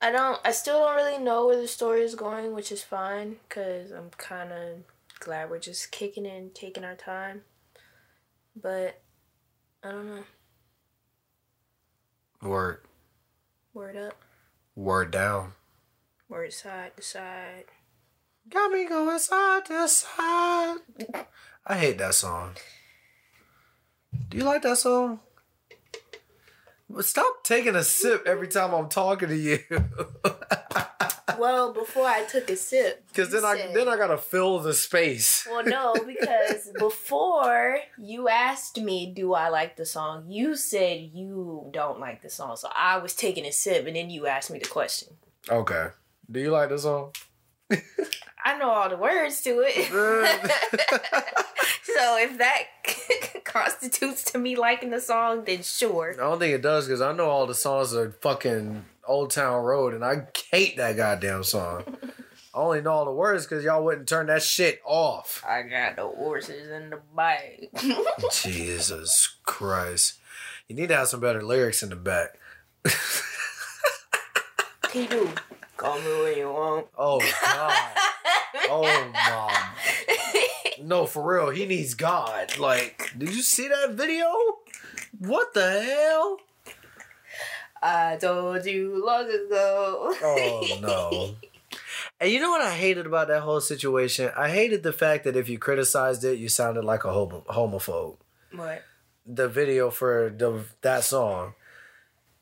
[0.01, 0.40] I don't.
[0.43, 4.09] I still don't really know where the story is going, which is fine because I'm
[4.17, 4.69] kind of
[5.19, 7.42] glad we're just kicking and taking our time.
[8.56, 9.01] But
[9.84, 10.24] I don't know.
[12.42, 12.82] Word,
[13.77, 14.15] Word up.
[14.75, 15.53] word down.
[16.27, 17.65] Word side to side.
[18.49, 20.77] Got me going side to side.
[21.67, 22.56] I hate that song.
[24.30, 25.19] Do you like that song?
[27.01, 29.59] Stop taking a sip every time I'm talking to you.
[31.38, 34.74] Well, before I took a sip, Cause then you I then I gotta fill the
[34.74, 35.48] space.
[35.49, 41.69] Well, no, because before you asked me, do I like the song, you said you
[41.72, 42.56] don't like the song.
[42.56, 45.09] So I was taking a sip, and then you asked me the question.
[45.49, 45.90] Okay.
[46.30, 47.11] Do you like the song?
[48.44, 49.88] I know all the words to it.
[51.84, 52.64] so if that
[53.44, 56.14] constitutes to me liking the song, then sure.
[56.14, 59.64] I don't think it does because I know all the songs are fucking Old Town
[59.64, 61.84] Road and I hate that goddamn song.
[62.54, 65.44] I only know all the words because y'all wouldn't turn that shit off.
[65.48, 67.70] I got the horses in the bag.
[68.32, 70.20] Jesus Christ.
[70.68, 72.40] You need to have some better lyrics in the back.
[74.92, 75.30] he do.
[75.77, 76.88] Call me when you want.
[76.97, 77.73] Oh God.
[78.69, 80.85] Oh mom.
[80.88, 82.57] No, for real, he needs God.
[82.57, 84.25] Like, did you see that video?
[85.19, 86.38] What the hell?
[87.81, 90.15] I told you long ago.
[90.22, 91.35] Oh no.
[92.19, 94.31] And you know what I hated about that whole situation?
[94.35, 98.17] I hated the fact that if you criticized it, you sounded like a homo- homophobe.
[98.53, 98.83] What?
[99.25, 101.53] The video for the that song.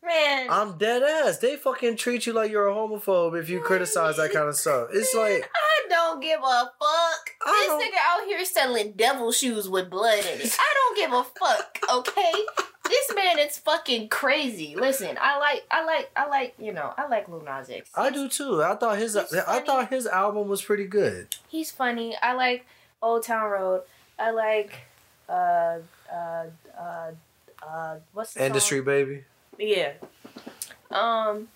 [0.06, 0.48] Man.
[0.50, 1.40] I'm dead ass.
[1.40, 4.90] They fucking treat you like you're a homophobe if you criticize that kind of stuff.
[4.94, 6.44] It's Man, like I don't give a
[6.80, 7.30] fuck.
[7.46, 10.56] I this nigga out here selling devil shoes with blood in it.
[10.60, 12.34] I don't give a fuck, okay?
[12.88, 14.76] this man is fucking crazy.
[14.76, 17.90] Listen, I like, I like, I like, you know, I like Lil Nas X.
[17.96, 18.62] I do too.
[18.64, 19.66] I thought his He's I funny.
[19.66, 21.28] thought his album was pretty good.
[21.48, 22.16] He's funny.
[22.22, 22.66] I like
[23.02, 23.82] Old Town Road.
[24.20, 24.82] I like,
[25.28, 25.80] uh,
[26.12, 26.46] uh,
[26.80, 27.12] uh,
[27.68, 28.86] uh, what's the Industry Song?
[28.86, 29.24] baby.
[29.58, 29.94] Yeah.
[30.92, 31.48] Um,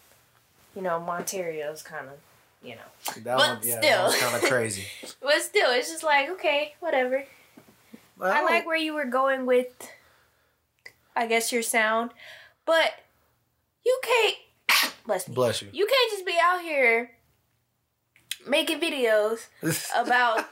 [0.76, 2.14] you know, Montero's kind of,
[2.64, 4.10] you know, That But one, yeah, still.
[4.12, 4.86] that kind of crazy.
[5.22, 7.26] but still, it's just like okay, whatever.
[8.22, 9.68] I like where you were going with,
[11.16, 12.12] I guess, your sound,
[12.66, 12.92] but
[13.86, 14.94] you can't.
[15.06, 15.36] Bless me.
[15.36, 15.70] Bless you.
[15.72, 17.12] You can't just be out here
[18.48, 19.48] making videos
[19.98, 20.46] about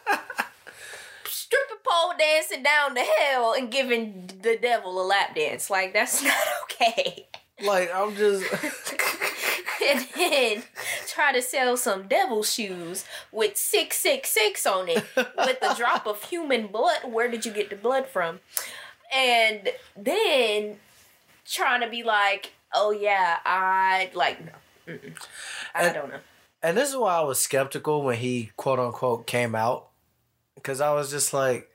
[1.25, 5.69] stripper pole dancing down to hell and giving the devil a lap dance.
[5.69, 7.27] Like that's not okay.
[7.65, 8.43] Like I'm just
[9.89, 10.63] and then
[11.07, 16.67] try to sell some devil shoes with 666 on it with a drop of human
[16.67, 16.99] blood.
[17.11, 18.39] Where did you get the blood from?
[19.13, 20.77] And then
[21.45, 24.51] trying to be like, oh yeah, I like, no.
[24.87, 25.13] Mm-mm.
[25.73, 26.19] I And- don't know.
[26.63, 29.89] And this is why I was skeptical when he quote unquote came out,
[30.55, 31.69] because I was just like,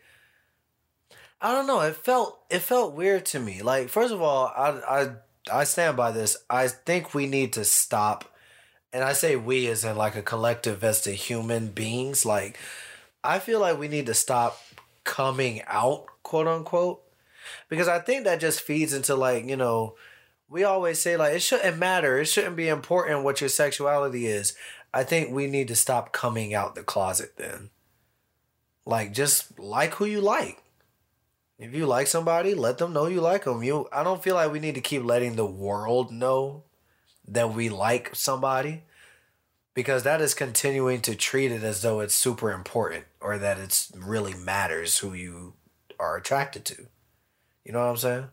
[1.41, 1.81] I don't know.
[1.81, 3.63] It felt it felt weird to me.
[3.63, 4.71] Like first of all, I
[5.03, 5.11] I
[5.51, 6.37] I stand by this.
[6.49, 8.33] I think we need to stop,
[8.93, 12.25] and I say we as in like a collective as the human beings.
[12.25, 12.59] Like
[13.25, 14.61] I feel like we need to stop
[15.05, 17.03] coming out quote unquote,
[17.69, 19.97] because I think that just feeds into like you know
[20.49, 24.55] we always say like it shouldn't matter it shouldn't be important what your sexuality is
[24.93, 27.71] i think we need to stop coming out the closet then
[28.85, 30.62] Like just like who you like.
[31.63, 33.63] If you like somebody, let them know you like them.
[33.63, 36.65] You I don't feel like we need to keep letting the world know
[37.29, 38.83] that we like somebody
[39.73, 43.93] because that is continuing to treat it as though it's super important or that it's
[43.97, 45.55] really matters who you
[46.01, 46.87] are attracted to.
[47.65, 48.29] You know what I'm saying?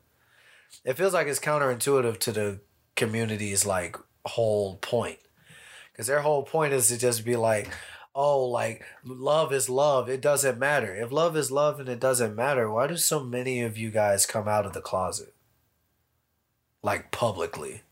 [0.83, 2.61] It feels like it's counterintuitive to the
[2.95, 5.19] community's like whole point.
[5.95, 7.69] Cuz their whole point is to just be like,
[8.21, 10.09] "Oh, like love is love.
[10.09, 10.93] It doesn't matter.
[10.93, 14.25] If love is love and it doesn't matter, why do so many of you guys
[14.25, 15.33] come out of the closet?"
[16.83, 17.83] Like publicly.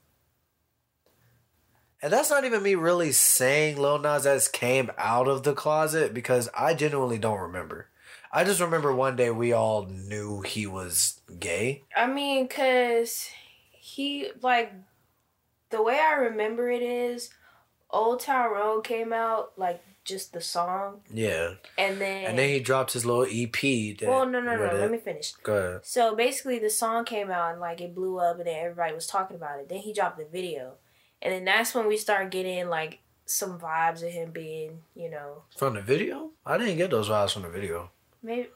[2.02, 6.50] And that's not even me really saying Lil Nas came out of the closet because
[6.58, 7.88] I genuinely don't remember.
[8.32, 11.84] I just remember one day we all knew he was gay.
[11.96, 13.30] I mean, cause
[13.72, 14.74] he like
[15.70, 17.30] the way I remember it is
[17.90, 21.56] Old Town Road came out like just the song, Yeah.
[21.78, 24.02] and then And then he dropped his little EP.
[24.02, 24.74] Well, no, no, no.
[24.78, 25.34] Let me finish.
[25.44, 25.86] Go ahead.
[25.86, 29.06] So basically, the song came out and like it blew up, and then everybody was
[29.06, 29.70] talking about it.
[29.70, 30.76] Then he dropped the video,
[31.22, 35.44] and then that's when we started getting like some vibes of him being, you know,
[35.58, 36.32] From the video?
[36.46, 37.92] I didn't get those vibes from the video.
[38.24, 38.48] maybe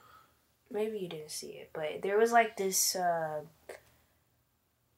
[0.71, 3.41] maybe you didn't see it, but there was like this uh,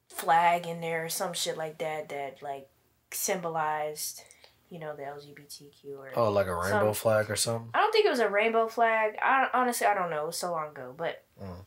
[0.08, 2.68] flag in there or some shit like that that like
[3.10, 4.22] symbolized,
[4.70, 6.10] you know, the LGBTQ or.
[6.16, 7.70] Oh, like a rainbow Some- flag or something?
[7.74, 9.16] I don't think it was a rainbow flag.
[9.22, 10.24] I honestly I don't know.
[10.24, 11.64] It was so long ago, but Mm.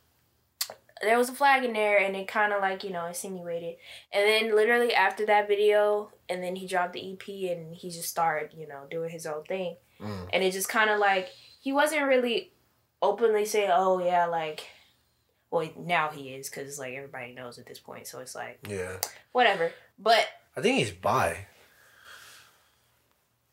[1.02, 3.76] there was a flag in there, and it kind of like you know insinuated.
[4.12, 8.10] And then literally after that video, and then he dropped the EP, and he just
[8.10, 10.30] started you know doing his own thing, Mm.
[10.34, 12.54] and it just kind of like he wasn't really
[13.02, 14.66] openly saying, "Oh yeah, like."
[15.50, 18.98] Well, now he is because like everybody knows at this point, so it's like Yeah.
[19.32, 19.72] whatever.
[19.98, 20.28] But
[20.58, 21.48] I think he's bi.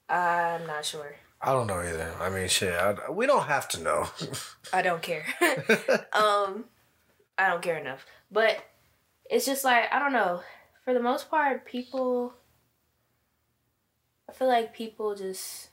[0.08, 1.16] I'm not sure.
[1.40, 2.14] I don't know either.
[2.20, 2.72] I mean, shit.
[2.72, 4.08] I, we don't have to know.
[4.72, 5.24] I don't care.
[6.12, 6.64] um
[7.38, 8.58] i don't care enough but
[9.30, 10.40] it's just like i don't know
[10.84, 12.34] for the most part people
[14.28, 15.68] i feel like people just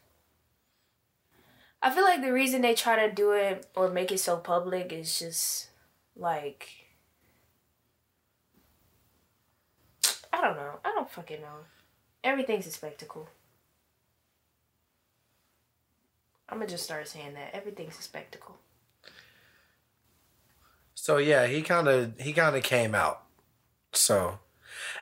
[1.82, 4.92] i feel like the reason they try to do it or make it so public
[4.92, 5.70] is just
[6.16, 6.68] like
[10.34, 11.58] i don't know i don't fucking know
[12.24, 13.30] everything's a spectacle
[16.52, 18.58] i'm gonna just start saying that everything's a spectacle
[21.02, 23.24] So yeah, he kind of he kind of came out.
[23.92, 24.38] So,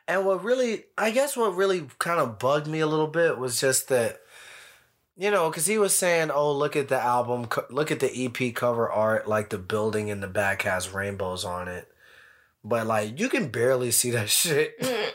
[0.07, 3.59] and what really, I guess, what really kind of bugged me a little bit was
[3.59, 4.21] just that,
[5.17, 8.55] you know, because he was saying, "Oh, look at the album, look at the EP
[8.55, 11.88] cover art, like the building in the back has rainbows on it."
[12.63, 14.79] But like you can barely see that shit.
[14.79, 15.11] Mm.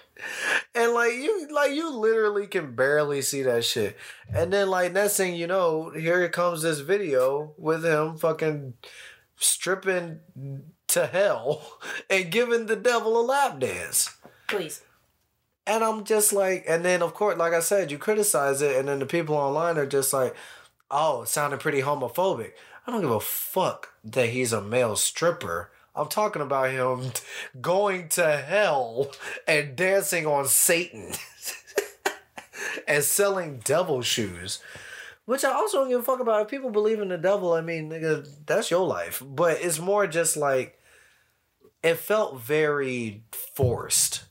[0.74, 3.97] and like you like you literally can barely see that shit.
[4.32, 8.74] And then like next thing you know, here comes this video with him fucking
[9.36, 10.20] stripping
[10.89, 11.78] to hell
[12.10, 14.16] and giving the devil a lap dance.
[14.48, 14.82] please
[15.66, 18.89] And I'm just like, and then of course, like I said, you criticize it, and
[18.89, 20.34] then the people online are just like,
[20.90, 22.52] oh, it sounded pretty homophobic.
[22.86, 25.70] I don't give a fuck that he's a male stripper.
[25.94, 27.12] I'm talking about him
[27.60, 29.10] going to hell
[29.47, 31.12] and dancing on Satan
[32.89, 34.60] and selling devil shoes.
[35.26, 36.42] Which I also don't give a fuck about.
[36.42, 39.23] If people believe in the devil, I mean, nigga, that's your life.
[39.24, 40.78] But it's more just like,
[41.82, 43.23] it felt very
[43.55, 44.24] forced.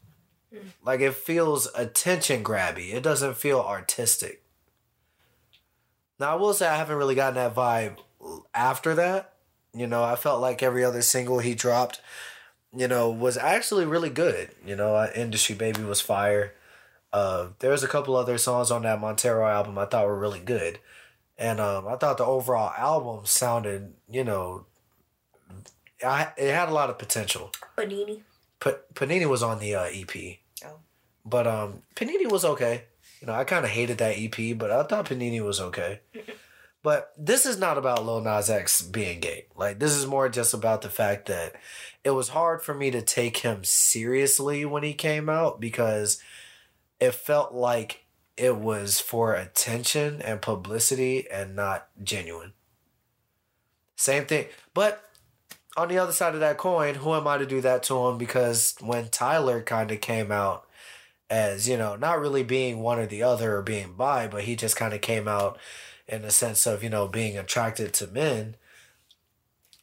[0.53, 0.59] Mm.
[0.85, 2.93] Like it feels attention grabby.
[2.93, 4.43] It doesn't feel artistic.
[6.19, 7.97] Now I will say I haven't really gotten that vibe
[8.53, 9.32] after that.
[9.75, 11.99] You know, I felt like every other single he dropped,
[12.75, 14.51] you know, was actually really good.
[14.65, 16.53] You know, Industry Baby was fire.
[17.11, 20.39] Uh, there was a couple other songs on that Montero album I thought were really
[20.39, 20.79] good,
[21.37, 24.65] and um, I thought the overall album sounded, you know,
[26.03, 27.51] I it had a lot of potential.
[27.77, 28.21] panini
[28.59, 30.39] Pa- Panini was on the uh, EP.
[30.65, 30.79] Oh.
[31.25, 32.85] But um, Panini was okay.
[33.21, 35.99] You know, I kind of hated that EP, but I thought Panini was okay.
[36.83, 39.45] but this is not about Lil Nas X being gay.
[39.55, 41.55] Like, this is more just about the fact that
[42.03, 46.21] it was hard for me to take him seriously when he came out because
[46.99, 48.03] it felt like
[48.35, 52.51] it was for attention and publicity and not genuine.
[53.95, 54.47] Same thing.
[54.73, 55.03] But
[55.77, 58.17] on the other side of that coin, who am I to do that to him?
[58.17, 60.67] Because when Tyler kind of came out
[61.29, 64.55] as, you know, not really being one or the other or being bi, but he
[64.55, 65.57] just kind of came out
[66.07, 68.55] in the sense of, you know, being attracted to men,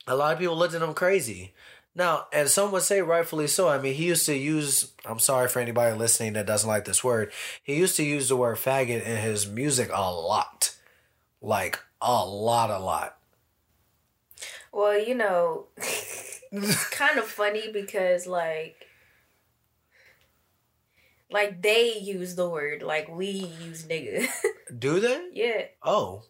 [0.07, 1.53] a lot of people looked at him crazy.
[1.95, 3.69] Now, and some would say rightfully so.
[3.69, 7.03] I mean, he used to use, I'm sorry for anybody listening that doesn't like this
[7.03, 7.33] word,
[7.63, 10.75] he used to use the word faggot in his music a lot.
[11.43, 13.19] Like, a lot, a lot
[14.73, 15.67] Well, you know,
[16.91, 18.87] kind of funny because like
[21.33, 23.27] like they use the word like we
[23.65, 24.27] use nigga.
[24.79, 25.29] Do they?
[25.33, 25.63] yeah.
[25.83, 26.25] Oh.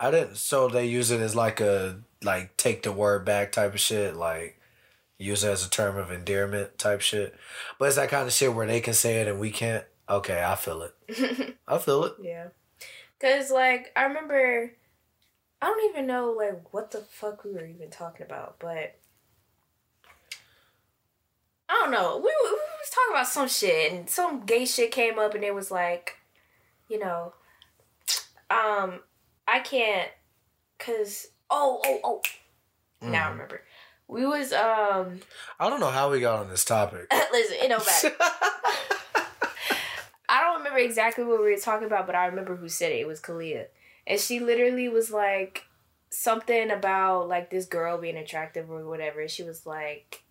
[0.00, 3.74] I didn't so they use it as like a like take the word back type
[3.74, 4.58] of shit, like
[5.18, 7.34] use it as a term of endearment type shit.
[7.78, 9.84] But it's that kind of shit where they can say it and we can't.
[10.08, 11.56] Okay, I feel it.
[11.68, 12.14] I feel it.
[12.20, 12.48] yeah.
[13.20, 14.72] Cause like I remember
[15.62, 18.98] I don't even know like what the fuck we were even talking about, but
[21.68, 22.16] I don't know.
[22.18, 25.42] We, we, we was talking about some shit and some gay shit came up and
[25.44, 26.16] it was like,
[26.88, 27.32] you know,
[28.50, 29.00] um,
[29.48, 30.10] I can't,
[30.78, 32.22] cause oh oh oh,
[33.00, 33.32] now I Mhm.
[33.32, 33.62] remember.
[34.06, 35.20] We was um
[35.58, 37.06] I don't know how we got on this topic.
[37.32, 38.14] listen, it don't matter.
[40.28, 43.00] I don't remember exactly what we were talking about, but I remember who said it.
[43.00, 43.66] It was Kalia.
[44.06, 45.64] And she literally was like
[46.10, 49.26] something about like this girl being attractive or whatever.
[49.28, 50.22] She was like,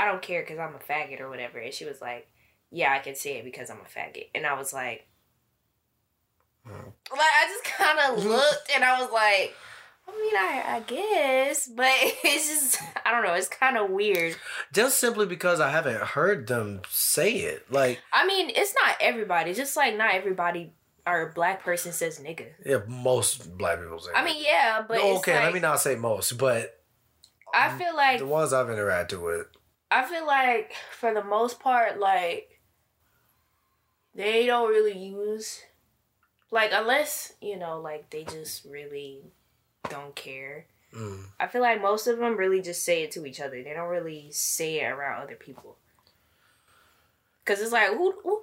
[0.00, 1.58] I don't care because I'm a faggot or whatever.
[1.58, 2.28] And she was like,
[2.70, 4.28] Yeah, I can say it because I'm a faggot.
[4.34, 5.06] And I was like,
[6.66, 6.72] Hmm.
[7.10, 9.54] like I just kind of looked and I was like,
[10.08, 11.90] I mean, I, I guess, but
[12.24, 13.34] it's just I don't know.
[13.34, 14.36] It's kind of weird.
[14.72, 17.70] Just simply because I haven't heard them say it.
[17.72, 19.54] Like, I mean, it's not everybody.
[19.54, 20.72] Just like not everybody
[21.06, 22.46] or a black person says nigga.
[22.64, 25.60] yeah, most black people say I mean, yeah, but No, it's okay, like, let me
[25.60, 26.78] not say most, but
[27.54, 29.46] I feel like the ones I've interacted with.
[29.90, 32.60] I feel like for the most part, like
[34.14, 35.62] they don't really use
[36.50, 39.22] like unless you know, like they just really
[39.88, 40.66] don't care.
[40.94, 41.24] Mm.
[41.38, 43.62] I feel like most of them really just say it to each other.
[43.62, 45.76] They don't really say it around other people.
[47.44, 48.42] Cause it's like who, who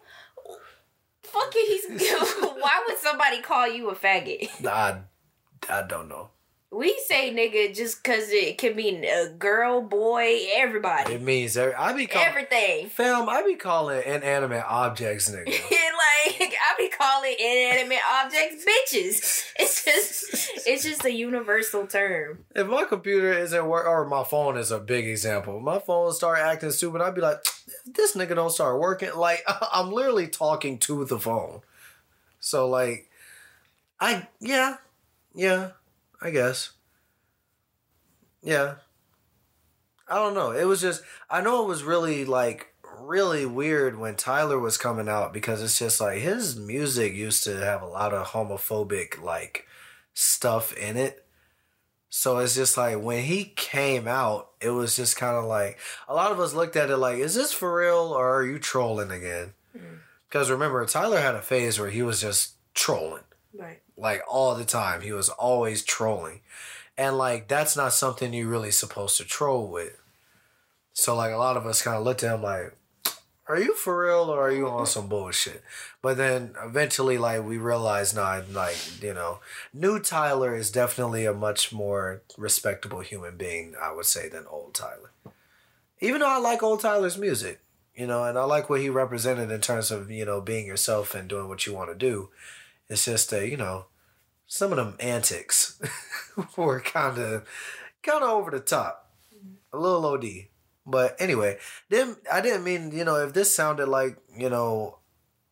[1.23, 4.65] fuck it, he's why would somebody call you a faggot?
[4.65, 5.01] I,
[5.69, 6.29] I don't know.
[6.69, 11.13] We say nigga just cause it can mean a girl, boy, everybody.
[11.13, 12.89] It means every, I be calling Everything.
[12.89, 13.29] fam.
[13.29, 15.45] I be calling inanimate objects nigga.
[15.47, 19.43] like I be calling inanimate objects bitches.
[19.57, 22.43] It's just it's just a universal term.
[22.53, 26.39] if my computer isn't work or my phone is a big example, my phone start
[26.39, 27.01] acting stupid.
[27.01, 27.37] I'd be like,
[27.85, 29.11] this nigga don't start working.
[29.15, 29.41] Like
[29.73, 31.61] I'm literally talking to the phone.
[32.41, 33.09] So like,
[34.01, 34.77] I yeah,
[35.33, 35.71] yeah,
[36.21, 36.71] I guess.
[38.41, 38.75] Yeah.
[40.07, 40.51] I don't know.
[40.51, 45.09] It was just I know it was really like really weird when Tyler was coming
[45.09, 49.65] out because it's just like his music used to have a lot of homophobic like
[50.13, 51.25] stuff in it.
[52.09, 56.15] So it's just like when he came out, it was just kind of like a
[56.15, 59.11] lot of us looked at it like, is this for real or are you trolling
[59.11, 59.53] again?
[59.77, 59.99] Mm.
[60.27, 63.23] Because remember, Tyler had a phase where he was just trolling
[63.57, 63.81] Right.
[63.97, 65.01] Like all the time.
[65.01, 66.41] He was always trolling.
[66.97, 69.97] And like that's not something you're really supposed to troll with.
[70.93, 72.73] So like a lot of us kind of looked at him like,
[73.47, 75.63] are you for real or are you on some bullshit?
[76.01, 79.39] But then eventually like we realized nah, like, you know,
[79.73, 84.73] new Tyler is definitely a much more respectable human being, I would say, than old
[84.73, 85.11] Tyler.
[85.99, 87.61] Even though I like old Tyler's music,
[87.95, 91.15] you know, and I like what he represented in terms of, you know, being yourself
[91.15, 92.29] and doing what you want to do.
[92.89, 93.87] It's just that, you know,
[94.47, 95.79] some of them antics
[96.57, 97.47] were kind of
[98.01, 99.11] kind of over the top.
[99.35, 99.77] Mm-hmm.
[99.77, 100.25] A little OD.
[100.85, 101.57] But anyway,
[101.89, 104.99] didn't I didn't mean, you know, if this sounded like, you know,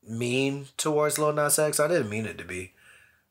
[0.07, 2.73] mean towards Lil Nas X, I didn't mean it to be.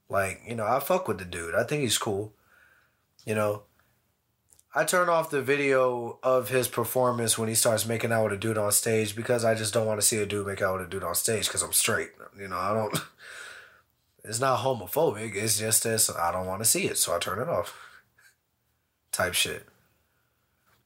[0.09, 1.55] Like, you know, I fuck with the dude.
[1.55, 2.35] I think he's cool.
[3.25, 3.63] You know,
[4.75, 8.37] I turn off the video of his performance when he starts making out with a
[8.37, 10.89] dude on stage because I just don't want to see a dude make out with
[10.89, 12.11] a dude on stage because I'm straight.
[12.39, 12.99] You know, I don't.
[14.25, 15.35] It's not homophobic.
[15.37, 16.11] It's just this.
[16.11, 17.77] I don't want to see it, so I turn it off.
[19.13, 19.67] Type shit.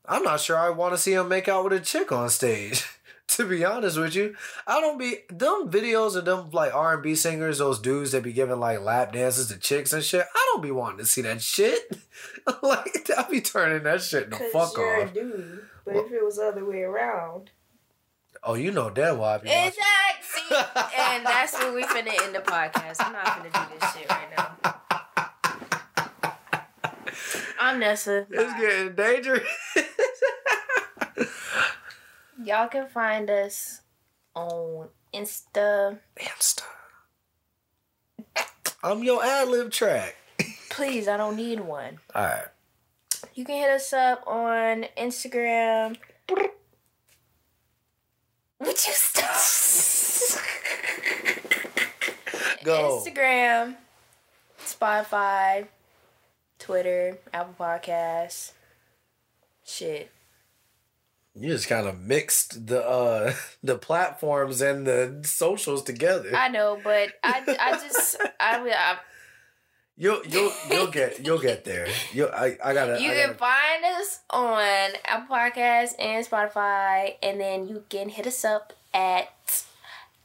[0.04, 2.84] I'm not sure I want to see him make out with a chick on stage.
[3.28, 4.34] to be honest with you,
[4.66, 8.22] I don't be them videos of them like R and B singers, those dudes that
[8.22, 10.24] be giving like lap dances to chicks and shit.
[10.34, 11.96] I don't be wanting to see that shit.
[12.62, 15.10] like I be turning that shit the fuck off.
[15.10, 15.60] a dude.
[15.84, 17.50] But Well- if it was the other way around.
[18.42, 19.68] Oh, you know damn well I be watching.
[19.68, 20.56] Exactly.
[20.98, 22.96] and that's when we finna end the podcast.
[23.00, 24.56] I'm not finna do this shit right now.
[27.60, 28.26] I'm Nessa.
[28.30, 28.60] It's Bye.
[28.60, 29.42] getting dangerous.
[32.44, 33.82] Y'all can find us
[34.34, 35.98] on Insta.
[36.18, 36.62] Insta.
[38.82, 40.14] I'm your ad lib track.
[40.70, 41.98] Please, I don't need one.
[42.14, 42.46] All right.
[43.34, 45.96] You can hit us up on Instagram.
[48.60, 49.36] Would you stop?
[52.64, 53.02] Go.
[53.04, 53.76] Instagram,
[54.60, 55.66] Spotify,
[56.58, 58.52] Twitter, Apple Podcasts.
[59.64, 60.10] Shit.
[61.34, 66.34] You just kind of mixed the uh the platforms and the socials together.
[66.34, 68.98] I know, but I, I just I, I
[70.00, 71.88] You'll you'll you'll get you'll get there.
[72.12, 73.02] You I I gotta.
[73.02, 78.08] You I can gotta, find us on Apple Podcasts and Spotify, and then you can
[78.08, 79.28] hit us up at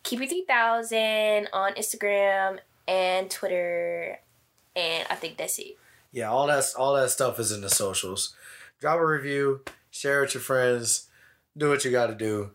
[0.04, 4.20] Keep It Three Thousand on Instagram and Twitter,
[4.76, 5.76] and I think that's it.
[6.12, 8.36] yeah, all that all that stuff is in the socials.
[8.80, 11.08] Drop a review, share it with your friends,
[11.58, 12.52] do what you got to do.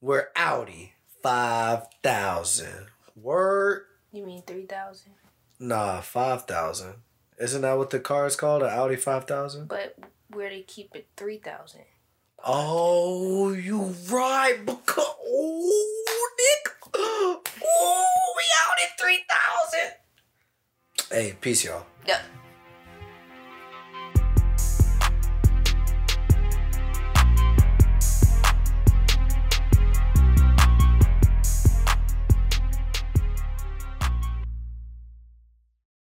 [0.00, 2.86] We're Audi five thousand.
[3.14, 3.82] Word.
[4.12, 5.12] You mean 3000?
[5.58, 6.94] Nah, five thousand.
[7.38, 8.62] Isn't that what the car is called?
[8.62, 9.68] An Audi five thousand.
[9.68, 9.96] But
[10.30, 11.82] where they keep it 3000?
[12.44, 14.58] Oh, you right.
[14.64, 16.72] Because oh, Nick.
[17.68, 19.96] Oh, we out at three thousand.
[21.10, 21.86] Hey, peace, y'all.
[22.06, 22.20] Yep.